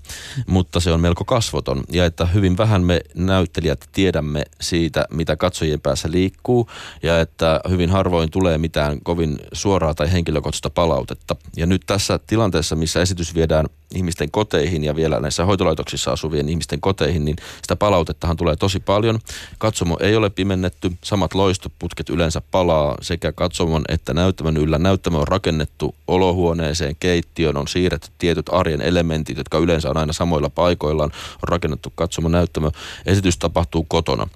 mutta 0.46 0.80
se 0.80 0.92
on 0.92 1.00
melko 1.00 1.24
kasvoton. 1.24 1.84
Ja 1.92 2.04
että 2.04 2.26
hyvin 2.26 2.56
vähän 2.56 2.82
me 2.82 3.00
näyttelijät 3.14 3.88
tiedämme 3.92 4.42
siitä, 4.60 5.06
mitä 5.10 5.36
katsojien 5.36 5.80
päässä 5.80 6.10
liikkuu 6.10 6.70
ja 7.02 7.20
että 7.20 7.60
hyvin 7.68 7.90
harvoin 7.90 8.30
tulee 8.30 8.58
mitään 8.58 8.98
kovin 9.02 9.38
suoraa 9.52 9.94
tai 9.94 10.12
henkilökohtaista 10.12 10.70
palautetta. 10.70 11.36
Ja 11.56 11.66
nyt 11.66 11.82
tässä 11.86 12.20
tilanteessa, 12.26 12.76
missä 12.76 13.02
esitys 13.02 13.34
viedään 13.34 13.63
ihmisten 13.94 14.30
koteihin 14.30 14.84
ja 14.84 14.96
vielä 14.96 15.20
näissä 15.20 15.44
hoitolaitoksissa 15.44 16.12
asuvien 16.12 16.48
ihmisten 16.48 16.80
koteihin, 16.80 17.24
niin 17.24 17.36
sitä 17.62 17.76
palautettahan 17.76 18.36
tulee 18.36 18.56
tosi 18.56 18.80
paljon. 18.80 19.18
Katsomo 19.58 19.96
ei 20.00 20.16
ole 20.16 20.30
pimennetty, 20.30 20.92
samat 21.04 21.34
loistoputket 21.34 22.10
yleensä 22.10 22.42
palaa 22.50 22.96
sekä 23.02 23.32
katsomon 23.32 23.84
että 23.88 24.14
näyttämön 24.14 24.56
yllä. 24.56 24.78
Näyttämö 24.78 25.18
on 25.18 25.28
rakennettu 25.28 25.94
olohuoneeseen, 26.06 26.96
keittiön, 27.00 27.56
on 27.56 27.68
siirretty 27.68 28.08
tietyt 28.18 28.46
arjen 28.52 28.82
elementit, 28.82 29.38
jotka 29.38 29.58
yleensä 29.58 29.90
on 29.90 29.96
aina 29.96 30.12
samoilla 30.12 30.50
paikoillaan, 30.50 31.10
on 31.34 31.48
rakennettu 31.48 31.92
katsomo 31.94 32.28
näyttämö. 32.28 32.70
Esitys 33.06 33.38
tapahtuu 33.38 33.84
kotona. 33.88 34.28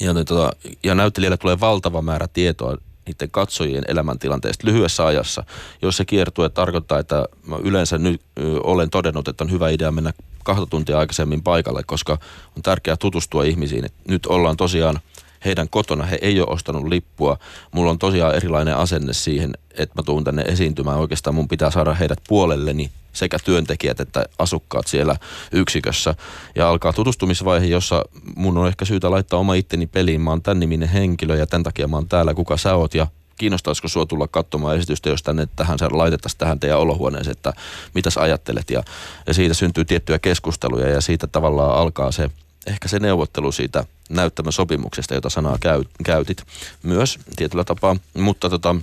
Ja, 0.00 0.14
tota, 0.14 0.52
ja 0.82 0.94
näyttelijälle 0.94 1.36
tulee 1.36 1.60
valtava 1.60 2.02
määrä 2.02 2.28
tietoa 2.28 2.76
niiden 3.06 3.30
katsojien 3.30 3.84
elämäntilanteesta 3.88 4.66
lyhyessä 4.66 5.06
ajassa. 5.06 5.44
Jos 5.82 5.96
se 5.96 6.04
kiertue 6.04 6.48
tarkoittaa, 6.48 6.98
että 6.98 7.24
mä 7.46 7.56
yleensä 7.64 7.98
nyt 7.98 8.20
olen 8.62 8.90
todennut, 8.90 9.28
että 9.28 9.44
on 9.44 9.50
hyvä 9.50 9.68
idea 9.68 9.90
mennä 9.90 10.12
kahta 10.44 10.66
tuntia 10.66 10.98
aikaisemmin 10.98 11.42
paikalle, 11.42 11.82
koska 11.86 12.12
on 12.56 12.62
tärkeää 12.62 12.96
tutustua 12.96 13.44
ihmisiin. 13.44 13.86
Nyt 14.08 14.26
ollaan 14.26 14.56
tosiaan 14.56 15.00
heidän 15.44 15.68
kotona, 15.68 16.04
he 16.04 16.18
ei 16.22 16.40
ole 16.40 16.48
ostanut 16.50 16.88
lippua. 16.88 17.38
Mulla 17.72 17.90
on 17.90 17.98
tosiaan 17.98 18.34
erilainen 18.34 18.76
asenne 18.76 19.12
siihen, 19.12 19.52
että 19.70 19.94
mä 19.96 20.02
tuun 20.02 20.24
tänne 20.24 20.42
esiintymään. 20.42 20.98
Oikeastaan 20.98 21.34
mun 21.34 21.48
pitää 21.48 21.70
saada 21.70 21.94
heidät 21.94 22.18
puolelleni 22.28 22.90
sekä 23.12 23.38
työntekijät 23.44 24.00
että 24.00 24.24
asukkaat 24.38 24.86
siellä 24.86 25.16
yksikössä. 25.52 26.14
Ja 26.54 26.68
alkaa 26.68 26.92
tutustumisvaihe, 26.92 27.66
jossa 27.66 28.04
mun 28.36 28.58
on 28.58 28.68
ehkä 28.68 28.84
syytä 28.84 29.10
laittaa 29.10 29.38
oma 29.38 29.54
itteni 29.54 29.86
peliin. 29.86 30.20
Mä 30.20 30.30
oon 30.30 30.42
tämän 30.42 30.60
niminen 30.60 30.88
henkilö 30.88 31.36
ja 31.36 31.46
tämän 31.46 31.62
takia 31.62 31.88
mä 31.88 31.96
oon 31.96 32.08
täällä, 32.08 32.34
kuka 32.34 32.56
sä 32.56 32.74
oot 32.74 32.94
ja 32.94 33.06
kiinnostaisiko 33.36 33.88
sua 33.88 34.06
tulla 34.06 34.28
katsomaan 34.28 34.76
esitystä, 34.76 35.08
jos 35.08 35.22
tänne 35.22 35.48
tähän 35.56 35.78
laitettaisiin 35.90 36.38
tähän 36.38 36.60
teidän 36.60 36.78
olohuoneeseen, 36.78 37.32
että 37.32 37.52
mitä 37.94 38.10
sä 38.10 38.20
ajattelet. 38.20 38.70
Ja, 38.70 38.82
ja 39.26 39.34
siitä 39.34 39.54
syntyy 39.54 39.84
tiettyjä 39.84 40.18
keskusteluja 40.18 40.88
ja 40.88 41.00
siitä 41.00 41.26
tavallaan 41.26 41.78
alkaa 41.78 42.12
se 42.12 42.30
ehkä 42.66 42.88
se 42.88 42.98
neuvottelu 42.98 43.52
siitä 43.52 43.84
näyttämösopimuksesta, 44.10 45.14
jota 45.14 45.30
sanaa 45.30 45.58
käy, 45.60 45.84
käytit 46.04 46.42
myös 46.82 47.18
tietyllä 47.36 47.64
tapaa. 47.64 47.96
Mutta 48.14 48.50
tota, 48.50 48.76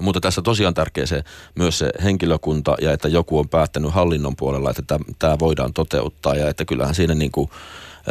mutta 0.00 0.20
tässä 0.20 0.42
tosiaan 0.42 0.74
tärkeä 0.74 1.06
se, 1.06 1.24
myös 1.54 1.78
se 1.78 1.90
henkilökunta 2.04 2.76
ja 2.80 2.92
että 2.92 3.08
joku 3.08 3.38
on 3.38 3.48
päättänyt 3.48 3.92
hallinnon 3.92 4.36
puolella, 4.36 4.70
että 4.70 4.98
tämä 5.18 5.38
voidaan 5.38 5.72
toteuttaa 5.72 6.34
ja 6.34 6.48
että 6.48 6.64
kyllähän 6.64 6.94
siinä 6.94 7.14
niin 7.14 7.32
kuin, 7.32 7.50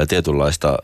tietynlaista 0.08 0.78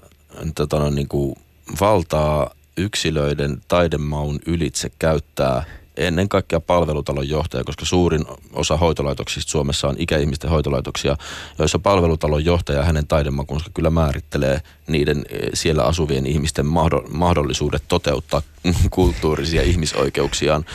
tota, 0.56 0.80
no, 0.80 0.90
niin 0.90 1.08
kuin 1.08 1.36
valtaa 1.82 2.52
yksilöiden 2.78 3.62
taidemaun 3.68 4.40
ylitse 4.46 4.92
käyttää 5.00 5.64
ennen 5.98 6.30
kaikkea 6.30 6.60
palvelutalon 6.60 7.30
johtaja, 7.30 7.64
koska 7.64 7.86
suurin 7.86 8.26
osa 8.54 8.78
hoitolaitoksista 8.78 9.52
Suomessa 9.52 9.88
on 9.88 9.96
ikäihmisten 9.98 10.50
hoitolaitoksia, 10.50 11.18
joissa 11.60 11.80
palvelutalon 11.80 12.46
johtaja 12.46 12.80
ja 12.80 12.86
hänen 12.86 13.08
taidemakunsa 13.08 13.66
kyllä 13.74 13.90
määrittelee 13.90 14.62
niiden 14.88 15.26
eh, 15.30 15.50
siellä 15.54 15.84
asuvien 15.84 16.26
ihmisten 16.26 16.66
mahdollisuudet 17.10 17.84
toteuttaa 17.88 18.42
kulttuurisia 18.92 19.62
ihmisoikeuksiaan, 19.62 20.66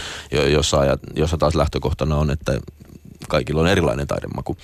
jossa, 0.53 0.81
jossa 1.17 1.39
taas 1.39 1.55
lähtökohtana 1.55 2.17
on, 2.17 2.31
että 2.31 2.61
kaikilla 3.29 3.61
on 3.61 3.69
erilainen 3.69 4.07
taidemaku. 4.07 4.57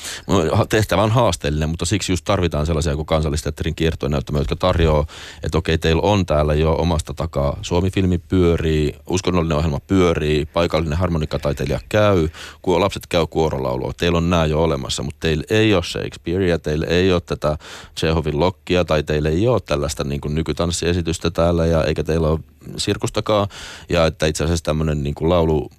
Tehtävä 0.68 1.02
on 1.02 1.10
haasteellinen, 1.10 1.68
mutta 1.68 1.84
siksi 1.84 2.12
just 2.12 2.24
tarvitaan 2.24 2.66
sellaisia 2.66 2.96
kuin 2.96 3.06
kansallisteatterin 3.06 3.74
kiertonäyttämöjä, 3.74 4.40
jotka 4.40 4.56
tarjoaa, 4.56 5.06
että 5.42 5.58
okei, 5.58 5.78
teillä 5.78 6.02
on 6.02 6.26
täällä 6.26 6.54
jo 6.54 6.72
omasta 6.72 7.14
takaa 7.14 7.58
Suomi-filmi 7.62 8.18
pyörii, 8.18 8.94
uskonnollinen 9.06 9.58
ohjelma 9.58 9.80
pyörii, 9.80 10.46
paikallinen 10.46 10.98
harmonikataiteilija 10.98 11.80
käy, 11.88 12.28
kun 12.62 12.80
lapset 12.80 13.06
käy 13.06 13.26
kuorolaulua. 13.26 13.92
Teillä 13.96 14.18
on 14.18 14.30
nämä 14.30 14.46
jo 14.46 14.62
olemassa, 14.62 15.02
mutta 15.02 15.20
teillä 15.20 15.44
ei 15.50 15.74
ole 15.74 15.82
Shakespearea, 15.82 16.58
teillä 16.58 16.86
ei 16.86 17.12
ole 17.12 17.20
tätä 17.20 17.58
Chehovin 17.98 18.40
lokkia 18.40 18.84
tai 18.84 19.02
teillä 19.02 19.28
ei 19.28 19.48
ole 19.48 19.60
tällaista 19.60 20.04
niin 20.04 20.20
kuin 20.20 20.34
nykytanssiesitystä 20.34 21.30
täällä 21.30 21.66
ja 21.66 21.84
eikä 21.84 22.04
teillä 22.04 22.28
ole 22.28 22.40
sirkustakaan. 22.76 23.48
Ja 23.88 24.06
että 24.06 24.26
itse 24.26 24.44
asiassa 24.44 24.64
tämmöinen 24.64 25.02
niin 25.02 25.14
kuin 25.14 25.28
laulu 25.28 25.70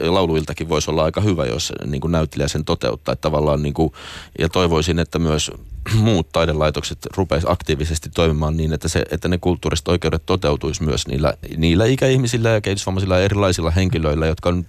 lauluiltakin 0.00 0.68
voisi 0.68 0.90
olla 0.90 1.04
aika 1.04 1.20
hyvä, 1.20 1.46
jos 1.46 1.72
niin 1.86 2.00
kuin 2.00 2.12
näyttelijä 2.12 2.48
sen 2.48 2.64
toteuttaa. 2.64 3.12
Että 3.12 3.22
tavallaan 3.22 3.62
niin 3.62 3.74
kuin, 3.74 3.92
ja 4.38 4.48
toivoisin, 4.48 4.98
että 4.98 5.18
myös 5.18 5.50
muut 5.94 6.28
taidelaitokset 6.32 6.98
rupeisi 7.16 7.46
aktiivisesti 7.50 8.10
toimimaan 8.14 8.56
niin, 8.56 8.72
että, 8.72 8.88
se, 8.88 9.02
että 9.10 9.28
ne 9.28 9.38
kulttuuriset 9.38 9.88
oikeudet 9.88 10.22
toteutuisi 10.26 10.82
myös 10.82 11.06
niillä, 11.06 11.34
niillä 11.56 11.84
ikäihmisillä 11.84 12.48
ja 12.48 12.60
kehitysvammaisilla 12.60 13.18
ja 13.18 13.24
erilaisilla 13.24 13.70
henkilöillä, 13.70 14.26
jotka 14.26 14.48
on, 14.48 14.66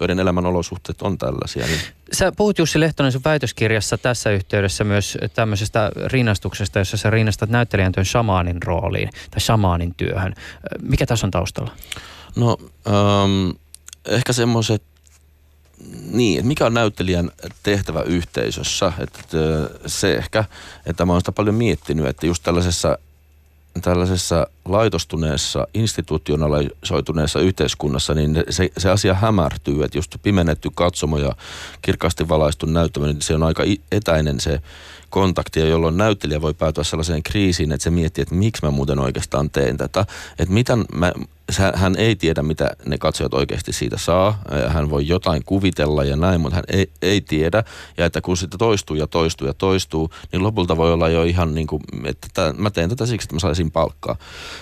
joiden 0.00 0.20
elämän 0.20 0.46
olosuhteet 0.46 1.02
on 1.02 1.18
tällaisia. 1.18 1.66
Niin. 1.66 1.80
Sä 2.12 2.32
puhut 2.36 2.58
Jussi 2.58 2.80
Lehtonen 2.80 3.12
sun 3.12 3.22
väitöskirjassa 3.24 3.98
tässä 3.98 4.30
yhteydessä 4.30 4.84
myös 4.84 5.18
tämmöisestä 5.34 5.90
rinnastuksesta, 6.06 6.78
jossa 6.78 6.96
sä 6.96 7.10
rinnastat 7.10 7.50
näyttelijän 7.50 7.92
työn 7.92 8.06
shamaanin 8.06 8.62
rooliin 8.62 9.10
tai 9.30 9.40
shamaanin 9.40 9.94
työhön. 9.96 10.34
Mikä 10.82 11.06
tässä 11.06 11.26
on 11.26 11.30
taustalla? 11.30 11.72
No 12.36 12.56
ähm, 12.86 13.50
ehkä 14.08 14.32
semmoiset 14.32 14.82
niin, 16.10 16.38
että 16.38 16.48
mikä 16.48 16.66
on 16.66 16.74
näyttelijän 16.74 17.30
tehtävä 17.62 18.02
yhteisössä. 18.02 18.92
Että 18.98 19.38
se 19.86 20.14
ehkä, 20.14 20.44
että 20.86 21.06
mä 21.06 21.12
oon 21.12 21.20
sitä 21.20 21.32
paljon 21.32 21.54
miettinyt, 21.54 22.06
että 22.06 22.26
just 22.26 22.42
tällaisessa, 22.42 22.98
tällaisessa 23.82 24.46
laitostuneessa, 24.64 25.66
institutionalisoituneessa 25.74 27.40
yhteiskunnassa, 27.40 28.14
niin 28.14 28.44
se, 28.50 28.70
se 28.78 28.90
asia 28.90 29.14
hämärtyy, 29.14 29.84
että 29.84 29.98
just 29.98 30.16
pimennetty 30.22 30.70
katsomo 30.74 31.18
ja 31.18 31.36
kirkkaasti 31.82 32.28
valaistu 32.28 32.66
näyttämö, 32.66 33.06
niin 33.06 33.22
se 33.22 33.34
on 33.34 33.42
aika 33.42 33.62
etäinen 33.92 34.40
se 34.40 34.60
kontakti, 35.10 35.60
jolloin 35.60 35.96
näyttelijä 35.96 36.42
voi 36.42 36.54
päätyä 36.54 36.84
sellaiseen 36.84 37.22
kriisiin, 37.22 37.72
että 37.72 37.84
se 37.84 37.90
miettii, 37.90 38.22
että 38.22 38.34
miksi 38.34 38.64
mä 38.64 38.70
muuten 38.70 38.98
oikeastaan 38.98 39.50
teen 39.50 39.76
tätä. 39.76 40.06
Että 40.38 40.54
mitä 40.54 40.76
mä, 40.76 41.12
hän 41.74 41.94
ei 41.98 42.16
tiedä, 42.16 42.42
mitä 42.42 42.70
ne 42.86 42.98
katsojat 42.98 43.34
oikeasti 43.34 43.72
siitä 43.72 43.98
saa. 43.98 44.42
Hän 44.68 44.90
voi 44.90 45.08
jotain 45.08 45.42
kuvitella 45.44 46.04
ja 46.04 46.16
näin, 46.16 46.40
mutta 46.40 46.56
hän 46.56 46.64
ei, 46.68 46.90
ei 47.02 47.20
tiedä. 47.20 47.64
Ja 47.98 48.06
että 48.06 48.20
kun 48.20 48.36
sitä 48.36 48.58
toistuu 48.58 48.96
ja 48.96 49.06
toistuu 49.06 49.46
ja 49.46 49.54
toistuu, 49.54 50.10
niin 50.32 50.42
lopulta 50.42 50.76
voi 50.76 50.92
olla 50.92 51.08
jo 51.08 51.22
ihan 51.22 51.54
niin 51.54 51.66
kuin, 51.66 51.82
että 52.04 52.28
tämän, 52.34 52.54
mä 52.58 52.70
teen 52.70 52.88
tätä 52.88 53.06
siksi, 53.06 53.24
että 53.24 53.34
mä 53.34 53.40
saisin 53.40 53.70
palkkaa. 53.70 54.16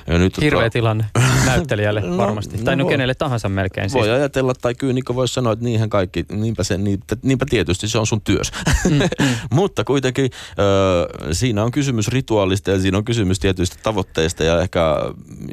Ja 0.06 0.18
nyt, 0.18 0.38
tota- 0.38 0.44
Hirveä 0.44 0.60
tota, 0.60 0.70
tilanne 0.70 1.04
näyttelijälle 1.46 2.00
no, 2.00 2.16
varmasti. 2.16 2.56
No, 2.56 2.64
tai 2.64 2.76
no, 2.76 2.84
no 2.84 2.90
kenelle 2.90 3.14
tahansa 3.14 3.48
melkein. 3.48 3.92
Voi 3.92 4.02
siis. 4.02 4.14
ajatella, 4.14 4.52
tai 4.54 4.74
kyynikko 4.74 5.14
voisi 5.14 5.34
sanoa, 5.34 5.52
että 5.52 5.64
niinhän 5.64 5.90
kaikki, 5.90 6.24
niinpä, 6.32 6.64
se, 6.64 6.78
niinpä, 6.78 7.16
niinpä 7.22 7.46
tietysti 7.50 7.88
se 7.88 7.98
on 7.98 8.06
sun 8.06 8.20
työs. 8.20 8.52
Mm, 8.84 8.98
mm. 8.98 9.28
mutta 9.58 9.84
kuitenkin 9.84 10.30
äh, 10.34 11.30
siinä 11.32 11.64
on 11.64 11.70
kysymys 11.70 12.08
rituaalista 12.08 12.70
ja 12.70 12.80
siinä 12.80 12.98
on 12.98 13.04
kysymys 13.04 13.38
tietyistä 13.38 13.76
tavoitteista 13.82 14.44
ja 14.44 14.60
ehkä, 14.60 14.96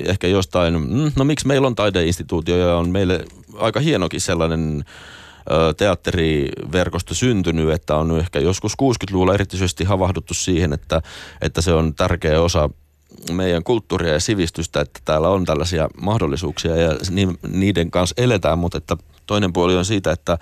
ehkä 0.06 0.28
jostain, 0.28 0.74
mm, 0.74 1.12
no 1.16 1.24
miksi 1.28 1.48
meillä 1.48 1.68
on 1.68 1.76
taideinstituutio 1.76 2.58
ja 2.58 2.78
on 2.78 2.90
meille 2.90 3.26
aika 3.58 3.80
hienokin 3.80 4.22
sellainen 4.22 4.86
teatteriverkosto 5.78 7.14
syntynyt, 7.14 7.70
että 7.70 7.96
on 7.96 8.20
ehkä 8.20 8.40
joskus 8.40 8.74
60-luvulla 8.74 9.34
erityisesti 9.34 9.84
havahduttu 9.84 10.34
siihen, 10.34 10.74
että, 10.74 11.02
että 11.42 11.62
se 11.62 11.74
on 11.74 11.96
tärkeä 11.96 12.42
osa 12.42 12.70
meidän 13.32 13.64
kulttuuria 13.64 14.14
ja 14.14 14.20
sivistystä, 14.20 14.82
että 14.82 15.00
täällä 15.06 15.30
on 15.30 15.46
tällaisia 15.46 15.90
mahdollisuuksia 16.02 16.76
ja 16.76 16.90
niiden 17.48 17.92
kanssa 17.92 18.14
eletään, 18.18 18.60
mutta 18.60 18.78
että 18.78 18.98
toinen 19.26 19.54
puoli 19.54 19.76
on 19.76 19.86
siitä, 19.86 20.12
että 20.12 20.38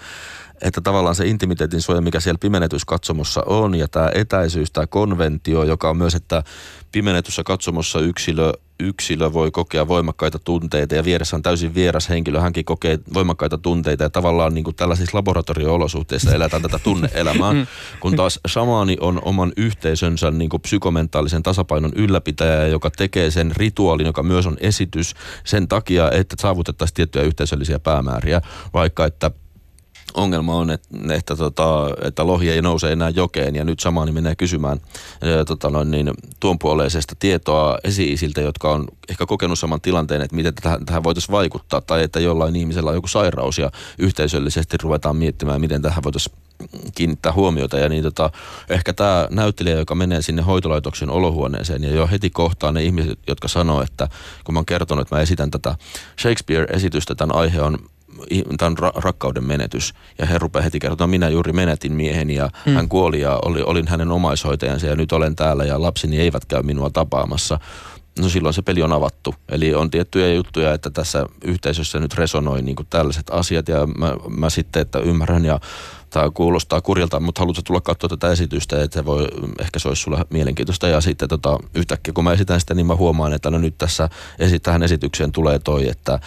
että 0.62 0.82
tavallaan 0.82 1.16
se 1.16 1.28
intimiteetin 1.28 1.82
suoja, 1.82 2.02
mikä 2.02 2.20
siellä 2.20 2.38
pimenetyskatsomossa 2.38 3.44
on, 3.46 3.76
ja 3.76 3.88
tämä 3.88 4.10
etäisyys, 4.16 4.72
tämä 4.72 4.88
konventio, 4.88 5.64
joka 5.64 5.90
on 5.90 5.98
myös, 5.98 6.16
että 6.16 6.44
pimenetyssä 6.92 7.44
katsomossa 7.44 8.00
yksilö, 8.00 8.54
yksilö 8.80 9.34
voi 9.34 9.52
kokea 9.52 9.88
voimakkaita 9.88 10.40
tunteita, 10.40 10.96
ja 10.96 11.04
vieressä 11.04 11.36
on 11.36 11.42
täysin 11.42 11.76
vieras 11.76 12.10
henkilö, 12.10 12.42
hänkin 12.42 12.66
kokee 12.66 13.00
voimakkaita 13.14 13.58
tunteita, 13.58 14.04
ja 14.04 14.10
tavallaan 14.10 14.54
niin 14.54 14.64
kuin 14.64 14.76
tällaisissa 14.76 15.18
laboratorio-olosuhteissa 15.18 16.36
eletään 16.36 16.62
tätä 16.62 16.80
tunneelämää, 16.80 17.54
mm. 17.54 17.68
kun 18.00 18.16
taas 18.16 18.40
shamaani 18.48 18.98
on 19.02 19.22
oman 19.26 19.54
yhteisönsä 19.58 20.32
niin 20.32 20.50
kuin 20.50 20.62
psykomentaalisen 20.62 21.44
tasapainon 21.44 21.92
ylläpitäjä, 21.96 22.68
joka 22.68 22.90
tekee 22.90 23.32
sen 23.32 23.52
rituaalin, 23.56 24.06
joka 24.06 24.24
myös 24.24 24.48
on 24.48 24.58
esitys 24.60 25.14
sen 25.44 25.68
takia, 25.68 26.12
että 26.12 26.36
saavutettaisiin 26.40 26.96
tiettyjä 26.96 27.26
yhteisöllisiä 27.26 27.80
päämääriä, 27.80 28.42
vaikka 28.74 29.06
että 29.06 29.32
ongelma 30.16 30.56
on, 30.56 30.72
että, 30.72 30.88
että, 31.14 31.36
tota, 31.36 31.90
että 32.02 32.28
lohi 32.28 32.50
ei 32.50 32.62
nouse 32.62 32.92
enää 32.92 33.10
jokeen 33.10 33.56
ja 33.56 33.66
nyt 33.66 33.80
samani 33.80 34.12
menee 34.12 34.36
kysymään 34.36 34.82
ää, 35.22 35.46
tota 35.46 35.70
noin, 35.70 35.92
niin, 35.92 36.12
tuon 36.40 36.60
puoleisesta 36.60 37.16
tietoa 37.20 37.78
esi-isiltä, 37.84 38.42
jotka 38.42 38.72
on 38.72 38.88
ehkä 39.10 39.26
kokenut 39.26 39.60
saman 39.60 39.82
tilanteen, 39.82 40.22
että 40.22 40.36
miten 40.36 40.54
tähän, 40.56 40.86
tähän 40.86 41.04
voitaisiin 41.04 41.32
vaikuttaa 41.32 41.82
tai 41.82 42.04
että 42.04 42.20
jollain 42.20 42.56
ihmisellä 42.56 42.90
on 42.90 42.96
joku 42.96 43.08
sairaus 43.08 43.58
ja 43.58 43.72
yhteisöllisesti 44.00 44.78
ruvetaan 44.84 45.16
miettimään, 45.16 45.62
miten 45.62 45.82
tähän 45.82 46.04
voitaisiin 46.04 46.36
kiinnittää 46.96 47.34
huomiota. 47.34 47.80
Ja 47.80 47.90
niin 47.90 48.04
tota, 48.04 48.32
ehkä 48.70 48.94
tämä 48.94 49.28
näyttelijä, 49.32 49.76
joka 49.76 49.96
menee 49.96 50.22
sinne 50.22 50.42
hoitolaitoksen 50.42 51.10
olohuoneeseen 51.10 51.84
ja 51.84 51.92
jo 51.92 52.08
heti 52.08 52.30
kohtaa 52.30 52.72
ne 52.72 52.84
ihmiset, 52.84 53.20
jotka 53.28 53.48
sanoo, 53.48 53.82
että 53.82 54.08
kun 54.44 54.54
mä 54.54 54.60
oon 54.60 54.66
kertonut, 54.66 55.02
että 55.02 55.16
mä 55.16 55.22
esitän 55.22 55.52
tätä 55.52 55.76
Shakespeare-esitystä, 56.22 57.16
tämän 57.16 57.36
aihe 57.36 57.62
on 57.62 57.78
tämä 58.58 58.68
on 58.68 58.78
ra- 58.78 59.02
rakkauden 59.02 59.44
menetys. 59.44 59.94
Ja 60.20 60.26
he 60.26 60.38
rupeaa 60.38 60.64
heti 60.64 60.80
kertomaan, 60.80 61.10
minä 61.10 61.30
juuri 61.30 61.54
menetin 61.54 61.94
mieheni 61.94 62.36
ja 62.36 62.50
mm. 62.66 62.74
hän 62.74 62.90
kuoli 62.90 63.22
ja 63.22 63.40
oli, 63.46 63.62
olin 63.62 63.88
hänen 63.88 64.12
omaishoitajansa 64.12 64.88
ja 64.88 64.96
nyt 64.96 65.12
olen 65.12 65.36
täällä 65.36 65.66
ja 65.66 65.82
lapseni 65.82 66.20
eivät 66.20 66.46
käy 66.46 66.64
minua 66.64 66.90
tapaamassa. 66.90 67.60
No 68.20 68.30
silloin 68.30 68.54
se 68.54 68.62
peli 68.62 68.82
on 68.82 68.94
avattu. 68.94 69.36
Eli 69.50 69.76
on 69.76 69.92
tiettyjä 69.92 70.34
juttuja, 70.34 70.74
että 70.74 70.90
tässä 70.90 71.26
yhteisössä 71.44 72.00
nyt 72.00 72.14
resonoi 72.14 72.62
niin 72.62 72.76
kuin 72.76 72.88
tällaiset 72.90 73.30
asiat 73.30 73.68
ja 73.68 73.88
mä, 73.98 74.16
mä 74.30 74.50
sitten, 74.50 74.82
että 74.82 75.00
ymmärrän 75.00 75.46
ja 75.46 75.60
tämä 76.16 76.32
kuulostaa 76.34 76.82
kurjalta, 76.82 77.20
mutta 77.20 77.40
haluatko 77.40 77.62
tulla 77.62 77.82
katsoa 77.82 78.10
tätä 78.10 78.32
esitystä, 78.32 78.84
että 78.84 79.06
voi, 79.06 79.28
ehkä 79.60 79.80
se 79.80 79.88
olisi 79.88 80.02
sulle 80.02 80.26
mielenkiintoista. 80.30 80.88
Ja 80.88 81.02
sitten 81.02 81.30
tota, 81.30 81.60
yhtäkkiä 81.74 82.14
kun 82.14 82.24
mä 82.24 82.34
esitän 82.34 82.60
sitä, 82.60 82.74
niin 82.74 82.86
mä 82.86 82.96
huomaan, 82.96 83.34
että 83.34 83.52
no 83.52 83.58
nyt 83.58 83.78
tässä 83.78 84.10
esi- 84.40 84.60
tähän 84.60 84.84
esitykseen 84.84 85.32
tulee 85.32 85.60
toi, 85.60 85.90
että, 85.90 86.20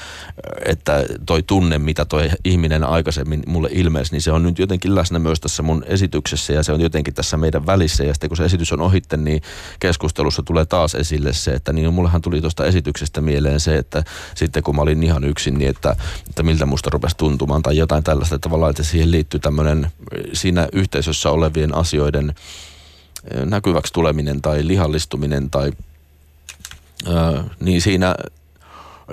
että 0.64 1.04
toi 1.26 1.42
tunne, 1.42 1.78
mitä 1.78 2.04
toi 2.04 2.30
ihminen 2.44 2.84
aikaisemmin 2.84 3.42
mulle 3.46 3.68
ilmeisi, 3.72 4.12
niin 4.12 4.22
se 4.22 4.32
on 4.32 4.42
nyt 4.42 4.58
jotenkin 4.58 4.94
läsnä 4.94 5.18
myös 5.18 5.40
tässä 5.40 5.62
mun 5.62 5.84
esityksessä 5.86 6.52
ja 6.52 6.62
se 6.62 6.72
on 6.72 6.80
jotenkin 6.80 7.14
tässä 7.14 7.36
meidän 7.36 7.66
välissä. 7.66 8.04
Ja 8.04 8.14
sitten 8.14 8.30
kun 8.30 8.36
se 8.36 8.44
esitys 8.44 8.72
on 8.72 8.80
ohitte, 8.80 9.16
niin 9.16 9.42
keskustelussa 9.80 10.42
tulee 10.42 10.66
taas 10.66 10.94
esille 10.94 11.32
se, 11.32 11.50
että 11.50 11.72
niin 11.72 11.94
mullehan 11.94 12.22
tuli 12.22 12.40
tuosta 12.40 12.64
esityksestä 12.64 13.20
mieleen 13.20 13.60
se, 13.60 13.76
että 13.76 14.04
sitten 14.34 14.62
kun 14.62 14.76
mä 14.76 14.82
olin 14.82 15.02
ihan 15.02 15.24
yksin, 15.24 15.58
niin 15.58 15.70
että, 15.70 15.96
että 16.28 16.42
miltä 16.42 16.66
musta 16.66 16.90
rupesi 16.90 17.16
tuntumaan 17.16 17.62
tai 17.62 17.76
jotain 17.76 18.04
tällaista, 18.04 18.38
tavallaan, 18.38 18.70
että 18.70 18.82
siihen 18.82 19.10
liittyy 19.10 19.40
tämmöinen 19.40 19.77
tämmöinen 19.80 20.36
siinä 20.36 20.68
yhteisössä 20.72 21.30
olevien 21.30 21.74
asioiden 21.74 22.34
näkyväksi 23.44 23.92
tuleminen 23.92 24.42
tai 24.42 24.66
lihallistuminen 24.66 25.50
tai 25.50 25.72
ää, 27.06 27.44
niin 27.60 27.82
siinä 27.82 28.14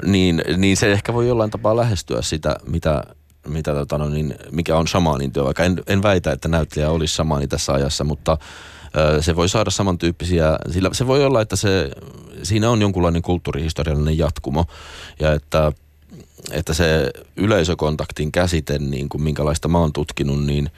niin, 0.05 0.41
niin 0.57 0.77
se 0.77 0.91
ehkä 0.91 1.13
voi 1.13 1.27
jollain 1.27 1.51
tapaa 1.51 1.75
lähestyä 1.75 2.21
sitä, 2.21 2.55
mitä, 2.67 3.03
mitä 3.47 3.73
tota 3.73 3.97
no, 3.97 4.09
niin, 4.09 4.35
mikä 4.51 4.77
on 4.77 4.87
samaanin 4.87 5.31
työ. 5.31 5.43
Vaikka 5.43 5.63
en, 5.63 5.83
en 5.87 6.03
väitä, 6.03 6.31
että 6.31 6.47
näyttelijä 6.47 6.89
olisi 6.89 7.15
samaani 7.15 7.47
tässä 7.47 7.73
ajassa, 7.73 8.03
mutta 8.03 8.37
ää, 8.93 9.21
se 9.21 9.35
voi 9.35 9.49
saada 9.49 9.69
samantyyppisiä, 9.69 10.57
sillä 10.71 10.89
se 10.93 11.07
voi 11.07 11.25
olla, 11.25 11.41
että 11.41 11.55
se, 11.55 11.91
siinä 12.43 12.69
on 12.69 12.81
jonkunlainen 12.81 13.21
kulttuurihistoriallinen 13.21 14.17
jatkumo 14.17 14.65
ja 15.19 15.33
että– 15.33 15.71
että 16.51 16.73
se 16.73 17.11
yleisökontaktin 17.35 18.31
käsite, 18.31 18.79
niin 18.79 19.09
kuin 19.09 19.21
minkälaista 19.21 19.67
mä 19.67 19.79
oon 19.79 19.93
tutkinut, 19.93 20.45
niin 20.45 20.69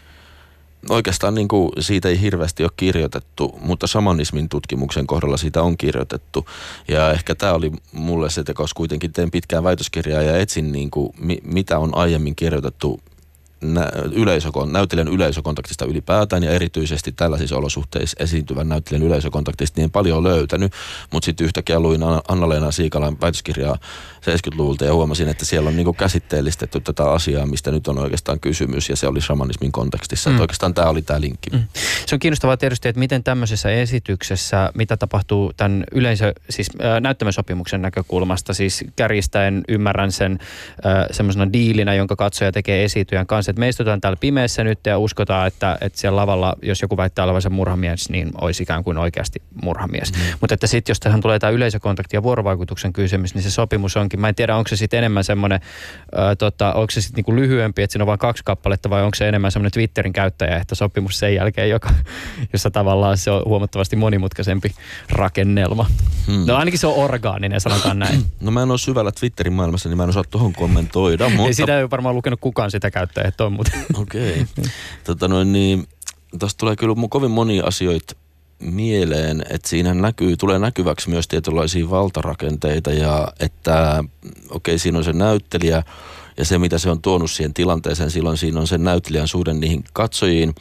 oikeastaan 0.90 1.36
niin 1.36 1.48
kuin 1.48 1.72
siitä 1.80 2.10
ei 2.10 2.22
hirveästi 2.22 2.64
ole 2.64 2.72
kirjoitettu, 2.78 3.60
mutta 3.62 3.88
shamanismin 3.88 4.50
tutkimuksen 4.50 5.08
kohdalla 5.08 5.38
siitä 5.38 5.62
on 5.62 5.78
kirjoitettu. 5.78 6.46
Ja 6.88 7.12
ehkä 7.12 7.36
tämä 7.36 7.54
oli 7.54 7.72
mulle 7.92 8.30
se, 8.30 8.44
koska 8.54 8.78
kuitenkin 8.78 9.14
teen 9.14 9.32
pitkään 9.32 9.64
väitöskirjaa 9.64 10.22
ja 10.22 10.38
etsin 10.38 10.72
niin 10.72 10.92
kuin, 10.92 11.14
mitä 11.44 11.80
on 11.80 11.98
aiemmin 11.98 12.36
kirjoitettu 12.36 13.00
nä- 13.62 13.92
yleisökon, 14.12 14.74
näyttelijän 14.74 15.08
yleisökontaktista 15.08 15.86
ylipäätään 15.86 16.44
ja 16.44 16.52
erityisesti 16.52 17.12
tällaisissa 17.12 17.58
olosuhteissa 17.58 18.18
esiintyvän 18.20 18.70
näyttelijän 18.70 19.08
yleisökontaktista 19.08 19.82
niin 19.82 19.92
paljon 19.92 20.24
löytänyt, 20.24 20.74
mutta 21.12 21.26
sitten 21.26 21.46
yhtäkkiä 21.46 21.80
luin 21.80 22.02
Anna-Leena 22.28 22.72
Siikalan 22.72 23.18
väitöskirjaa 23.22 23.78
70-luvulta 24.22 24.86
ja 24.86 24.94
huomasin, 24.94 25.30
että 25.30 25.46
siellä 25.46 25.68
on 25.68 25.76
niinku 25.76 25.94
käsitteellistetty 25.94 26.80
tätä 26.80 27.12
asiaa, 27.12 27.46
mistä 27.46 27.72
nyt 27.72 27.88
on 27.88 27.98
oikeastaan 27.98 28.40
kysymys 28.40 28.90
ja 28.90 28.96
se 28.96 29.08
oli 29.08 29.22
shamanismin 29.22 29.72
kontekstissa. 29.72 30.30
Mm. 30.30 30.36
Että 30.36 30.44
oikeastaan 30.44 30.74
tämä 30.74 30.90
oli 30.90 31.02
tämä 31.02 31.22
linkki. 31.22 31.50
Mm. 31.50 31.64
Se 32.06 32.16
on 32.16 32.20
kiinnostavaa 32.20 32.58
tietysti, 32.58 32.90
että 32.90 33.00
miten 33.00 33.24
tämmöisessä 33.24 33.70
esityksessä, 33.70 34.72
mitä 34.76 34.98
tapahtuu 34.98 35.54
tämän 35.58 35.84
yleisö, 35.92 36.34
siis 36.50 36.70
äh, 36.84 37.02
näyttämösopimuksen 37.02 37.82
näkökulmasta, 37.82 38.54
siis 38.54 38.86
kärjistäen 38.96 39.64
ymmärrän 39.68 40.12
sen 40.12 40.40
äh, 40.86 41.06
semmoisena 41.12 41.54
diilinä, 41.54 41.94
jonka 41.94 42.16
katsoja 42.16 42.52
tekee 42.52 42.84
esityjän 42.84 43.28
kanssa 43.28 43.47
se, 43.48 43.52
että 43.52 43.60
me 43.60 43.70
istutaan 43.70 44.02
täällä 44.02 44.18
pimeässä 44.20 44.64
nyt 44.64 44.80
ja 44.86 44.98
uskotaan, 44.98 45.48
että, 45.48 45.78
että 45.82 46.00
siellä 46.00 46.16
lavalla, 46.16 46.56
jos 46.62 46.82
joku 46.82 46.98
väittää 46.98 47.26
olevansa 47.26 47.50
murhamies, 47.50 48.10
niin 48.10 48.32
olisi 48.42 48.64
ikään 48.64 48.84
kuin 48.84 48.98
oikeasti 48.98 49.42
murhamies. 49.62 50.12
Mm. 50.12 50.20
Mutta 50.42 50.54
että 50.54 50.68
sitten 50.68 50.92
jos 50.92 51.00
tähän 51.00 51.22
tulee 51.22 51.40
tämä 51.40 51.52
yleisökontakti 51.52 52.18
ja 52.18 52.24
vuorovaikutuksen 52.24 52.94
kysymys, 52.94 53.36
niin 53.36 53.44
se 53.44 53.52
sopimus 53.52 53.98
onkin, 53.98 54.20
mä 54.20 54.30
en 54.30 54.36
tiedä, 54.36 54.56
onko 54.56 54.68
se 54.68 54.76
sitten 54.76 54.98
enemmän 54.98 55.24
semmoinen, 55.24 55.60
tota, 56.38 56.74
onko 56.74 56.92
se 56.92 57.02
sitten 57.02 57.16
niinku 57.16 57.36
lyhyempi, 57.36 57.84
että 57.84 57.92
siinä 57.92 58.04
on 58.04 58.08
vain 58.08 58.20
kaksi 58.20 58.44
kappaletta 58.44 58.90
vai 58.90 59.04
onko 59.04 59.16
se 59.16 59.28
enemmän 59.28 59.52
semmoinen 59.52 59.72
Twitterin 59.72 60.14
käyttäjä, 60.14 60.58
että 60.58 60.76
sopimus 60.76 61.20
sen 61.20 61.36
jälkeen, 61.36 61.70
joka, 61.70 61.90
jossa 62.54 62.72
tavallaan 62.72 63.18
se 63.18 63.32
on 63.32 63.42
huomattavasti 63.46 63.96
monimutkaisempi 63.96 64.72
rakennelma. 65.10 65.86
Hmm. 66.28 66.44
No 66.46 66.56
ainakin 66.56 66.80
se 66.80 66.88
on 66.88 66.96
orgaaninen, 66.96 67.62
sanotaan 67.62 68.00
näin. 68.00 68.26
No 68.42 68.52
mä 68.52 68.64
en 68.64 68.72
ole 68.72 68.78
syvällä 68.78 69.12
Twitterin 69.12 69.54
maailmassa, 69.54 69.90
niin 69.90 69.98
mä 69.98 70.04
en 70.04 70.10
osaa 70.10 70.24
tuohon 70.30 70.54
kommentoida. 70.54 71.30
Mutta... 71.30 71.48
Ei 71.48 71.54
sitä 71.54 71.80
ei 71.80 71.90
varmaan 71.90 72.16
lukenut 72.16 72.40
kukaan 72.40 72.72
sitä 72.72 72.92
käyttäjää, 72.92 73.28
että 73.38 73.46
on 73.46 73.54
mutta... 73.54 73.72
Okei. 74.02 74.32
Okay. 74.32 74.72
tota 75.04 75.28
noin, 75.28 75.54
niin, 75.54 75.88
tästä 76.40 76.58
tulee 76.58 76.76
kyllä 76.76 76.96
kovin 77.10 77.32
monia 77.32 77.64
asioita 77.66 78.16
mieleen, 78.60 79.46
että 79.50 79.70
siinä 79.70 79.94
näkyy, 79.94 80.38
tulee 80.38 80.60
näkyväksi 80.60 81.10
myös 81.10 81.28
tietynlaisia 81.28 81.90
valtarakenteita 81.90 82.92
ja 82.92 83.34
että 83.40 84.04
okei 84.50 84.74
okay, 84.74 84.78
siinä 84.78 84.98
on 84.98 85.04
se 85.04 85.14
näyttelijä 85.14 85.84
ja 86.38 86.46
se 86.46 86.58
mitä 86.58 86.78
se 86.78 86.90
on 86.90 87.02
tuonut 87.02 87.32
siihen 87.32 87.54
tilanteeseen, 87.54 88.12
silloin 88.12 88.38
siinä 88.38 88.60
on 88.60 88.68
sen 88.68 88.84
näyttelijän 88.84 89.28
suhde 89.28 89.54
niihin 89.54 89.84
katsojiin 89.94 90.56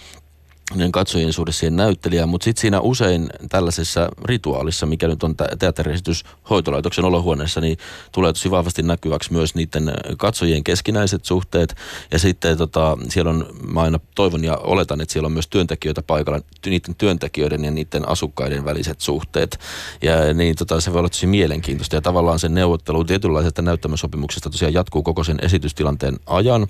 niin 0.74 0.92
katsojien 0.92 1.32
suhde 1.32 1.52
siihen 1.52 1.76
näyttelijään, 1.76 2.28
mutta 2.28 2.44
sitten 2.44 2.60
siinä 2.60 2.80
usein 2.80 3.28
tällaisessa 3.48 4.08
rituaalissa, 4.24 4.86
mikä 4.86 5.08
nyt 5.08 5.22
on 5.22 5.34
teatteriesitys 5.58 6.24
hoitolaitoksen 6.50 7.04
olohuoneessa, 7.04 7.60
niin 7.60 7.78
tulee 8.12 8.32
tosi 8.32 8.50
vahvasti 8.50 8.82
näkyväksi 8.82 9.32
myös 9.32 9.54
niiden 9.54 9.92
katsojien 10.18 10.64
keskinäiset 10.64 11.24
suhteet. 11.24 11.76
Ja 12.10 12.18
sitten 12.18 12.58
tota, 12.58 12.98
siellä 13.08 13.30
on, 13.30 13.46
mä 13.66 13.80
aina 13.80 14.00
toivon 14.14 14.44
ja 14.44 14.56
oletan, 14.56 15.00
että 15.00 15.12
siellä 15.12 15.26
on 15.26 15.32
myös 15.32 15.48
työntekijöitä 15.48 16.02
paikalla, 16.02 16.40
niiden 16.66 16.94
työntekijöiden 16.94 17.64
ja 17.64 17.70
niiden 17.70 18.08
asukkaiden 18.08 18.64
väliset 18.64 19.00
suhteet. 19.00 19.58
Ja 20.02 20.34
niin 20.34 20.56
tota, 20.56 20.80
se 20.80 20.92
voi 20.92 20.98
olla 20.98 21.08
tosi 21.08 21.26
mielenkiintoista 21.26 21.96
ja 21.96 22.02
tavallaan 22.02 22.38
se 22.38 22.48
neuvottelu 22.48 23.04
tietynlaisesta 23.04 23.62
näyttämösopimuksesta 23.62 24.50
tosiaan 24.50 24.74
jatkuu 24.74 25.02
koko 25.02 25.24
sen 25.24 25.38
esitystilanteen 25.42 26.16
ajan. 26.26 26.66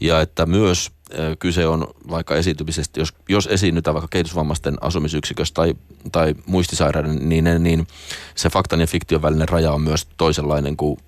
Ja 0.00 0.20
että 0.20 0.46
myös 0.46 0.90
kyse 1.38 1.66
on 1.66 1.86
vaikka 2.10 2.36
esiintymisestä, 2.36 3.00
jos, 3.00 3.14
jos 3.28 3.46
esiinnytään 3.46 3.94
vaikka 3.94 4.08
kehitysvammaisten 4.08 4.76
asumisyksikössä 4.80 5.54
tai, 5.54 5.74
tai 6.12 6.34
muistisairaiden, 6.46 7.28
niin, 7.28 7.44
niin 7.58 7.86
se 8.34 8.50
faktan 8.50 8.80
ja 8.80 8.86
fiktion 8.86 9.22
välinen 9.22 9.48
raja 9.48 9.72
on 9.72 9.80
myös 9.80 10.08
toisenlainen 10.16 10.76
kuin 10.76 10.98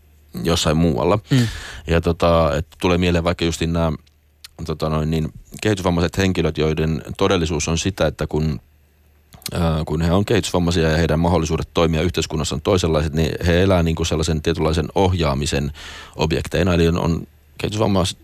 jossain 0.43 0.77
muualla. 0.77 1.19
Mm. 1.31 1.49
Ja 1.87 2.01
tota, 2.01 2.57
et 2.57 2.67
tulee 2.81 2.99
mieleen 2.99 3.25
vaikka 3.25 3.45
just 3.45 3.61
nämä 3.61 3.93
tota 4.67 4.89
noin, 4.89 5.11
niin, 5.11 5.33
kehitysvammaiset 5.63 6.19
henkilöt, 6.19 6.59
joiden 6.59 7.03
todellisuus 7.17 7.69
on 7.69 7.79
sitä, 7.79 8.07
että 8.07 8.27
kun 8.27 8.61
kun 9.87 10.03
he 10.03 10.13
on 10.13 10.25
kehitysvammaisia 10.25 10.89
ja 10.89 10.97
heidän 10.97 11.21
mahdollisuudet 11.21 11.69
toimia 11.75 12.03
yhteiskunnassa 12.03 12.55
on 12.55 12.61
toisenlaiset, 12.61 13.13
niin 13.13 13.31
he 13.47 13.63
elää 13.63 13.83
niin 13.83 13.97
kuin 13.97 14.07
sellaisen 14.07 14.43
tietynlaisen 14.43 14.89
ohjaamisen 14.95 15.73
objekteina. 16.17 16.75
Eli 16.75 16.89
on 16.89 17.27
kehitysvammaiset 17.59 18.19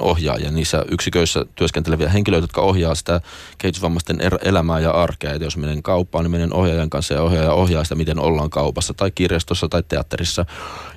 ohjaaja 0.00 0.50
niissä 0.50 0.84
yksiköissä 0.90 1.44
työskenteleviä 1.54 2.08
henkilöitä, 2.08 2.44
jotka 2.44 2.60
ohjaa 2.60 2.94
sitä 2.94 3.20
kehitysvammaisten 3.58 4.20
er- 4.20 4.48
elämää 4.48 4.80
ja 4.80 4.90
arkea. 4.90 5.32
Et 5.32 5.42
jos 5.42 5.56
menen 5.56 5.82
kauppaan, 5.82 6.24
niin 6.24 6.30
menen 6.30 6.52
ohjaajan 6.52 6.90
kanssa 6.90 7.14
ja 7.14 7.22
ohjaaja 7.22 7.52
ohjaa 7.52 7.84
sitä, 7.84 7.94
miten 7.94 8.18
ollaan 8.18 8.50
kaupassa 8.50 8.94
tai 8.94 9.10
kirjastossa 9.10 9.68
tai 9.68 9.82
teatterissa. 9.88 10.46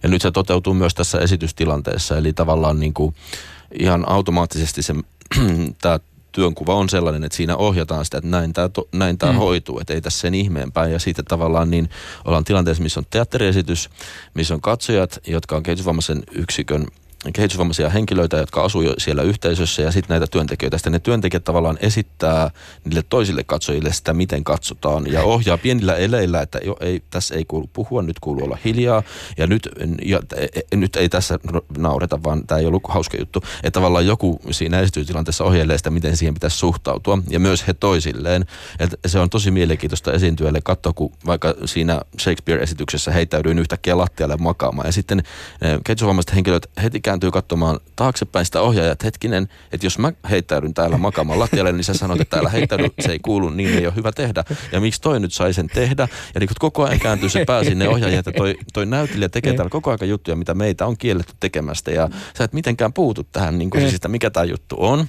Ja 0.03 0.09
nyt 0.09 0.21
se 0.21 0.31
toteutuu 0.31 0.73
myös 0.73 0.95
tässä 0.95 1.19
esitystilanteessa, 1.19 2.17
eli 2.17 2.33
tavallaan 2.33 2.79
niin 2.79 2.93
kuin 2.93 3.15
ihan 3.79 4.09
automaattisesti 4.09 4.81
se 4.81 4.93
tämä 5.81 5.99
työnkuva 6.37 6.75
on 6.75 6.89
sellainen, 6.89 7.23
että 7.23 7.35
siinä 7.35 7.55
ohjataan 7.55 8.05
sitä, 8.05 8.17
että 8.17 8.29
näin 8.29 8.53
tämä, 8.53 8.69
näin 8.93 9.17
tämä 9.17 9.31
mm. 9.31 9.37
hoituu, 9.37 9.79
että 9.79 9.93
ei 9.93 10.01
tässä 10.01 10.19
sen 10.19 10.35
ihmeempää. 10.35 10.87
Ja 10.87 10.99
sitten 10.99 11.25
tavallaan 11.25 11.71
niin 11.71 11.89
ollaan 12.25 12.43
tilanteessa, 12.43 12.83
missä 12.83 12.99
on 12.99 13.05
teatteriesitys, 13.09 13.89
missä 14.33 14.53
on 14.53 14.61
katsojat, 14.61 15.19
jotka 15.27 15.55
on 15.55 15.63
kehitysvammaisen 15.63 16.23
yksikön 16.31 16.87
kehitysvammaisia 17.33 17.89
henkilöitä, 17.89 18.37
jotka 18.37 18.63
asuu 18.63 18.81
jo 18.81 18.93
siellä 18.97 19.21
yhteisössä 19.21 19.81
ja 19.81 19.91
sitten 19.91 20.09
näitä 20.09 20.27
työntekijöitä. 20.31 20.77
Sitten 20.77 20.93
ne 20.93 20.99
työntekijät 20.99 21.43
tavallaan 21.43 21.77
esittää 21.81 22.51
niille 22.85 23.03
toisille 23.09 23.43
katsojille 23.43 23.93
sitä, 23.93 24.13
miten 24.13 24.43
katsotaan 24.43 25.11
ja 25.11 25.23
ohjaa 25.23 25.57
pienillä 25.57 25.95
eleillä, 25.95 26.41
että 26.41 26.59
jo, 26.63 26.77
ei, 26.79 27.03
tässä 27.09 27.35
ei 27.35 27.45
kuulu 27.45 27.69
puhua, 27.73 28.01
nyt 28.01 28.19
kuuluu 28.19 28.45
olla 28.45 28.57
hiljaa 28.65 29.03
ja 29.37 29.47
nyt, 29.47 29.69
ja, 30.05 30.19
e, 30.35 30.45
e, 30.71 30.75
nyt 30.75 30.95
ei 30.95 31.09
tässä 31.09 31.39
naureta, 31.77 32.23
vaan 32.23 32.47
tämä 32.47 32.59
ei 32.59 32.65
ollut 32.65 32.83
hauska 32.87 33.17
juttu. 33.17 33.41
Että 33.63 33.71
tavallaan 33.71 34.05
joku 34.05 34.39
siinä 34.51 34.79
esitystilanteessa 34.79 35.43
ohjeilee 35.43 35.77
sitä, 35.77 35.89
miten 35.89 36.17
siihen 36.17 36.33
pitäisi 36.33 36.57
suhtautua 36.57 37.19
ja 37.29 37.39
myös 37.39 37.67
he 37.67 37.73
toisilleen. 37.73 38.45
Että 38.79 38.97
se 39.07 39.19
on 39.19 39.29
tosi 39.29 39.51
mielenkiintoista 39.51 40.13
esiintyjälle 40.13 40.61
katsoa, 40.63 40.93
kun 40.93 41.11
vaikka 41.25 41.55
siinä 41.65 42.01
Shakespeare-esityksessä 42.19 43.11
heittäydyin 43.11 43.59
yhtäkkiä 43.59 43.97
lattialle 43.97 44.37
makaamaan 44.37 44.87
ja 44.87 44.91
sitten 44.91 45.19
e, 45.19 45.65
kehitysvammaiset 45.85 46.35
henkilöt 46.35 46.69
heti 46.83 47.01
kääntyy 47.17 47.31
katsomaan 47.31 47.79
taaksepäin 47.95 48.45
sitä 48.45 48.61
ohjaajaa, 48.61 48.91
että 48.91 49.05
hetkinen, 49.05 49.47
että 49.71 49.85
jos 49.85 49.99
mä 49.99 50.13
heittäydyn 50.29 50.73
täällä 50.73 50.97
makaamaan 50.97 51.39
lattialle, 51.39 51.71
niin 51.71 51.83
sä 51.83 51.93
sanot, 51.93 52.21
että 52.21 52.31
täällä 52.35 52.49
heittäydy, 52.49 52.87
se 52.99 53.11
ei 53.11 53.19
kuulu, 53.19 53.49
niin 53.49 53.77
ei 53.77 53.85
ole 53.85 53.95
hyvä 53.95 54.11
tehdä. 54.11 54.43
Ja 54.71 54.79
miksi 54.79 55.01
toi 55.01 55.19
nyt 55.19 55.33
sai 55.33 55.53
sen 55.53 55.67
tehdä? 55.67 56.07
Ja 56.33 56.39
niin 56.39 56.49
koko 56.59 56.85
ajan 56.85 56.99
kääntyy 56.99 57.29
se 57.29 57.45
pää 57.45 57.63
sinne 57.63 57.89
ohjaajaan, 57.89 58.19
että 58.19 58.31
toi, 58.31 58.55
toi 58.73 58.85
näyttelijä 58.85 59.29
tekee 59.29 59.53
täällä 59.53 59.69
koko 59.69 59.91
ajan 59.91 60.09
juttuja, 60.09 60.35
mitä 60.35 60.53
meitä 60.53 60.85
on 60.85 60.97
kielletty 60.97 61.33
tekemästä. 61.39 61.91
Ja 61.91 62.09
sä 62.37 62.43
et 62.43 62.53
mitenkään 62.53 62.93
puutu 62.93 63.23
tähän, 63.23 63.57
niin 63.57 63.69
kuin 63.69 63.81
siis, 63.81 63.93
että 63.93 64.07
mikä 64.07 64.29
tämä 64.29 64.43
juttu 64.43 64.75
on. 64.79 65.07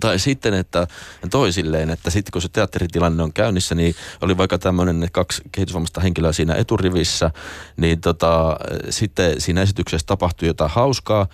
Tai 0.00 0.18
sitten, 0.18 0.54
että 0.54 0.86
toisilleen, 1.30 1.90
että 1.90 2.10
sitten 2.10 2.32
kun 2.32 2.42
se 2.42 2.48
teatteritilanne 2.48 3.22
on 3.22 3.32
käynnissä, 3.32 3.74
niin 3.74 3.94
oli 4.20 4.36
vaikka 4.36 4.58
tämmöinen 4.58 5.08
kaksi 5.12 5.42
kehitysvammaista 5.52 6.00
henkilöä 6.00 6.32
siinä 6.32 6.54
eturivissä, 6.54 7.30
niin 7.76 8.00
tota, 8.00 8.56
sitten 8.90 9.40
siinä 9.40 9.62
esityksessä 9.62 10.06
tapahtui 10.06 10.48
jotain 10.48 10.70
hauskaa, 10.70 11.26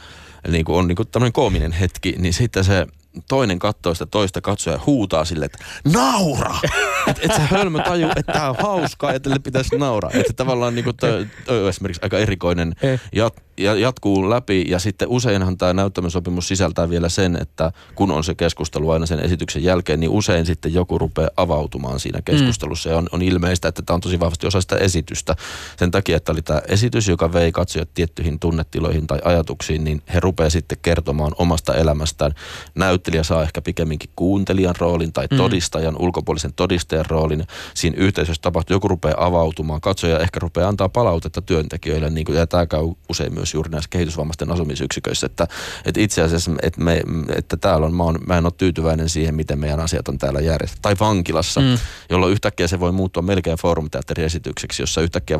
niin 0.48 0.64
kuin 0.64 0.78
on 0.78 0.88
niin 0.88 0.96
kuin 0.96 1.08
tämmöinen 1.08 1.32
koominen 1.32 1.72
hetki, 1.72 2.14
niin 2.18 2.34
sitten 2.34 2.64
se 2.64 2.86
toinen 3.28 3.58
katsoo 3.58 3.94
sitä 3.94 4.06
toista 4.06 4.40
katsoja 4.40 4.80
huutaa 4.86 5.24
sille, 5.24 5.44
että 5.44 5.64
naura! 5.92 6.54
että 7.08 7.22
et 7.22 7.34
se 7.34 7.40
hölmö 7.40 7.82
taju, 7.82 8.08
että 8.16 8.32
tämä 8.32 8.50
on 8.50 8.56
hauskaa 8.62 9.12
ja 9.12 9.20
tälle 9.20 9.38
pitäisi 9.38 9.78
nauraa. 9.78 10.10
Että 10.14 10.32
tavallaan 10.32 10.74
niin 10.74 10.84
kuin 10.84 10.96
toi, 10.96 11.26
toi 11.44 11.62
on 11.62 11.68
esimerkiksi 11.68 12.02
aika 12.02 12.18
erikoinen 12.18 12.74
ja 13.12 13.30
jatkuu 13.56 14.30
läpi 14.30 14.64
ja 14.68 14.78
sitten 14.78 15.08
useinhan 15.08 15.58
tämä 15.58 15.72
näyttämösopimus 15.72 16.48
sisältää 16.48 16.90
vielä 16.90 17.08
sen, 17.08 17.36
että 17.36 17.72
kun 17.94 18.10
on 18.10 18.24
se 18.24 18.34
keskustelu 18.34 18.90
aina 18.90 19.06
sen 19.06 19.20
esityksen 19.20 19.64
jälkeen, 19.64 20.00
niin 20.00 20.10
usein 20.10 20.46
sitten 20.46 20.74
joku 20.74 20.98
rupeaa 20.98 21.30
avautumaan 21.36 22.00
siinä 22.00 22.22
keskustelussa 22.24 22.88
mm. 22.88 22.92
ja 22.92 22.98
on, 22.98 23.08
on 23.12 23.22
ilmeistä, 23.22 23.68
että 23.68 23.82
tämä 23.82 23.94
on 23.94 24.00
tosi 24.00 24.20
vahvasti 24.20 24.46
osa 24.46 24.60
sitä 24.60 24.76
esitystä. 24.76 25.36
Sen 25.76 25.90
takia, 25.90 26.16
että 26.16 26.32
oli 26.32 26.42
tämä 26.42 26.62
esitys, 26.68 27.08
joka 27.08 27.32
vei 27.32 27.52
katsojat 27.52 27.88
tiettyihin 27.94 28.38
tunnetiloihin 28.38 29.06
tai 29.06 29.18
ajatuksiin, 29.24 29.84
niin 29.84 30.02
he 30.14 30.20
rupeaa 30.20 30.50
sitten 30.50 30.78
kertomaan 30.82 31.32
omasta 31.38 31.74
elämästään. 31.74 32.34
Näyttelijä 32.74 33.22
saa 33.22 33.42
ehkä 33.42 33.62
pikemminkin 33.62 34.10
kuuntelijan 34.16 34.74
roolin 34.78 35.12
tai 35.12 35.26
mm. 35.30 35.36
todistajan, 35.36 35.94
mm. 35.94 36.04
ulkopuolisen 36.04 36.52
todistajan 36.52 37.06
roolin. 37.08 37.46
Siinä 37.74 37.96
yhteisössä 37.98 38.42
tapahtuu, 38.42 38.74
joku 38.74 38.88
rupeaa 38.88 39.26
avautumaan, 39.26 39.80
katsoja 39.80 40.18
ehkä 40.18 40.40
rupeaa 40.40 40.68
antaa 40.68 40.88
palautetta 40.88 41.42
työntekijöille, 41.42 42.10
niin 42.10 42.24
kuin, 42.24 42.38
ja 42.38 42.46
tämä 42.46 42.66
käy 42.66 42.82
usein 43.08 43.34
myös 43.34 43.43
myös 43.44 43.54
juuri 43.54 43.70
näissä 43.70 43.90
kehitysvammaisten 43.90 44.52
asumisyksiköissä, 44.52 45.26
että, 45.26 45.48
että 45.84 46.00
itse 46.00 46.22
asiassa, 46.22 46.50
että, 46.62 46.80
me, 46.80 47.02
että 47.36 47.56
täällä 47.56 47.86
on, 47.86 47.94
mä, 47.94 48.04
on, 48.04 48.18
mä 48.26 48.38
en 48.38 48.46
ole 48.46 48.52
tyytyväinen 48.56 49.08
siihen, 49.08 49.34
miten 49.34 49.58
meidän 49.58 49.80
asiat 49.80 50.08
on 50.08 50.18
täällä 50.18 50.40
järjestetty. 50.40 50.82
Tai 50.82 50.96
vankilassa, 51.00 51.60
mm. 51.60 51.78
jolloin 52.10 52.32
yhtäkkiä 52.32 52.68
se 52.68 52.80
voi 52.80 52.92
muuttua 52.92 53.22
melkein 53.22 53.58
foorumteatteriesitykseksi, 53.58 54.82
jossa 54.82 55.00
yhtäkkiä 55.00 55.38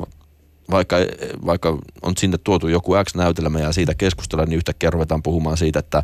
vaikka, 0.71 0.97
vaikka 1.47 1.79
on 2.03 2.13
sinne 2.19 2.39
tuotu 2.39 2.69
joku 2.69 2.93
X-näytelmä 3.05 3.61
ja 3.61 3.73
siitä 3.73 3.95
keskustella, 3.95 4.45
niin 4.45 4.57
yhtäkkiä 4.57 4.91
ruvetaan 4.91 5.23
puhumaan 5.23 5.57
siitä, 5.57 5.79
että 5.79 6.03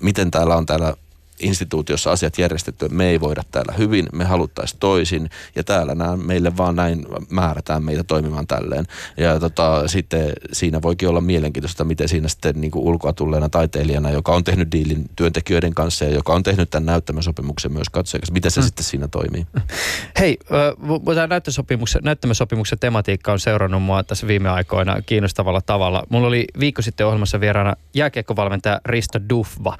miten 0.00 0.30
täällä 0.30 0.56
on 0.56 0.66
täällä 0.66 0.94
instituutiossa 1.40 2.12
asiat 2.12 2.38
järjestetty, 2.38 2.88
me 2.88 3.08
ei 3.08 3.20
voida 3.20 3.42
täällä 3.50 3.72
hyvin, 3.78 4.06
me 4.12 4.24
haluttaisiin 4.24 4.80
toisin 4.80 5.30
ja 5.56 5.64
täällä 5.64 5.94
nämä, 5.94 6.16
meille 6.16 6.56
vaan 6.56 6.76
näin 6.76 7.06
määrätään 7.30 7.84
meitä 7.84 8.04
toimimaan 8.04 8.46
tälleen. 8.46 8.84
Ja 9.16 9.40
tota, 9.40 9.88
sitten 9.88 10.32
siinä 10.52 10.82
voikin 10.82 11.08
olla 11.08 11.20
mielenkiintoista, 11.20 11.84
miten 11.84 12.08
siinä 12.08 12.28
sitten 12.28 12.60
niin 12.60 12.70
kuin 12.70 12.84
ulkoa 12.84 13.12
tulleena 13.12 13.48
taiteilijana, 13.48 14.10
joka 14.10 14.32
on 14.32 14.44
tehnyt 14.44 14.72
diilin 14.72 15.04
työntekijöiden 15.16 15.74
kanssa 15.74 16.04
ja 16.04 16.10
joka 16.10 16.32
on 16.32 16.42
tehnyt 16.42 16.70
tämän 16.70 16.86
näyttämösopimuksen 16.86 17.72
myös 17.72 17.88
katsojan 17.88 18.20
kanssa, 18.20 18.32
miten 18.32 18.50
se 18.50 18.60
mm. 18.60 18.64
sitten 18.64 18.84
siinä 18.84 19.08
toimii. 19.08 19.46
Hei, 20.20 20.38
tämä 21.14 21.26
näyttämösopimuksen, 21.26 22.02
näyttämösopimuksen 22.04 22.78
tematiikka 22.78 23.32
on 23.32 23.40
seurannut 23.40 23.82
mua 23.82 24.04
tässä 24.04 24.26
viime 24.26 24.48
aikoina 24.48 25.02
kiinnostavalla 25.02 25.60
tavalla. 25.60 26.06
Mulla 26.08 26.26
oli 26.26 26.44
viikko 26.60 26.82
sitten 26.82 27.06
ohjelmassa 27.06 27.40
vieraana 27.40 27.76
jääkiekkovalmentaja 27.94 28.80
Risto 28.84 29.20
Dufva 29.28 29.76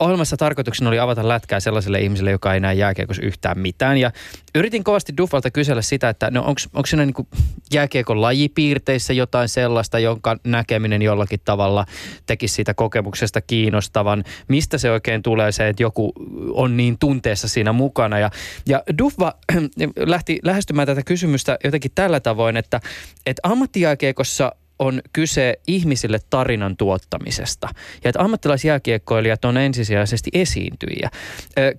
ohjelmassa 0.00 0.36
tarkoituksena 0.36 0.88
oli 0.88 0.98
avata 0.98 1.28
lätkää 1.28 1.60
sellaiselle 1.60 2.00
ihmiselle, 2.00 2.30
joka 2.30 2.54
ei 2.54 2.60
näe 2.60 2.74
jääkiekossa 2.74 3.22
yhtään 3.22 3.58
mitään. 3.58 3.98
Ja 3.98 4.10
yritin 4.54 4.84
kovasti 4.84 5.12
Duffalta 5.16 5.50
kysellä 5.50 5.82
sitä, 5.82 6.08
että 6.08 6.30
no 6.30 6.44
onko 6.74 6.86
siinä 6.86 7.06
niin 7.06 7.28
jääkiekon 7.72 8.20
lajipiirteissä 8.20 9.12
jotain 9.12 9.48
sellaista, 9.48 9.98
jonka 9.98 10.36
näkeminen 10.44 11.02
jollakin 11.02 11.40
tavalla 11.44 11.86
tekisi 12.26 12.54
siitä 12.54 12.74
kokemuksesta 12.74 13.40
kiinnostavan. 13.40 14.24
Mistä 14.48 14.78
se 14.78 14.90
oikein 14.90 15.22
tulee 15.22 15.52
se, 15.52 15.68
että 15.68 15.82
joku 15.82 16.12
on 16.52 16.76
niin 16.76 16.98
tunteessa 16.98 17.48
siinä 17.48 17.72
mukana. 17.72 18.18
Ja, 18.18 18.30
ja 18.66 18.82
Duffa 18.98 19.34
lähti 20.06 20.38
lähestymään 20.44 20.86
tätä 20.86 21.02
kysymystä 21.02 21.58
jotenkin 21.64 21.90
tällä 21.94 22.20
tavoin, 22.20 22.56
että, 22.56 22.80
että 23.26 23.40
ammattijääkiekossa– 23.42 24.52
on 24.78 25.00
kyse 25.12 25.58
ihmisille 25.66 26.18
tarinan 26.30 26.76
tuottamisesta. 26.76 27.68
Ja 28.04 28.10
että 28.10 28.22
ammattilaisjääkiekkoilijat 28.22 29.44
on 29.44 29.56
ensisijaisesti 29.56 30.30
esiintyjiä. 30.32 31.10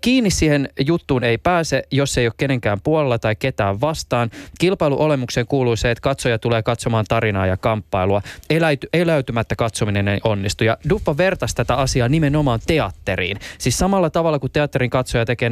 Kiinni 0.02 0.30
siihen 0.30 0.70
juttuun 0.86 1.24
ei 1.24 1.38
pääse, 1.38 1.84
jos 1.92 2.18
ei 2.18 2.28
ole 2.28 2.34
kenenkään 2.38 2.82
puolella 2.84 3.20
tai 3.20 3.36
ketään 3.36 3.82
vastaan. 3.82 4.30
Kilpailuolemukseen 4.60 5.48
kuuluu 5.48 5.76
se, 5.76 5.92
että 5.92 6.02
katsoja 6.02 6.40
tulee 6.40 6.64
katsomaan 6.64 7.06
tarinaa 7.08 7.46
ja 7.46 7.58
kamppailua. 7.58 8.22
Eläyty, 8.50 8.88
eläytymättä 8.94 9.56
katsominen 9.56 10.08
ei 10.08 10.20
onnistu. 10.24 10.64
Ja 10.64 10.78
Duppa 10.90 11.18
vertasi 11.18 11.56
tätä 11.56 11.76
asiaa 11.76 12.10
nimenomaan 12.10 12.60
teatteriin. 12.68 13.38
Siis 13.58 13.78
samalla 13.78 14.10
tavalla 14.10 14.40
kuin 14.40 14.52
teatterin 14.52 14.90
katsoja 14.90 15.26
tekee 15.26 15.50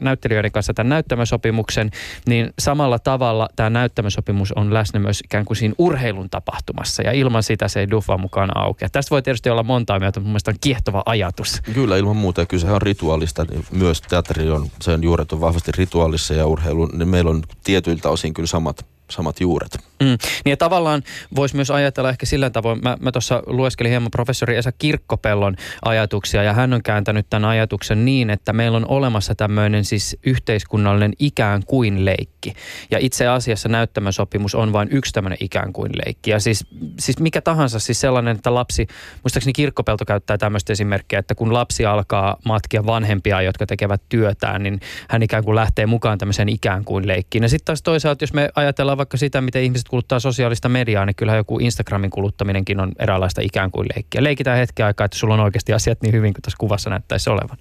näyttelijöiden 0.00 0.52
kanssa 0.52 0.74
tämän 0.74 0.88
näyttämösopimuksen, 0.88 1.90
niin 2.26 2.52
samalla 2.58 2.98
tavalla 2.98 3.48
tämä 3.56 3.70
näyttämösopimus 3.70 4.52
on 4.52 4.74
läsnä 4.74 5.00
myös 5.00 5.20
ikään 5.24 5.44
kuin 5.44 5.56
siinä 5.56 5.74
urheilun 5.78 6.30
tapahtumassa 6.30 6.65
tapahtumassa 6.66 7.02
ja 7.02 7.12
ilman 7.12 7.42
sitä 7.42 7.68
se 7.68 7.80
ei 7.80 7.90
Duffa 7.90 8.18
mukana 8.18 8.60
aukea. 8.60 8.88
Tästä 8.88 9.10
voi 9.10 9.22
tietysti 9.22 9.50
olla 9.50 9.62
monta 9.62 9.98
mieltä, 9.98 10.20
mutta 10.20 10.28
mielestäni 10.28 10.54
on 10.54 10.58
kiehtova 10.60 11.02
ajatus. 11.06 11.60
Kyllä 11.74 11.96
ilman 11.96 12.16
muuta 12.16 12.40
ja 12.40 12.46
kyllä 12.46 12.60
sehän 12.60 12.74
on 12.74 12.82
rituaalista. 12.82 13.44
Niin 13.50 13.64
myös 13.70 14.02
teatteri 14.02 14.50
on, 14.50 14.70
sen 14.80 15.02
juuret 15.02 15.32
on 15.32 15.40
vahvasti 15.40 15.72
rituaalissa 15.76 16.34
ja 16.34 16.46
urheilu, 16.46 16.86
niin 16.86 17.08
meillä 17.08 17.30
on 17.30 17.42
tietyiltä 17.64 18.08
osin 18.08 18.34
kyllä 18.34 18.46
samat 18.46 18.86
samat 19.10 19.40
juuret. 19.40 19.78
Mm. 20.00 20.16
Niin 20.44 20.50
ja 20.50 20.56
tavallaan 20.56 21.02
voisi 21.36 21.56
myös 21.56 21.70
ajatella 21.70 22.10
ehkä 22.10 22.26
sillä 22.26 22.50
tavoin, 22.50 22.80
mä, 22.82 22.96
mä 23.00 23.12
tuossa 23.12 23.42
lueskelin 23.46 23.90
hieman 23.90 24.10
professori 24.10 24.56
Esa 24.56 24.72
Kirkkopellon 24.72 25.56
ajatuksia 25.84 26.42
ja 26.42 26.52
hän 26.52 26.72
on 26.72 26.82
kääntänyt 26.82 27.26
tämän 27.30 27.48
ajatuksen 27.48 28.04
niin, 28.04 28.30
että 28.30 28.52
meillä 28.52 28.76
on 28.76 28.88
olemassa 28.88 29.34
tämmöinen 29.34 29.84
siis 29.84 30.16
yhteiskunnallinen 30.26 31.12
ikään 31.18 31.62
kuin 31.66 32.04
leikki. 32.04 32.54
Ja 32.90 32.98
itse 33.00 33.26
asiassa 33.26 33.68
näyttämösopimus 33.68 34.54
on 34.54 34.72
vain 34.72 34.88
yksi 34.92 35.12
tämmöinen 35.12 35.38
ikään 35.40 35.72
kuin 35.72 35.92
leikki. 36.04 36.30
Ja 36.30 36.40
siis, 36.40 36.66
siis 37.00 37.18
mikä 37.18 37.40
tahansa, 37.40 37.78
siis 37.78 38.00
sellainen, 38.00 38.36
että 38.36 38.54
lapsi, 38.54 38.86
muistaakseni 39.22 39.52
Kirkkopelto 39.52 40.04
käyttää 40.04 40.38
tämmöistä 40.38 40.72
esimerkkiä, 40.72 41.18
että 41.18 41.34
kun 41.34 41.52
lapsi 41.52 41.86
alkaa 41.86 42.36
matkia 42.44 42.86
vanhempia, 42.86 43.42
jotka 43.42 43.66
tekevät 43.66 44.02
työtään, 44.08 44.62
niin 44.62 44.80
hän 45.08 45.22
ikään 45.22 45.44
kuin 45.44 45.54
lähtee 45.54 45.86
mukaan 45.86 46.18
tämmöiseen 46.18 46.48
ikään 46.48 46.84
kuin 46.84 47.06
leikkiin. 47.06 47.42
Ja 47.42 47.48
sitten 47.48 47.64
taas 47.64 47.82
toisaalta, 47.82 48.22
jos 48.22 48.32
me 48.32 48.48
ajatellaan 48.54 48.98
vaikka 48.98 49.16
sitä, 49.16 49.40
miten 49.40 49.62
ihmiset 49.62 49.85
kuluttaa 49.88 50.20
sosiaalista 50.20 50.68
mediaa, 50.68 51.06
niin 51.06 51.16
kyllähän 51.16 51.38
joku 51.38 51.58
Instagramin 51.58 52.10
kuluttaminenkin 52.10 52.80
on 52.80 52.92
eräänlaista 52.98 53.40
ikään 53.40 53.70
kuin 53.70 53.88
leikkiä. 53.96 54.24
Leikitään 54.24 54.58
hetki 54.58 54.82
aikaa, 54.82 55.04
että 55.04 55.18
sulla 55.18 55.34
on 55.34 55.40
oikeasti 55.40 55.72
asiat 55.72 56.02
niin 56.02 56.12
hyvin 56.12 56.34
kuin 56.34 56.42
tässä 56.42 56.56
kuvassa 56.60 56.90
näyttäisi 56.90 57.30
olevan. 57.30 57.58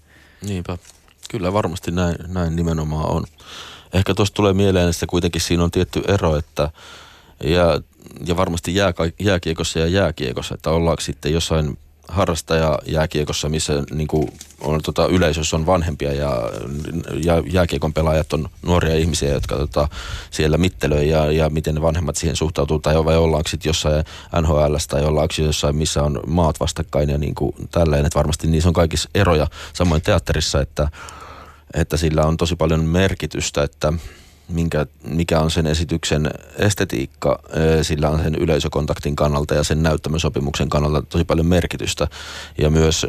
Niinpä. 0.48 0.78
Kyllä 1.30 1.54
varmasti 1.54 1.92
näin, 1.92 2.16
näin 2.28 2.56
nimenomaan 2.56 3.12
on. 3.12 3.24
Ehkä 3.94 4.14
tuosta 4.14 4.36
tulee 4.36 4.54
mieleen, 4.54 4.90
että 4.90 5.06
kuitenkin 5.08 5.42
siinä 5.42 5.64
on 5.64 5.72
tietty 5.72 6.02
ero, 6.08 6.36
että 6.36 6.70
ja, 7.44 7.82
ja 8.26 8.38
varmasti 8.38 8.76
jää, 8.76 8.94
jääkiekossa 9.20 9.80
ja 9.80 9.88
jääkiekossa, 9.88 10.56
että 10.56 10.70
ollaanko 10.70 11.02
sitten 11.02 11.34
jossain 11.34 11.78
harrastaja 12.08 12.80
jääkiekossa, 12.86 13.49
missä 13.49 13.84
niin 13.91 14.08
kuin 14.08 14.34
on, 14.62 14.82
tota, 14.82 15.08
yleisössä 15.08 15.56
on 15.56 15.66
vanhempia 15.66 16.14
ja, 16.14 16.49
ja 17.24 17.43
jääkiekon 17.51 17.93
pelaajat 17.93 18.34
on 18.34 18.49
nuoria 18.66 18.95
ihmisiä, 18.95 19.34
jotka 19.34 19.56
tota, 19.56 19.88
siellä 20.32 20.58
mittelöi 20.58 21.10
ja, 21.10 21.32
ja 21.32 21.49
miten 21.49 21.82
vanhemmat 21.82 22.16
siihen 22.16 22.36
suhtautuu 22.36 22.80
tai 22.80 23.06
vai 23.06 23.18
ollaanko 23.18 23.49
sitten 23.49 23.70
jossain 23.70 24.06
NHL 24.41 24.76
tai 24.88 25.03
ollaanko 25.03 25.34
jossain, 25.38 25.76
missä 25.76 26.03
on 26.03 26.20
maat 26.28 26.60
vastakkain 26.60 27.10
ja 27.10 27.18
niin 27.18 27.36
kuin 27.36 27.56
tälleen, 27.72 28.06
että 28.06 28.20
varmasti 28.20 28.47
niissä 28.47 28.70
on 28.70 28.74
kaikissa 28.74 29.10
eroja 29.16 29.47
samoin 29.74 30.01
teatterissa, 30.01 30.62
että, 30.62 30.89
että 31.74 31.97
sillä 31.97 32.26
on 32.26 32.38
tosi 32.38 32.56
paljon 32.56 32.86
merkitystä, 32.86 33.64
että 33.64 33.93
minkä, 34.48 34.86
mikä 35.04 35.39
on 35.39 35.52
sen 35.52 35.68
esityksen 35.68 36.30
estetiikka, 36.58 37.39
sillä 37.82 38.10
on 38.10 38.24
sen 38.24 38.36
yleisökontaktin 38.36 39.16
kannalta 39.16 39.56
ja 39.56 39.64
sen 39.64 39.84
näyttämösopimuksen 39.84 40.70
kannalta 40.70 41.02
tosi 41.02 41.24
paljon 41.24 41.48
merkitystä. 41.48 42.08
Ja 42.58 42.70
myös 42.70 43.06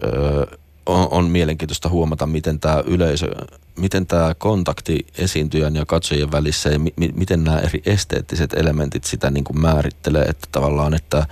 on, 0.86 1.08
on 1.10 1.24
mielenkiintoista 1.30 1.88
huomata, 1.88 2.26
miten 2.26 2.60
tämä 2.60 2.82
yleisö, 2.86 3.30
miten 3.76 4.06
tämä 4.06 4.34
kontakti 4.38 5.06
esiintyjän 5.18 5.76
ja 5.76 5.86
katsojien 5.86 6.32
välissä 6.32 6.70
ja 6.70 6.78
mi, 6.78 6.92
miten 6.96 7.44
nämä 7.44 7.58
eri 7.58 7.82
esteettiset 7.86 8.54
elementit 8.54 9.04
sitä 9.04 9.30
niin 9.30 9.44
kuin 9.44 9.60
määrittelee, 9.60 10.24
että 10.24 10.48
tavallaan, 10.52 10.94
että 10.94 11.26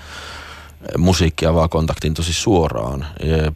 musiikki 0.98 1.46
avaa 1.46 1.68
kontaktin 1.68 2.14
tosi 2.14 2.32
suoraan. 2.32 3.06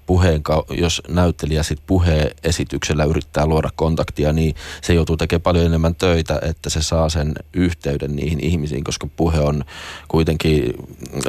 Puheen, 0.07 0.43
jos 0.71 1.03
näyttelijä 1.09 1.63
sitten 1.63 1.87
puheesityksellä 1.87 3.05
yrittää 3.05 3.47
luoda 3.47 3.71
kontaktia, 3.77 4.33
niin 4.33 4.55
se 4.83 4.95
joutuu 4.95 5.17
tekemään 5.17 5.43
paljon 5.43 5.67
enemmän 5.67 5.95
töitä, 5.95 6.41
että 6.43 6.71
se 6.71 6.83
saa 6.83 7.09
sen 7.09 7.35
yhteyden 7.55 8.17
niihin 8.17 8.41
ihmisiin, 8.45 8.85
koska 8.85 9.07
puhe 9.17 9.41
on 9.41 9.65
kuitenkin, 10.09 10.73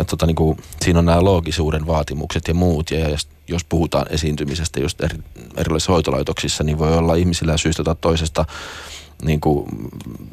tota, 0.10 0.26
niin 0.26 0.36
kuin, 0.36 0.58
siinä 0.82 1.00
on 1.00 1.06
nämä 1.06 1.24
loogisuuden 1.24 1.88
vaatimukset 1.88 2.48
ja 2.48 2.54
muut. 2.54 2.92
Ja 2.92 3.18
jos 3.48 3.64
puhutaan 3.64 4.06
esiintymisestä 4.10 4.80
just 4.80 5.02
eri, 5.02 5.18
erilaisissa 5.58 5.92
hoitolaitoksissa, 5.92 6.64
niin 6.64 6.80
voi 6.80 6.98
olla 6.98 7.16
ihmisillä 7.16 7.58
syystä 7.58 7.84
tai 7.84 7.96
toisesta 8.02 8.46
niin 9.24 9.42
kuin 9.42 9.66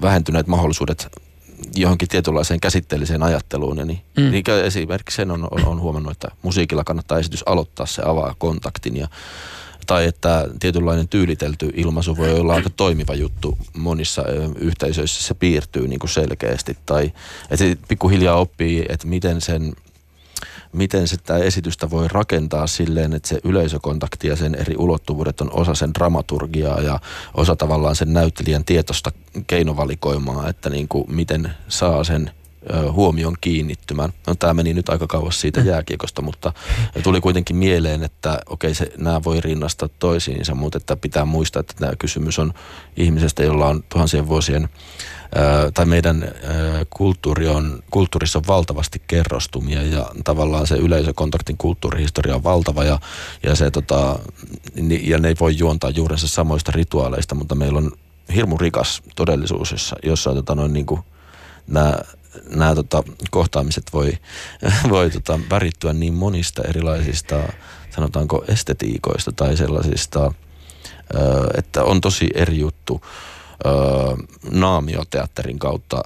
vähentyneet 0.00 0.46
mahdollisuudet 0.46 1.25
johonkin 1.74 2.08
tietynlaiseen 2.08 2.60
käsitteelliseen 2.60 3.22
ajatteluun. 3.22 3.78
Ja 3.78 3.84
niin, 3.84 4.00
mm. 4.16 4.30
niin 4.30 4.44
esimerkiksi 4.64 5.16
sen 5.16 5.30
on, 5.30 5.48
on, 5.50 5.64
on 5.64 5.80
huomannut, 5.80 6.12
että 6.12 6.28
musiikilla 6.42 6.84
kannattaa 6.84 7.18
esitys 7.18 7.42
aloittaa, 7.46 7.86
se 7.86 8.02
avaa 8.04 8.34
kontaktin 8.38 8.96
ja 8.96 9.08
tai 9.86 10.06
että 10.06 10.48
tietynlainen 10.60 11.08
tyylitelty 11.08 11.70
ilmaisu 11.74 12.16
voi 12.16 12.40
olla 12.40 12.54
aika 12.54 12.70
toimiva 12.70 13.14
juttu 13.14 13.58
monissa 13.74 14.24
yhteisöissä, 14.58 15.22
se 15.22 15.34
piirtyy 15.34 15.88
niin 15.88 15.98
kuin 15.98 16.10
selkeästi. 16.10 16.76
Tai 16.86 17.12
että 17.42 17.56
se 17.56 17.76
pikkuhiljaa 17.88 18.36
oppii, 18.36 18.86
että 18.88 19.06
miten 19.06 19.40
sen 19.40 19.72
miten 20.72 21.08
sitä 21.08 21.36
esitystä 21.36 21.90
voi 21.90 22.08
rakentaa 22.08 22.66
silleen, 22.66 23.12
että 23.12 23.28
se 23.28 23.40
yleisökontakti 23.44 24.28
ja 24.28 24.36
sen 24.36 24.54
eri 24.54 24.74
ulottuvuudet 24.78 25.40
on 25.40 25.50
osa 25.52 25.74
sen 25.74 25.94
dramaturgiaa 25.94 26.80
ja 26.80 27.00
osa 27.34 27.56
tavallaan 27.56 27.96
sen 27.96 28.12
näyttelijän 28.12 28.64
tietosta 28.64 29.12
keinovalikoimaa, 29.46 30.48
että 30.48 30.70
niin 30.70 30.88
kuin 30.88 31.14
miten 31.14 31.50
saa 31.68 32.04
sen 32.04 32.30
huomion 32.92 33.34
kiinnittymään. 33.40 34.12
No 34.26 34.34
tämä 34.34 34.54
meni 34.54 34.74
nyt 34.74 34.88
aika 34.88 35.06
kauas 35.06 35.40
siitä 35.40 35.60
mm. 35.60 35.66
jääkiekosta, 35.66 36.22
mutta 36.22 36.52
tuli 37.02 37.20
kuitenkin 37.20 37.56
mieleen, 37.56 38.02
että 38.02 38.38
okei, 38.46 38.74
se, 38.74 38.92
nämä 38.98 39.24
voi 39.24 39.40
rinnastaa 39.40 39.88
toisiinsa, 39.98 40.54
mutta 40.54 40.78
että 40.78 40.96
pitää 40.96 41.24
muistaa, 41.24 41.60
että 41.60 41.74
tämä 41.78 41.92
kysymys 41.98 42.38
on 42.38 42.54
ihmisestä, 42.96 43.42
jolla 43.42 43.68
on 43.68 43.84
tuhansien 43.88 44.28
vuosien 44.28 44.68
tai 45.74 45.86
meidän 45.86 46.32
kulttuuri 46.90 47.48
on, 47.48 47.82
kulttuurissa 47.90 48.38
on 48.38 48.44
valtavasti 48.48 49.02
kerrostumia 49.06 49.82
ja 49.82 50.06
tavallaan 50.24 50.66
se 50.66 50.76
yleisökontaktin 50.76 51.56
kulttuurihistoria 51.56 52.34
on 52.34 52.44
valtava 52.44 52.84
ja, 52.84 52.98
ja, 53.42 53.54
se, 53.54 53.70
tota, 53.70 54.18
ja 55.02 55.18
ne 55.18 55.28
ei 55.28 55.34
voi 55.40 55.58
juontaa 55.58 55.90
juurensa 55.90 56.28
samoista 56.28 56.72
rituaaleista, 56.72 57.34
mutta 57.34 57.54
meillä 57.54 57.78
on 57.78 57.92
hirmu 58.34 58.58
rikas 58.58 59.02
todellisuus, 59.16 59.70
jossa, 59.72 59.96
jossa 60.02 60.34
tota, 60.34 60.54
noin, 60.54 60.72
niin 60.72 60.86
kuin, 60.86 61.00
nämä 61.66 61.94
nämä 62.50 62.74
tota, 62.74 63.02
kohtaamiset 63.30 63.84
voi, 63.92 64.12
voi 64.90 65.10
tota, 65.10 65.40
värittyä 65.50 65.92
niin 65.92 66.14
monista 66.14 66.62
erilaisista, 66.68 67.36
sanotaanko 67.90 68.44
estetiikoista 68.48 69.32
tai 69.32 69.56
sellaisista, 69.56 70.32
että 71.54 71.84
on 71.84 72.00
tosi 72.00 72.28
eri 72.34 72.58
juttu 72.58 73.00
naamioteatterin 74.50 75.58
kautta 75.58 76.02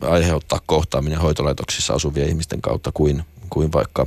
aiheuttaa 0.00 0.60
kohtaaminen 0.66 1.20
hoitolaitoksissa 1.20 1.94
asuvien 1.94 2.28
ihmisten 2.28 2.62
kautta 2.62 2.90
kuin, 2.94 3.24
kuin 3.50 3.72
vaikka, 3.72 4.06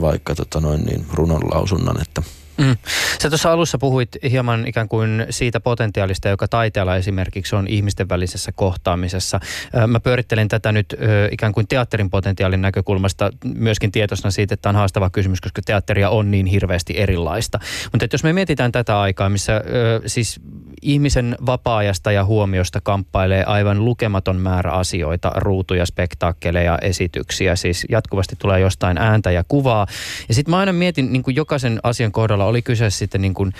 vaikka 0.00 0.34
tota 0.34 0.60
noin 0.60 0.84
niin, 0.84 1.06
runonlausunnan, 1.12 2.00
että– 2.02 2.22
Mm. 2.58 2.76
Sä 3.22 3.28
tuossa 3.28 3.52
alussa 3.52 3.78
puhuit 3.78 4.08
hieman 4.30 4.66
ikään 4.66 4.88
kuin 4.88 5.26
siitä 5.30 5.60
potentiaalista, 5.60 6.28
joka 6.28 6.48
taiteella 6.48 6.96
esimerkiksi 6.96 7.56
on 7.56 7.66
ihmisten 7.68 8.08
välisessä 8.08 8.52
kohtaamisessa. 8.52 9.40
Mä 9.86 10.00
pyörittelen 10.00 10.48
tätä 10.48 10.72
nyt 10.72 10.96
ikään 11.30 11.52
kuin 11.52 11.68
teatterin 11.68 12.10
potentiaalin 12.10 12.62
näkökulmasta 12.62 13.30
myöskin 13.54 13.92
tietoisena 13.92 14.30
siitä, 14.30 14.54
että 14.54 14.68
on 14.68 14.76
haastava 14.76 15.10
kysymys, 15.10 15.40
koska 15.40 15.62
teatteria 15.66 16.10
on 16.10 16.30
niin 16.30 16.46
hirveästi 16.46 16.98
erilaista. 16.98 17.60
Mutta 17.92 18.06
jos 18.12 18.24
me 18.24 18.32
mietitään 18.32 18.72
tätä 18.72 19.00
aikaa, 19.00 19.28
missä 19.28 19.62
siis 20.06 20.40
ihmisen 20.82 21.36
vapaa-ajasta 21.46 22.12
ja 22.12 22.24
huomiosta 22.24 22.80
kamppailee 22.80 23.44
aivan 23.44 23.84
lukematon 23.84 24.36
määrä 24.36 24.72
asioita, 24.72 25.32
ruutuja, 25.36 25.86
spektaakkeleja, 25.86 26.78
esityksiä. 26.82 27.56
Siis 27.56 27.86
jatkuvasti 27.88 28.36
tulee 28.38 28.60
jostain 28.60 28.98
ääntä 28.98 29.30
ja 29.30 29.44
kuvaa. 29.48 29.86
Ja 30.28 30.34
sitten 30.34 30.50
mä 30.50 30.58
aina 30.58 30.72
mietin 30.72 31.12
niin 31.12 31.22
kuin 31.22 31.36
jokaisen 31.36 31.80
asian 31.82 32.12
kohdalla, 32.12 32.44
oli 32.44 32.62
kyse 32.62 32.90
sitten 32.90 33.20
niin 33.20 33.34
kuin 33.34 33.52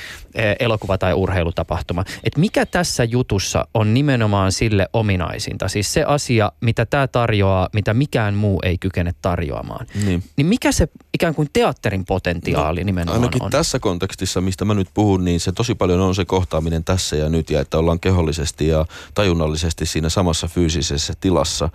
elokuva- 0.61 0.99
tai 0.99 1.15
urheilutapahtuma, 1.15 2.05
että 2.25 2.41
mikä 2.41 2.67
tässä 2.67 3.05
jutussa 3.05 3.67
on 3.75 3.95
nimenomaan 3.95 4.53
sille 4.53 4.89
ominaisinta. 4.93 5.69
Siis 5.69 5.93
se 5.93 6.05
asia, 6.05 6.53
mitä 6.61 6.87
tämä 6.87 7.07
tarjoaa, 7.07 7.69
mitä 7.73 7.95
mikään 7.95 8.35
muu 8.35 8.61
ei 8.63 8.79
kykene 8.79 9.15
tarjoamaan. 9.23 9.87
Niin, 10.05 10.23
niin 10.37 10.47
mikä 10.47 10.73
se 10.73 10.89
ikään 11.15 11.35
kuin 11.35 11.49
teatterin 11.53 12.05
potentiaali 12.05 12.81
no, 12.81 12.85
nimenomaan 12.87 13.23
ainakin 13.23 13.43
on? 13.43 13.51
tässä 13.51 13.79
kontekstissa, 13.79 14.41
mistä 14.41 14.65
mä 14.65 14.75
nyt 14.75 14.89
puhun, 14.95 15.25
niin 15.25 15.41
se 15.41 15.53
tosi 15.53 15.75
paljon 15.75 16.01
on 16.01 16.15
se 16.15 16.25
kohtaaminen 16.25 16.85
tässä 16.85 17.06
ja 17.15 17.29
nyt 17.29 17.51
ja 17.51 17.61
että 17.61 17.79
ollaan 17.79 18.01
kehollisesti 18.01 18.69
ja 18.69 18.87
tajunnallisesti 19.15 19.87
siinä 19.87 20.09
samassa 20.09 20.49
fyysisessä 20.49 21.13
tilassa. 21.21 21.69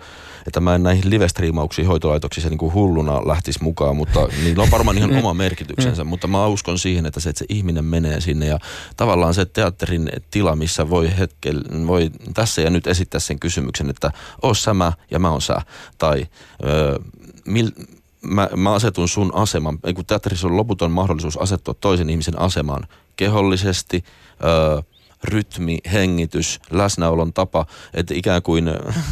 Että 0.46 0.60
mä 0.60 0.74
en 0.74 0.82
näihin 0.82 1.10
live-striimauksiin 1.10 1.86
hoitolaitoksissa 1.86 2.50
niin 2.50 2.58
kuin 2.58 2.74
hulluna 2.74 3.28
lähtisi 3.28 3.62
mukaan, 3.62 3.96
mutta 3.96 4.28
niillä 4.44 4.62
on 4.62 4.70
varmaan 4.70 4.98
ihan 4.98 5.16
oma 5.16 5.34
merkityksensä. 5.34 6.04
mutta 6.04 6.26
mä 6.26 6.46
uskon 6.46 6.78
siihen, 6.78 7.06
että 7.06 7.20
se, 7.20 7.30
että 7.30 7.38
se 7.38 7.46
ihminen 7.48 7.84
menee 7.84 8.20
sinne 8.20 8.46
ja 8.46 8.58
tavallaan 8.96 9.34
se 9.34 9.44
teatterin 9.44 10.10
tila, 10.30 10.56
missä 10.56 10.90
voi 10.90 11.18
hetkel, 11.18 11.60
voi 11.86 12.10
tässä 12.34 12.62
ja 12.62 12.70
nyt 12.70 12.86
esittää 12.86 13.20
sen 13.20 13.38
kysymyksen, 13.38 13.90
että 13.90 14.10
oo 14.42 14.54
sä 14.54 14.74
mä 14.74 14.92
ja 15.10 15.18
mä 15.18 15.30
oon 15.30 15.42
sä. 15.42 15.56
Tai 15.98 16.26
öö, 16.64 16.98
mil, 17.46 17.70
mä, 18.22 18.48
mä 18.56 18.72
asetun 18.72 19.08
sun 19.08 19.34
aseman, 19.34 19.78
kun 19.94 20.06
teatterissa 20.06 20.48
on 20.48 20.56
loputon 20.56 20.90
mahdollisuus 20.90 21.36
asettua 21.36 21.74
toisen 21.74 22.10
ihmisen 22.10 22.38
asemaan 22.38 22.86
kehollisesti, 23.16 24.04
öö, 24.44 24.82
rytmi, 25.24 25.78
hengitys, 25.92 26.60
läsnäolon 26.70 27.32
tapa, 27.32 27.66
että 27.94 28.14
ikään 28.14 28.42
kuin 28.42 28.64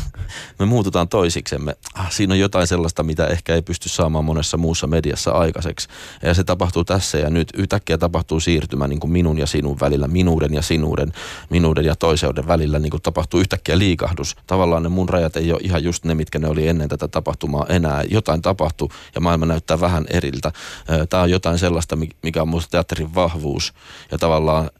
me 0.58 0.66
muututaan 0.66 1.08
toisiksemme. 1.08 1.76
Ah, 1.94 2.12
siinä 2.12 2.34
on 2.34 2.38
jotain 2.38 2.66
sellaista, 2.66 3.02
mitä 3.02 3.26
ehkä 3.26 3.54
ei 3.54 3.62
pysty 3.62 3.88
saamaan 3.88 4.24
monessa 4.24 4.56
muussa 4.56 4.86
mediassa 4.86 5.30
aikaiseksi. 5.30 5.88
Ja 6.22 6.34
se 6.34 6.44
tapahtuu 6.44 6.84
tässä 6.84 7.18
ja 7.18 7.30
nyt. 7.30 7.48
Yhtäkkiä 7.54 7.98
tapahtuu 7.98 8.40
siirtymä 8.40 8.88
niin 8.88 9.00
kuin 9.00 9.10
minun 9.10 9.38
ja 9.38 9.46
sinun 9.46 9.80
välillä, 9.80 10.08
minuuden 10.08 10.54
ja 10.54 10.62
sinuuden, 10.62 11.12
minuuden 11.50 11.84
ja 11.84 11.96
toiseuden 11.96 12.46
välillä. 12.46 12.78
Niin 12.78 12.90
kuin 12.90 13.02
tapahtuu 13.02 13.40
yhtäkkiä 13.40 13.78
liikahdus. 13.78 14.36
Tavallaan 14.46 14.82
ne 14.82 14.88
mun 14.88 15.08
rajat 15.08 15.36
ei 15.36 15.52
ole 15.52 15.60
ihan 15.62 15.84
just 15.84 16.04
ne, 16.04 16.14
mitkä 16.14 16.38
ne 16.38 16.48
oli 16.48 16.68
ennen 16.68 16.88
tätä 16.88 17.08
tapahtumaa 17.08 17.66
enää. 17.68 18.04
Jotain 18.10 18.42
tapahtuu 18.42 18.90
ja 19.14 19.20
maailma 19.20 19.46
näyttää 19.46 19.80
vähän 19.80 20.04
eriltä. 20.10 20.52
Tämä 21.08 21.22
on 21.22 21.30
jotain 21.30 21.58
sellaista, 21.58 21.98
mikä 22.22 22.42
on 22.42 22.48
minusta 22.48 22.70
teatterin 22.70 23.14
vahvuus. 23.14 23.72
Ja 24.10 24.18
tavallaan 24.18 24.70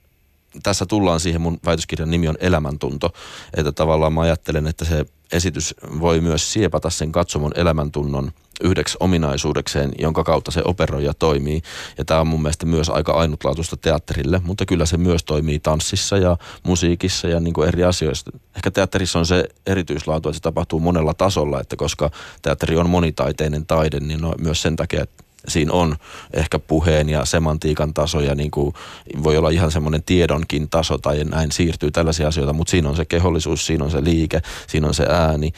tässä 0.63 0.87
tullaan 0.87 1.21
siihen, 1.21 1.41
mun 1.41 1.61
väitöskirjan 1.65 2.11
nimi 2.11 2.29
on 2.29 2.37
Elämäntunto, 2.41 3.13
että 3.57 3.73
tavallaan 3.73 4.13
mä 4.13 4.21
ajattelen, 4.21 4.67
että 4.67 4.85
se 4.85 5.07
esitys 5.33 5.75
voi 6.01 6.21
myös 6.21 6.53
siepata 6.53 6.91
sen 6.91 7.13
katsomon 7.13 7.53
elämäntunnon 7.55 8.33
yhdeksi 8.65 8.97
ominaisuudekseen, 9.01 9.93
jonka 9.99 10.25
kautta 10.25 10.51
se 10.51 10.63
operoija 10.65 11.15
toimii. 11.15 11.63
Ja 11.99 12.05
tämä 12.05 12.21
on 12.21 12.27
mun 12.27 12.43
mielestä 12.43 12.67
myös 12.67 12.89
aika 12.89 13.13
ainutlaatuista 13.13 13.77
teatterille, 13.77 14.41
mutta 14.45 14.67
kyllä 14.67 14.87
se 14.87 14.97
myös 14.97 15.25
toimii 15.25 15.61
tanssissa 15.61 16.17
ja 16.17 16.37
musiikissa 16.63 17.29
ja 17.29 17.41
niin 17.41 17.55
kuin 17.55 17.69
eri 17.69 17.85
asioissa. 17.85 18.31
Ehkä 18.57 18.71
teatterissa 18.71 19.19
on 19.19 19.27
se 19.27 19.45
erityislaatu, 19.67 20.29
että 20.29 20.37
se 20.37 20.43
tapahtuu 20.43 20.81
monella 20.81 21.15
tasolla, 21.15 21.61
että 21.61 21.77
koska 21.77 22.11
teatteri 22.43 22.77
on 22.77 22.91
monitaiteinen 22.91 23.67
taide, 23.67 24.01
niin 24.01 24.25
on 24.25 24.35
myös 24.39 24.63
sen 24.63 24.77
takia, 24.77 25.03
että 25.03 25.25
siinä 25.49 25.73
on 25.73 25.97
ehkä 26.33 26.59
puheen 26.59 27.09
ja 27.09 27.25
semantiikan 27.25 27.95
taso 27.95 28.21
ja 28.21 28.35
niin 28.35 28.51
kuin 28.51 28.75
voi 29.23 29.37
olla 29.37 29.51
ihan 29.51 29.71
semmoinen 29.71 30.03
tiedonkin 30.03 30.71
taso 30.71 30.99
tai 30.99 31.25
näin 31.25 31.53
siirtyy 31.53 31.91
tällaisia 31.91 32.29
asioita, 32.29 32.53
mutta 32.53 32.71
siinä 32.71 32.89
on 32.89 32.97
se 32.97 33.05
kehollisuus, 33.05 33.67
siinä 33.67 33.85
on 33.85 33.91
se 33.91 34.05
liike, 34.05 34.43
siinä 34.67 34.87
on 34.87 34.95
se 34.95 35.07
ääni, 35.11 35.53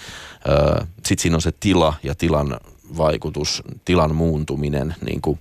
sitten 0.97 1.23
siinä 1.23 1.37
on 1.37 1.43
se 1.43 1.53
tila 1.61 1.95
ja 2.03 2.15
tilan 2.15 2.61
vaikutus, 2.97 3.63
tilan 3.85 4.15
muuntuminen 4.15 4.95
niin 5.05 5.21
kuin 5.21 5.39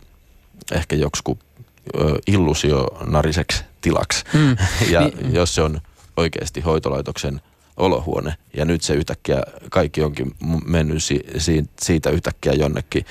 ehkä 0.72 0.96
joksikin 0.96 1.40
illusionariseksi 2.28 3.64
tilaksi. 3.82 4.26
Mm. 4.34 4.58
ja 4.94 5.02
niin. 5.02 5.34
jos 5.34 5.56
se 5.56 5.62
on 5.62 5.82
oikeasti 6.18 6.62
hoitolaitoksen 6.62 7.42
olohuone. 7.78 8.36
Ja 8.58 8.66
nyt 8.66 8.82
se 8.82 8.94
yhtäkkiä, 8.94 9.44
kaikki 9.70 10.04
onkin 10.04 10.32
mennyt 10.66 11.04
si, 11.04 11.20
si, 11.38 11.66
siitä 11.82 12.10
yhtäkkiä 12.10 12.54
jonnekin, 12.54 13.06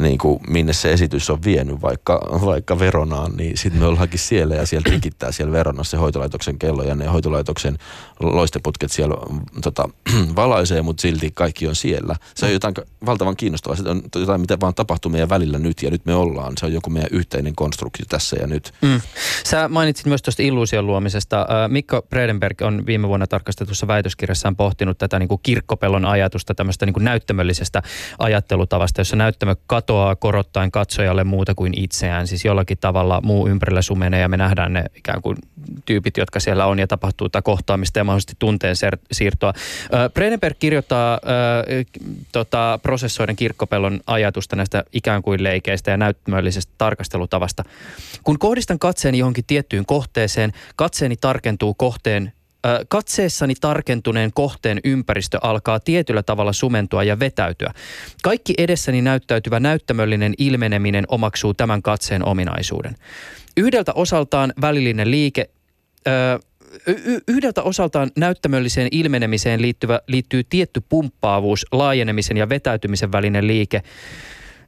niin 0.00 0.18
kuin 0.18 0.40
minne 0.48 0.72
se 0.72 0.92
esitys 0.92 1.30
on 1.30 1.44
vienyt, 1.44 1.82
vaikka, 1.82 2.20
vaikka 2.44 2.78
Veronaan, 2.78 3.36
niin 3.36 3.56
sitten 3.56 3.80
me 3.80 3.86
ollaankin 3.86 4.18
siellä 4.18 4.54
ja 4.54 4.66
siellä 4.66 4.90
tikittää 4.90 5.32
siellä 5.32 5.52
Veronassa 5.52 5.90
se 5.90 5.96
hoitolaitoksen 5.96 6.58
kello 6.58 6.82
ja 6.82 6.94
ne 6.94 7.06
hoitolaitoksen 7.06 7.78
loisteputket 8.20 8.92
siellä 8.92 9.16
tota, 9.62 9.88
valaisee, 10.36 10.82
mutta 10.82 11.00
silti 11.00 11.30
kaikki 11.34 11.66
on 11.68 11.76
siellä. 11.76 12.16
Se 12.34 12.46
on 12.46 12.52
jotain 12.52 12.74
valtavan 13.06 13.36
kiinnostavaa. 13.36 13.76
Se 13.76 13.88
on 13.88 14.02
jotain, 14.16 14.40
mitä 14.40 14.60
vaan 14.60 14.74
tapahtuu 14.74 15.12
meidän 15.12 15.28
välillä 15.28 15.58
nyt 15.58 15.82
ja 15.82 15.90
nyt 15.90 16.06
me 16.06 16.14
ollaan. 16.14 16.52
Se 16.58 16.66
on 16.66 16.72
joku 16.72 16.90
meidän 16.90 17.10
yhteinen 17.12 17.54
konstruktio 17.54 18.06
tässä 18.08 18.36
ja 18.40 18.46
nyt. 18.46 18.72
Mm. 18.82 19.00
Sä 19.44 19.68
mainitsit 19.68 20.06
myös 20.06 20.22
tuosta 20.22 20.42
illuusion 20.42 20.86
luomisesta. 20.86 21.46
Mikko 21.68 22.02
Bredenberg 22.02 22.62
on 22.62 22.86
viime 22.86 23.08
vuonna 23.08 23.26
tarkastetussa 23.26 23.86
väitöskirjassaan 23.86 24.56
pohtinut 24.68 24.98
tätä 24.98 25.18
niin 25.18 25.28
kuin 25.28 25.40
kirkkopellon 25.42 26.04
ajatusta, 26.04 26.54
tämmöistä 26.54 26.86
niin 26.86 26.94
kuin 26.94 27.04
näyttämöllisestä 27.04 27.82
ajattelutavasta, 28.18 29.00
jossa 29.00 29.16
näyttämö 29.16 29.56
katoaa 29.66 30.16
korottaen 30.16 30.70
katsojalle 30.70 31.24
muuta 31.24 31.54
kuin 31.54 31.72
itseään. 31.76 32.26
Siis 32.26 32.44
jollakin 32.44 32.78
tavalla 32.80 33.20
muu 33.20 33.48
ympärillä 33.48 33.82
sumenee 33.82 34.20
ja 34.20 34.28
me 34.28 34.36
nähdään 34.36 34.72
ne 34.72 34.84
ikään 34.96 35.22
kuin 35.22 35.36
tyypit, 35.84 36.16
jotka 36.16 36.40
siellä 36.40 36.66
on 36.66 36.78
ja 36.78 36.86
tapahtuu 36.86 37.28
tätä 37.28 37.42
kohtaamista 37.42 37.98
ja 37.98 38.04
mahdollisesti 38.04 38.36
tunteen 38.38 38.74
siirtoa. 39.12 39.52
Bredenberg 40.14 40.56
kirjoittaa 40.58 41.14
äh, 41.14 41.86
tota, 42.32 42.78
prosessoiden 42.82 43.36
kirkkopellon 43.36 44.00
ajatusta 44.06 44.56
näistä 44.56 44.84
ikään 44.92 45.22
kuin 45.22 45.42
leikeistä 45.42 45.90
ja 45.90 45.96
näyttämöllisestä 45.96 46.72
tarkastelutavasta. 46.78 47.64
Kun 48.24 48.38
kohdistan 48.38 48.78
katseeni 48.78 49.18
johonkin 49.18 49.44
tiettyyn 49.46 49.86
kohteeseen, 49.86 50.52
katseeni 50.76 51.16
tarkentuu 51.16 51.74
kohteen 51.74 52.32
Katseessani 52.88 53.54
tarkentuneen 53.60 54.30
kohteen 54.34 54.80
ympäristö 54.84 55.38
alkaa 55.42 55.80
tietyllä 55.80 56.22
tavalla 56.22 56.52
sumentua 56.52 57.04
ja 57.04 57.18
vetäytyä. 57.18 57.72
Kaikki 58.22 58.54
edessäni 58.58 59.02
näyttäytyvä 59.02 59.60
näyttämöllinen 59.60 60.34
ilmeneminen 60.38 61.04
omaksuu 61.08 61.54
tämän 61.54 61.82
katseen 61.82 62.24
ominaisuuden. 62.24 62.94
Yhdeltä 63.56 63.92
osaltaan 63.92 64.52
välillinen 64.60 65.10
liike, 65.10 65.50
yhdeltä 67.28 67.62
osaltaan 67.62 68.10
näyttämölliseen 68.16 68.88
ilmenemiseen 68.90 69.62
liittyvä, 69.62 70.00
liittyy 70.06 70.44
tietty 70.44 70.82
pumppaavuus, 70.88 71.66
laajenemisen 71.72 72.36
ja 72.36 72.48
vetäytymisen 72.48 73.12
välinen 73.12 73.46
liike. 73.46 73.82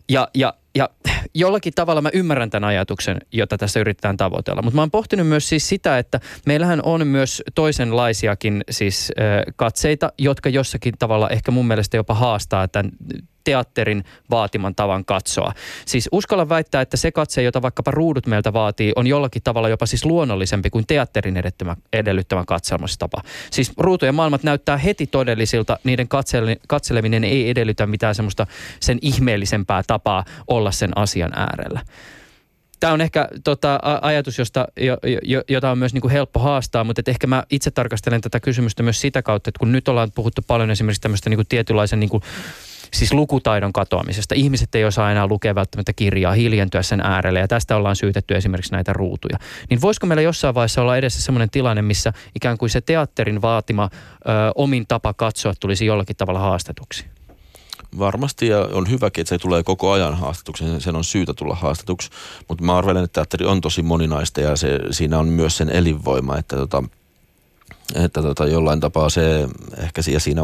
Ja, 0.08 0.28
ja 0.34 0.54
ja 0.74 0.88
jollakin 1.34 1.72
tavalla 1.74 2.02
mä 2.02 2.10
ymmärrän 2.12 2.50
tämän 2.50 2.68
ajatuksen, 2.68 3.18
jota 3.32 3.58
tässä 3.58 3.80
yritetään 3.80 4.16
tavoitella. 4.16 4.62
Mutta 4.62 4.74
mä 4.74 4.82
oon 4.82 4.90
pohtinut 4.90 5.28
myös 5.28 5.48
siis 5.48 5.68
sitä, 5.68 5.98
että 5.98 6.20
meillähän 6.46 6.80
on 6.82 7.06
myös 7.06 7.42
toisenlaisiakin 7.54 8.64
siis 8.70 9.12
katseita, 9.56 10.12
jotka 10.18 10.48
jossakin 10.48 10.94
tavalla 10.98 11.28
ehkä 11.28 11.50
mun 11.50 11.66
mielestä 11.66 11.96
jopa 11.96 12.14
haastaa 12.14 12.68
tämän 12.68 12.90
teatterin 13.44 14.04
vaatiman 14.30 14.74
tavan 14.74 15.04
katsoa. 15.04 15.52
Siis 15.86 16.08
uskalla 16.12 16.48
väittää, 16.48 16.80
että 16.80 16.96
se 16.96 17.12
katse, 17.12 17.42
jota 17.42 17.62
vaikkapa 17.62 17.90
ruudut 17.90 18.26
meiltä 18.26 18.52
vaatii, 18.52 18.92
on 18.96 19.06
jollakin 19.06 19.42
tavalla 19.42 19.68
jopa 19.68 19.86
siis 19.86 20.04
luonnollisempi 20.04 20.70
kuin 20.70 20.86
teatterin 20.86 21.42
edellyttämä 21.92 22.44
katselmastapa. 22.46 23.22
Siis 23.50 23.72
ruutujen 23.76 24.14
maailmat 24.14 24.42
näyttää 24.42 24.76
heti 24.76 25.06
todellisilta, 25.06 25.78
niiden 25.84 26.08
katseleminen 26.68 27.24
ei 27.24 27.50
edellytä 27.50 27.86
mitään 27.86 28.14
semmoista 28.14 28.46
sen 28.80 28.98
ihmeellisempää 29.02 29.82
tapaa 29.86 30.24
olla 30.46 30.70
sen 30.70 30.90
asian 30.96 31.32
äärellä. 31.36 31.80
Tämä 32.80 32.92
on 32.92 33.00
ehkä 33.00 33.28
tota, 33.44 33.80
ajatus, 34.02 34.38
josta, 34.38 34.68
jo, 34.80 34.96
jo, 35.24 35.42
jota 35.48 35.70
on 35.70 35.78
myös 35.78 35.94
niin 35.94 36.00
kuin 36.00 36.12
helppo 36.12 36.40
haastaa, 36.40 36.84
mutta 36.84 37.02
ehkä 37.06 37.26
mä 37.26 37.44
itse 37.50 37.70
tarkastelen 37.70 38.20
tätä 38.20 38.40
kysymystä 38.40 38.82
myös 38.82 39.00
sitä 39.00 39.22
kautta, 39.22 39.50
että 39.50 39.58
kun 39.58 39.72
nyt 39.72 39.88
ollaan 39.88 40.12
puhuttu 40.14 40.42
paljon 40.46 40.70
esimerkiksi 40.70 41.00
tämmöistä 41.00 41.30
niin 41.30 41.38
kuin 41.38 41.46
tietynlaisen 41.46 42.00
niin 42.00 42.10
kuin 42.10 42.22
siis 42.92 43.12
lukutaidon 43.12 43.72
katoamisesta. 43.72 44.34
Ihmiset 44.34 44.74
ei 44.74 44.84
osaa 44.84 45.10
enää 45.10 45.26
lukea 45.26 45.54
välttämättä 45.54 45.92
kirjaa, 45.92 46.32
hiljentyä 46.32 46.82
sen 46.82 47.00
äärelle 47.00 47.40
ja 47.40 47.48
tästä 47.48 47.76
ollaan 47.76 47.96
syytetty 47.96 48.36
esimerkiksi 48.36 48.72
näitä 48.72 48.92
ruutuja. 48.92 49.38
Niin 49.70 49.80
voisiko 49.80 50.06
meillä 50.06 50.22
jossain 50.22 50.54
vaiheessa 50.54 50.82
olla 50.82 50.96
edessä 50.96 51.22
sellainen 51.22 51.50
tilanne, 51.50 51.82
missä 51.82 52.12
ikään 52.34 52.58
kuin 52.58 52.70
se 52.70 52.80
teatterin 52.80 53.42
vaatima 53.42 53.90
ö, 53.92 54.28
omin 54.54 54.86
tapa 54.88 55.14
katsoa 55.14 55.52
tulisi 55.60 55.86
jollakin 55.86 56.16
tavalla 56.16 56.40
haastetuksi? 56.40 57.04
Varmasti 57.98 58.46
ja 58.46 58.68
on 58.72 58.90
hyväkin, 58.90 59.22
että 59.22 59.28
se 59.28 59.38
tulee 59.38 59.62
koko 59.62 59.90
ajan 59.90 60.16
haastetuksi, 60.16 60.64
sen 60.78 60.96
on 60.96 61.04
syytä 61.04 61.34
tulla 61.34 61.54
haastetuksi, 61.54 62.10
mutta 62.48 62.64
mä 62.64 62.76
arvelen, 62.76 63.04
että 63.04 63.14
teatteri 63.14 63.46
on 63.46 63.60
tosi 63.60 63.82
moninaista 63.82 64.40
ja 64.40 64.56
se, 64.56 64.78
siinä 64.90 65.18
on 65.18 65.28
myös 65.28 65.56
sen 65.56 65.70
elinvoima, 65.70 66.38
että, 66.38 66.56
tota, 66.56 66.82
että 67.94 68.22
tota, 68.22 68.46
jollain 68.46 68.80
tapaa 68.80 69.10
se 69.10 69.48
ehkä 69.78 70.02
siinä 70.02 70.42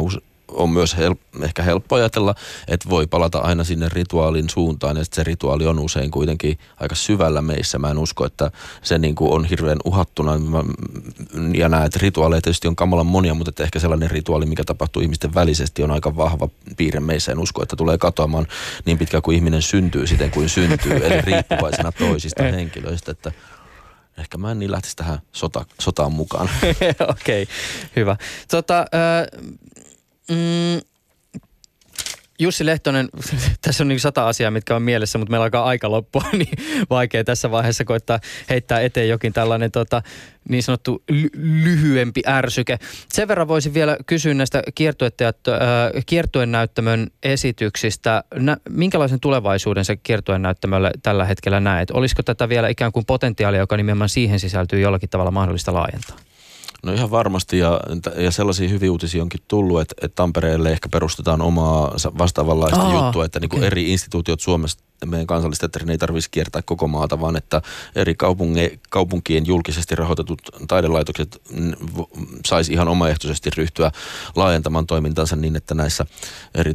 on 0.48 0.70
myös 0.70 0.96
hel, 0.96 1.14
ehkä 1.42 1.62
helppo 1.62 1.96
ajatella, 1.96 2.34
että 2.68 2.88
voi 2.88 3.06
palata 3.06 3.38
aina 3.38 3.64
sinne 3.64 3.88
rituaalin 3.88 4.50
suuntaan 4.50 4.96
ja 4.96 5.04
se 5.12 5.24
rituaali 5.24 5.66
on 5.66 5.78
usein 5.78 6.10
kuitenkin 6.10 6.58
aika 6.80 6.94
syvällä 6.94 7.42
meissä. 7.42 7.78
Mä 7.78 7.90
en 7.90 7.98
usko, 7.98 8.24
että 8.24 8.50
se 8.82 8.98
niin 8.98 9.14
kuin 9.14 9.32
on 9.32 9.44
hirveän 9.44 9.78
uhattuna 9.84 10.38
mä, 10.38 10.64
ja 11.54 11.68
näet 11.68 11.96
että 11.96 12.04
rituaaleja 12.04 12.40
tietysti 12.40 12.68
on 12.68 12.76
kamalan 12.76 13.06
monia, 13.06 13.34
mutta 13.34 13.50
että 13.50 13.64
ehkä 13.64 13.78
sellainen 13.78 14.10
rituaali, 14.10 14.46
mikä 14.46 14.64
tapahtuu 14.64 15.02
ihmisten 15.02 15.34
välisesti 15.34 15.82
on 15.82 15.90
aika 15.90 16.16
vahva 16.16 16.48
piirre 16.76 17.00
meissä. 17.00 17.32
En 17.32 17.38
usko, 17.38 17.62
että 17.62 17.76
tulee 17.76 17.98
katoamaan 17.98 18.46
niin 18.84 18.98
pitkään 18.98 19.22
kuin 19.22 19.34
ihminen 19.34 19.62
syntyy 19.62 20.06
siten 20.06 20.30
kuin 20.30 20.48
syntyy, 20.48 20.96
eli 20.96 21.20
riippuvaisena 21.32 21.92
toisista 21.92 22.42
henkilöistä, 22.42 23.10
että 23.10 23.32
ehkä 24.18 24.38
mä 24.38 24.50
en 24.50 24.58
niin 24.58 24.72
lähtisi 24.72 24.96
tähän 24.96 25.18
sota, 25.32 25.64
sotaan 25.80 26.12
mukaan. 26.12 26.50
Okei, 27.08 27.42
okay, 27.42 27.54
hyvä. 27.96 28.16
Tota, 28.50 28.78
äh, 28.78 29.44
mm, 30.30 30.80
Jussi 32.38 32.66
Lehtonen, 32.66 33.08
tässä 33.62 33.84
on 33.84 33.88
niin 33.88 34.00
sata 34.00 34.28
asiaa, 34.28 34.50
mitkä 34.50 34.76
on 34.76 34.82
mielessä, 34.82 35.18
mutta 35.18 35.30
meillä 35.30 35.44
alkaa 35.44 35.64
aika 35.64 35.90
loppua, 35.90 36.24
niin 36.32 36.58
vaikea 36.90 37.24
tässä 37.24 37.50
vaiheessa 37.50 37.84
koittaa 37.84 38.20
heittää 38.50 38.80
eteen 38.80 39.08
jokin 39.08 39.32
tällainen 39.32 39.72
tota, 39.72 40.02
niin 40.48 40.62
sanottu 40.62 41.02
ly- 41.12 41.30
lyhyempi 41.62 42.22
ärsyke. 42.26 42.78
Sen 43.08 43.28
verran 43.28 43.48
voisin 43.48 43.74
vielä 43.74 43.96
kysyä 44.06 44.34
näistä 44.34 44.62
kiertueen 46.06 46.52
näyttämön 46.52 47.06
esityksistä. 47.22 48.24
Nä, 48.34 48.56
minkälaisen 48.68 49.20
tulevaisuuden 49.20 49.84
se 49.84 49.96
kiertueen 49.96 50.42
näyttämölle 50.42 50.90
tällä 51.02 51.24
hetkellä 51.24 51.60
näet? 51.60 51.90
Olisiko 51.90 52.22
tätä 52.22 52.48
vielä 52.48 52.68
ikään 52.68 52.92
kuin 52.92 53.06
potentiaalia, 53.06 53.60
joka 53.60 53.76
nimenomaan 53.76 54.08
siihen 54.08 54.40
sisältyy 54.40 54.80
jollakin 54.80 55.10
tavalla 55.10 55.30
mahdollista 55.30 55.74
laajentaa? 55.74 56.16
No 56.82 56.92
ihan 56.92 57.10
varmasti 57.10 57.58
ja, 57.58 57.80
ja 58.16 58.30
sellaisia 58.30 58.68
hyviä 58.68 58.92
uutisia 58.92 59.22
onkin 59.22 59.40
tullut, 59.48 59.80
että, 59.80 59.94
että 60.02 60.14
Tampereelle 60.14 60.72
ehkä 60.72 60.88
perustetaan 60.88 61.42
omaa 61.42 61.94
vastaavanlaista 62.18 62.80
Aa, 62.82 63.04
juttua, 63.04 63.24
että 63.24 63.40
niin 63.40 63.48
kuin 63.48 63.60
okay. 63.60 63.66
eri 63.66 63.92
instituutiot 63.92 64.40
Suomesta 64.40 64.86
meidän 65.04 65.26
kansallisteatterin 65.26 65.90
ei 65.90 65.98
tarvitsisi 65.98 66.30
kiertää 66.30 66.62
koko 66.62 66.88
maata, 66.88 67.20
vaan 67.20 67.36
että 67.36 67.62
eri 67.94 68.14
kaupunge, 68.14 68.78
kaupunkien 68.90 69.46
julkisesti 69.46 69.94
rahoitetut 69.94 70.42
taidelaitokset 70.68 71.42
saisi 72.46 72.72
ihan 72.72 72.88
omaehtoisesti 72.88 73.50
ryhtyä 73.56 73.92
laajentamaan 74.36 74.86
toimintansa 74.86 75.36
niin, 75.36 75.56
että 75.56 75.74
näissä, 75.74 76.06
eri, 76.54 76.74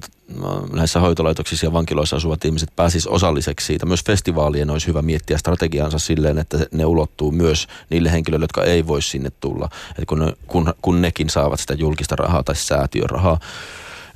näissä 0.74 0.99
hoitolaitoksissa 0.99 1.66
ja 1.66 1.74
vankiloissa 1.74 2.16
asuvat 2.16 2.45
ihmiset 2.45 2.70
pääsisivät 2.76 3.16
osalliseksi 3.16 3.66
siitä. 3.66 3.86
Myös 3.86 4.04
festivaalien 4.06 4.70
olisi 4.70 4.88
hyvä 4.88 5.02
miettiä 5.02 5.38
strategiansa 5.38 5.99
silleen, 5.99 6.38
että 6.38 6.58
ne 6.72 6.86
ulottuu 6.86 7.32
myös 7.32 7.68
niille 7.89 8.12
henkilöille, 8.12 8.43
jotka 8.43 8.64
ei 8.64 8.88
voi 8.88 9.02
sinne 9.02 9.32
tulla. 9.39 9.70
Että 9.92 10.06
kun, 10.08 10.34
kun, 10.48 10.74
kun 10.82 11.02
nekin 11.02 11.30
saavat 11.30 11.60
sitä 11.60 11.74
julkista 11.74 12.16
rahaa 12.16 12.44
tai 12.44 12.56
säätiörahaa, 12.56 13.39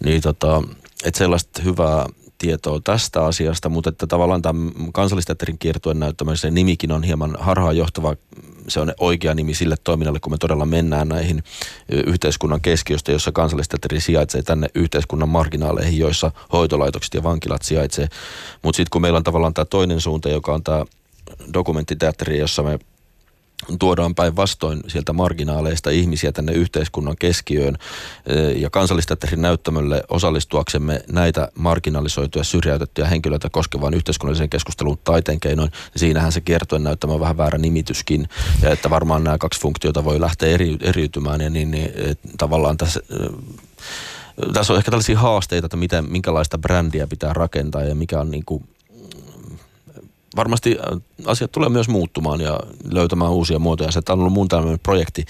niin 0.06 0.22
tota, 0.22 0.64
että 1.06 1.18
sellaista 1.18 1.62
hyvää 1.62 2.06
tietoa 2.38 2.80
tästä 2.84 3.26
asiasta, 3.26 3.70
mutta 3.70 3.90
että 3.90 4.08
tavallaan 4.08 4.42
tämä 4.42 4.72
kansallisteatterin 4.94 5.58
kiertuen 5.58 6.00
näyttämisen 6.00 6.38
se 6.38 6.52
nimikin 6.52 6.92
on 6.92 7.04
hieman 7.04 7.38
harhaanjohtava. 7.40 8.16
Se 8.68 8.80
on 8.80 8.94
oikea 9.00 9.36
nimi 9.36 9.54
sille 9.54 9.76
toiminnalle, 9.84 10.20
kun 10.20 10.34
me 10.34 10.38
todella 10.38 10.66
mennään 10.66 11.08
näihin 11.08 11.44
yhteiskunnan 11.90 12.62
keskiöstä, 12.62 13.12
jossa 13.12 13.32
kansallisteatteri 13.32 14.00
sijaitsee 14.00 14.42
tänne 14.42 14.68
yhteiskunnan 14.76 15.30
marginaaleihin, 15.30 16.00
joissa 16.00 16.32
hoitolaitokset 16.54 17.14
ja 17.14 17.24
vankilat 17.24 17.62
sijaitsee. 17.62 18.08
Mutta 18.62 18.78
sitten 18.78 18.90
kun 18.92 19.02
meillä 19.02 19.18
on 19.18 19.24
tavallaan 19.24 19.54
tämä 19.54 19.66
toinen 19.66 20.02
suunta, 20.02 20.30
joka 20.30 20.54
on 20.54 20.64
tämä 20.64 20.86
dokumenttiteatteri, 21.54 22.40
jossa 22.40 22.64
me 22.64 22.80
tuodaan 23.80 24.16
päinvastoin 24.16 24.80
sieltä 24.88 25.14
marginaaleista 25.14 25.90
ihmisiä 25.90 26.32
tänne 26.32 26.52
yhteiskunnan 26.52 27.16
keskiöön 27.20 27.78
ja 28.56 28.70
kansallisteatterin 28.70 29.42
näyttämölle 29.42 30.04
osallistuaksemme 30.10 31.02
näitä 31.12 31.52
marginalisoituja 31.56 32.44
syrjäytettyjä 32.44 33.08
henkilöitä 33.08 33.50
koskevaan 33.50 33.94
yhteiskunnalliseen 33.94 34.50
keskusteluun 34.50 35.00
taiteen 35.04 35.40
keinoin. 35.40 35.72
Siinähän 35.96 36.32
se 36.32 36.42
kiertojen 36.42 36.84
näyttämö 36.84 37.14
on 37.14 37.20
vähän 37.20 37.38
väärä 37.38 37.58
nimityskin 37.58 38.30
ja 38.62 38.70
että 38.70 38.90
varmaan 38.90 39.24
nämä 39.24 39.38
kaksi 39.38 39.62
funktiota 39.62 40.04
voi 40.04 40.22
lähteä 40.22 40.50
eri, 40.50 40.78
eriytymään 40.82 41.42
ja 41.42 41.50
niin, 41.50 41.72
niin 41.72 41.92
tavallaan 42.38 42.78
tässä 42.78 43.00
tässä 44.54 44.74
on 44.74 44.78
ehkä 44.78 44.92
tällaisia 44.92 45.20
haasteita, 45.20 45.66
että 45.66 45.78
miten, 45.78 46.12
minkälaista 46.12 46.58
brändiä 46.58 47.08
pitää 47.08 47.34
rakentaa 47.34 47.84
ja 47.84 47.96
mikä 47.96 48.20
on 48.20 48.32
niin 48.32 48.46
kuin 48.46 48.64
varmasti 50.36 50.78
äh, 50.80 51.02
asiat 51.26 51.52
tulee 51.52 51.70
myös 51.70 51.88
muuttumaan 51.88 52.42
ja 52.42 52.60
löytämään 52.92 53.32
uusia 53.32 53.60
muotoja. 53.60 53.92
Se 53.92 54.02
on 54.10 54.20
ollut 54.20 54.34
mun 54.34 54.48
tämmöinen 54.48 54.80
projekti 54.80 55.26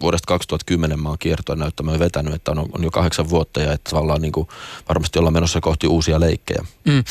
vuodesta 0.00 0.26
2010 0.26 1.00
mä 1.00 1.08
oon 1.08 1.18
kiertoa 1.18 1.56
näyttämään 1.56 1.98
vetänyt, 1.98 2.34
että 2.34 2.50
on, 2.50 2.58
on 2.58 2.84
jo 2.84 2.90
kahdeksan 2.90 3.30
vuotta 3.30 3.60
ja 3.60 3.72
että 3.72 3.90
tavallaan 3.90 4.22
niin 4.22 4.32
kuin 4.32 4.48
varmasti 4.88 5.18
ollaan 5.18 5.32
menossa 5.32 5.60
kohti 5.60 5.86
uusia 5.86 6.20
leikkejä. 6.20 6.64
Mm. 6.84 6.98
Uh, 6.98 7.04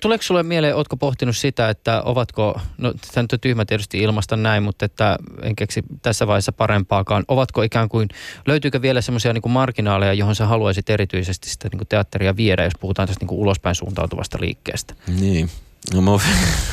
tuleeko 0.00 0.22
sulle 0.22 0.42
mieleen, 0.42 0.76
ootko 0.76 0.96
pohtinut 0.96 1.36
sitä, 1.36 1.68
että 1.68 2.02
ovatko, 2.02 2.60
no 2.78 2.92
tämä 3.14 3.22
nyt 3.22 3.32
on 3.32 3.40
tyhmä 3.40 3.64
tietysti 3.64 3.98
ilmasta 3.98 4.36
näin, 4.36 4.62
mutta 4.62 4.84
että 4.84 5.18
en 5.42 5.56
keksi 5.56 5.82
tässä 6.02 6.26
vaiheessa 6.26 6.52
parempaakaan, 6.52 7.24
ovatko 7.28 7.62
ikään 7.62 7.88
kuin, 7.88 8.08
löytyykö 8.46 8.82
vielä 8.82 9.00
semmoisia 9.00 9.32
niin 9.32 9.50
marginaaleja, 9.50 10.12
johon 10.12 10.34
sä 10.34 10.46
haluaisit 10.46 10.90
erityisesti 10.90 11.50
sitä 11.50 11.68
niin 11.68 11.78
kuin 11.78 11.88
teatteria 11.88 12.36
viedä, 12.36 12.64
jos 12.64 12.72
puhutaan 12.80 13.08
tästä 13.08 13.22
niin 13.22 13.28
kuin 13.28 13.40
ulospäin 13.40 13.74
suuntautuvasta 13.74 14.38
liikkeestä? 14.40 14.94
Niin. 15.20 15.50
No 15.94 16.00
mä 16.02 16.10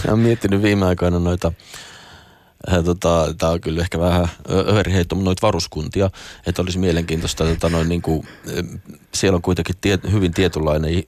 oon 0.07 0.19
miettinyt 0.19 0.61
viime 0.61 0.85
aikoina 0.85 1.19
noita, 1.19 1.51
äh, 2.71 2.83
tota, 2.83 3.33
tämä 3.37 3.51
on 3.51 3.61
kyllä 3.61 3.81
ehkä 3.81 3.99
vähän 3.99 4.27
överiheitto, 4.49 5.15
mutta 5.15 5.25
noita 5.25 5.47
varuskuntia, 5.47 6.09
että 6.45 6.61
olisi 6.61 6.79
mielenkiintoista, 6.79 7.43
tota, 7.45 7.69
noin, 7.69 7.89
niin 7.89 8.01
kuin, 8.01 8.27
siellä 9.13 9.35
on 9.35 9.41
kuitenkin 9.41 9.75
tie, 9.81 9.99
hyvin 10.11 10.33
tietynlainen, 10.33 11.03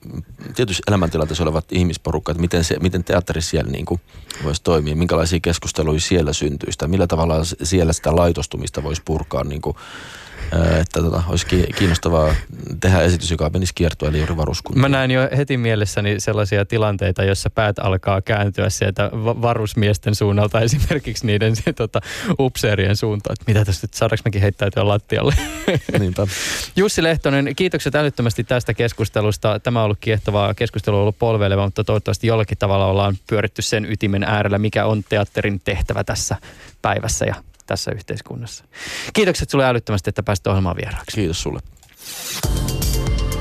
tietysti 0.56 0.84
elämäntilanteessa 0.88 1.44
olevat 1.44 1.72
ihmisporukka, 1.72 2.32
että 2.32 2.42
miten, 2.42 2.64
se, 2.64 2.80
miten 2.80 3.04
teatteri 3.04 3.42
siellä 3.42 3.72
niin 3.72 3.86
kuin, 3.86 4.02
voisi 4.44 4.64
toimia, 4.64 4.96
minkälaisia 4.96 5.40
keskusteluja 5.40 6.00
siellä 6.00 6.34
syntyisi, 6.34 6.88
millä 6.88 7.08
tavalla 7.08 7.36
siellä 7.64 7.94
sitä 7.94 8.16
laitostumista 8.16 8.84
voisi 8.84 9.02
purkaa 9.06 9.44
niin 9.44 9.62
kuin, 9.62 9.76
että 10.82 11.02
tota, 11.02 11.24
olisi 11.28 11.46
kiinnostavaa 11.78 12.36
tehdä 12.80 13.02
esitys, 13.02 13.32
joka 13.32 13.50
menisi 13.50 13.74
kiertoon, 13.76 14.10
eli 14.10 14.18
juuri 14.18 14.38
varuskuntaan. 14.38 14.82
Mä 14.82 14.98
näen 14.98 15.12
jo 15.12 15.30
heti 15.38 15.58
mielessäni 15.58 16.20
sellaisia 16.20 16.66
tilanteita, 16.66 17.24
joissa 17.24 17.50
päät 17.50 17.80
alkaa 17.80 18.22
kääntyä 18.22 18.70
sieltä 18.70 19.10
varusmiesten 19.14 20.16
suunnalta 20.16 20.62
esimerkiksi 20.70 21.26
niiden 21.26 21.56
se, 21.56 21.74
tota, 21.74 22.02
upseerien 22.40 22.96
suuntaan, 22.96 23.34
että 23.34 23.44
mitä 23.48 23.66
tästä, 23.66 23.88
saadaanko 23.92 24.22
mekin 24.26 24.42
heittäytyä 24.42 24.88
lattialle. 24.88 25.36
Niinpä. 26.00 26.28
Jussi 26.76 27.04
Lehtonen, 27.04 27.56
kiitokset 27.56 27.96
älyttömästi 27.96 28.44
tästä 28.44 28.74
keskustelusta. 28.74 29.60
Tämä 29.60 29.80
on 29.80 29.86
ollut 29.86 29.98
kiehtovaa 30.02 30.54
keskustelu, 30.54 30.96
on 30.96 31.02
ollut 31.02 31.20
polveileva, 31.20 31.66
mutta 31.66 31.84
toivottavasti 31.84 32.28
jollakin 32.28 32.58
tavalla 32.58 32.86
ollaan 32.86 33.16
pyöritty 33.30 33.62
sen 33.62 33.92
ytimen 33.92 34.24
äärellä, 34.24 34.58
mikä 34.58 34.86
on 34.86 35.04
teatterin 35.10 35.62
tehtävä 35.64 36.04
tässä 36.04 36.36
päivässä 36.82 37.26
ja 37.26 37.36
tässä 37.70 37.92
yhteiskunnassa. 37.92 38.64
Kiitokset 39.14 39.50
sulle 39.50 39.66
älyttömästi, 39.66 40.10
että 40.10 40.24
pääsit 40.24 40.48
ohjelmaan 40.48 40.76
vieraaksi. 40.76 41.16
Kiitos 41.16 41.42
sulle. 41.42 41.60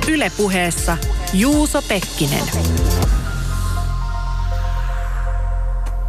Ylepuheessa 0.08 0.96
Juuso 1.32 1.82
Pekkinen. 1.82 2.44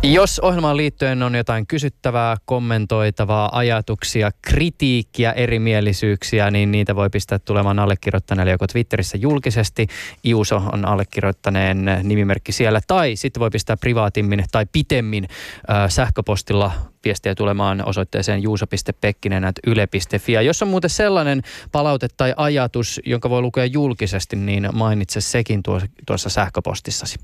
Jos 0.04 0.40
ohjelmaan 0.40 0.78
liittyen 0.78 1.24
on 1.24 1.36
jotain 1.36 1.68
kysyttävää, 1.68 2.38
kommentoitavaa, 2.46 3.50
ajatuksia, 3.58 4.32
kritiikkiä, 4.42 5.32
erimielisyyksiä, 5.32 6.52
niin 6.52 6.72
niitä 6.72 6.96
voi 6.96 7.10
pistää 7.10 7.40
tulemaan 7.40 7.80
allekirjoittaneelle 7.80 8.52
joko 8.52 8.68
Twitterissä 8.68 9.18
julkisesti. 9.18 9.88
Iuso 10.26 10.56
on 10.56 10.86
allekirjoittaneen 10.86 11.86
nimimerkki 12.04 12.52
siellä. 12.52 12.82
Tai 12.88 13.16
sitten 13.16 13.40
voi 13.40 13.50
pistää 13.50 13.78
privaatimmin 13.78 14.44
tai 14.52 14.66
pitemmin 14.72 15.28
äh, 15.70 15.90
sähköpostilla 15.90 16.72
viestiä 17.06 17.36
tulemaan 17.36 17.86
osoitteeseen 17.86 18.44
juuso.pekkinen.yle.fi. 18.44 20.34
Ja 20.34 20.42
jos 20.42 20.62
on 20.62 20.68
muuten 20.68 20.90
sellainen 20.90 21.42
palaute 21.72 22.08
tai 22.18 22.34
ajatus, 22.38 23.02
jonka 23.06 23.30
voi 23.30 23.42
lukea 23.42 23.66
julkisesti, 23.66 24.36
niin 24.36 24.70
mainitse 24.74 25.22
sekin 25.22 25.64
tuossa 26.06 26.30
sähköpostissasi. 26.30 27.20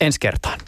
Ensi 0.00 0.20
kertaan. 0.20 0.58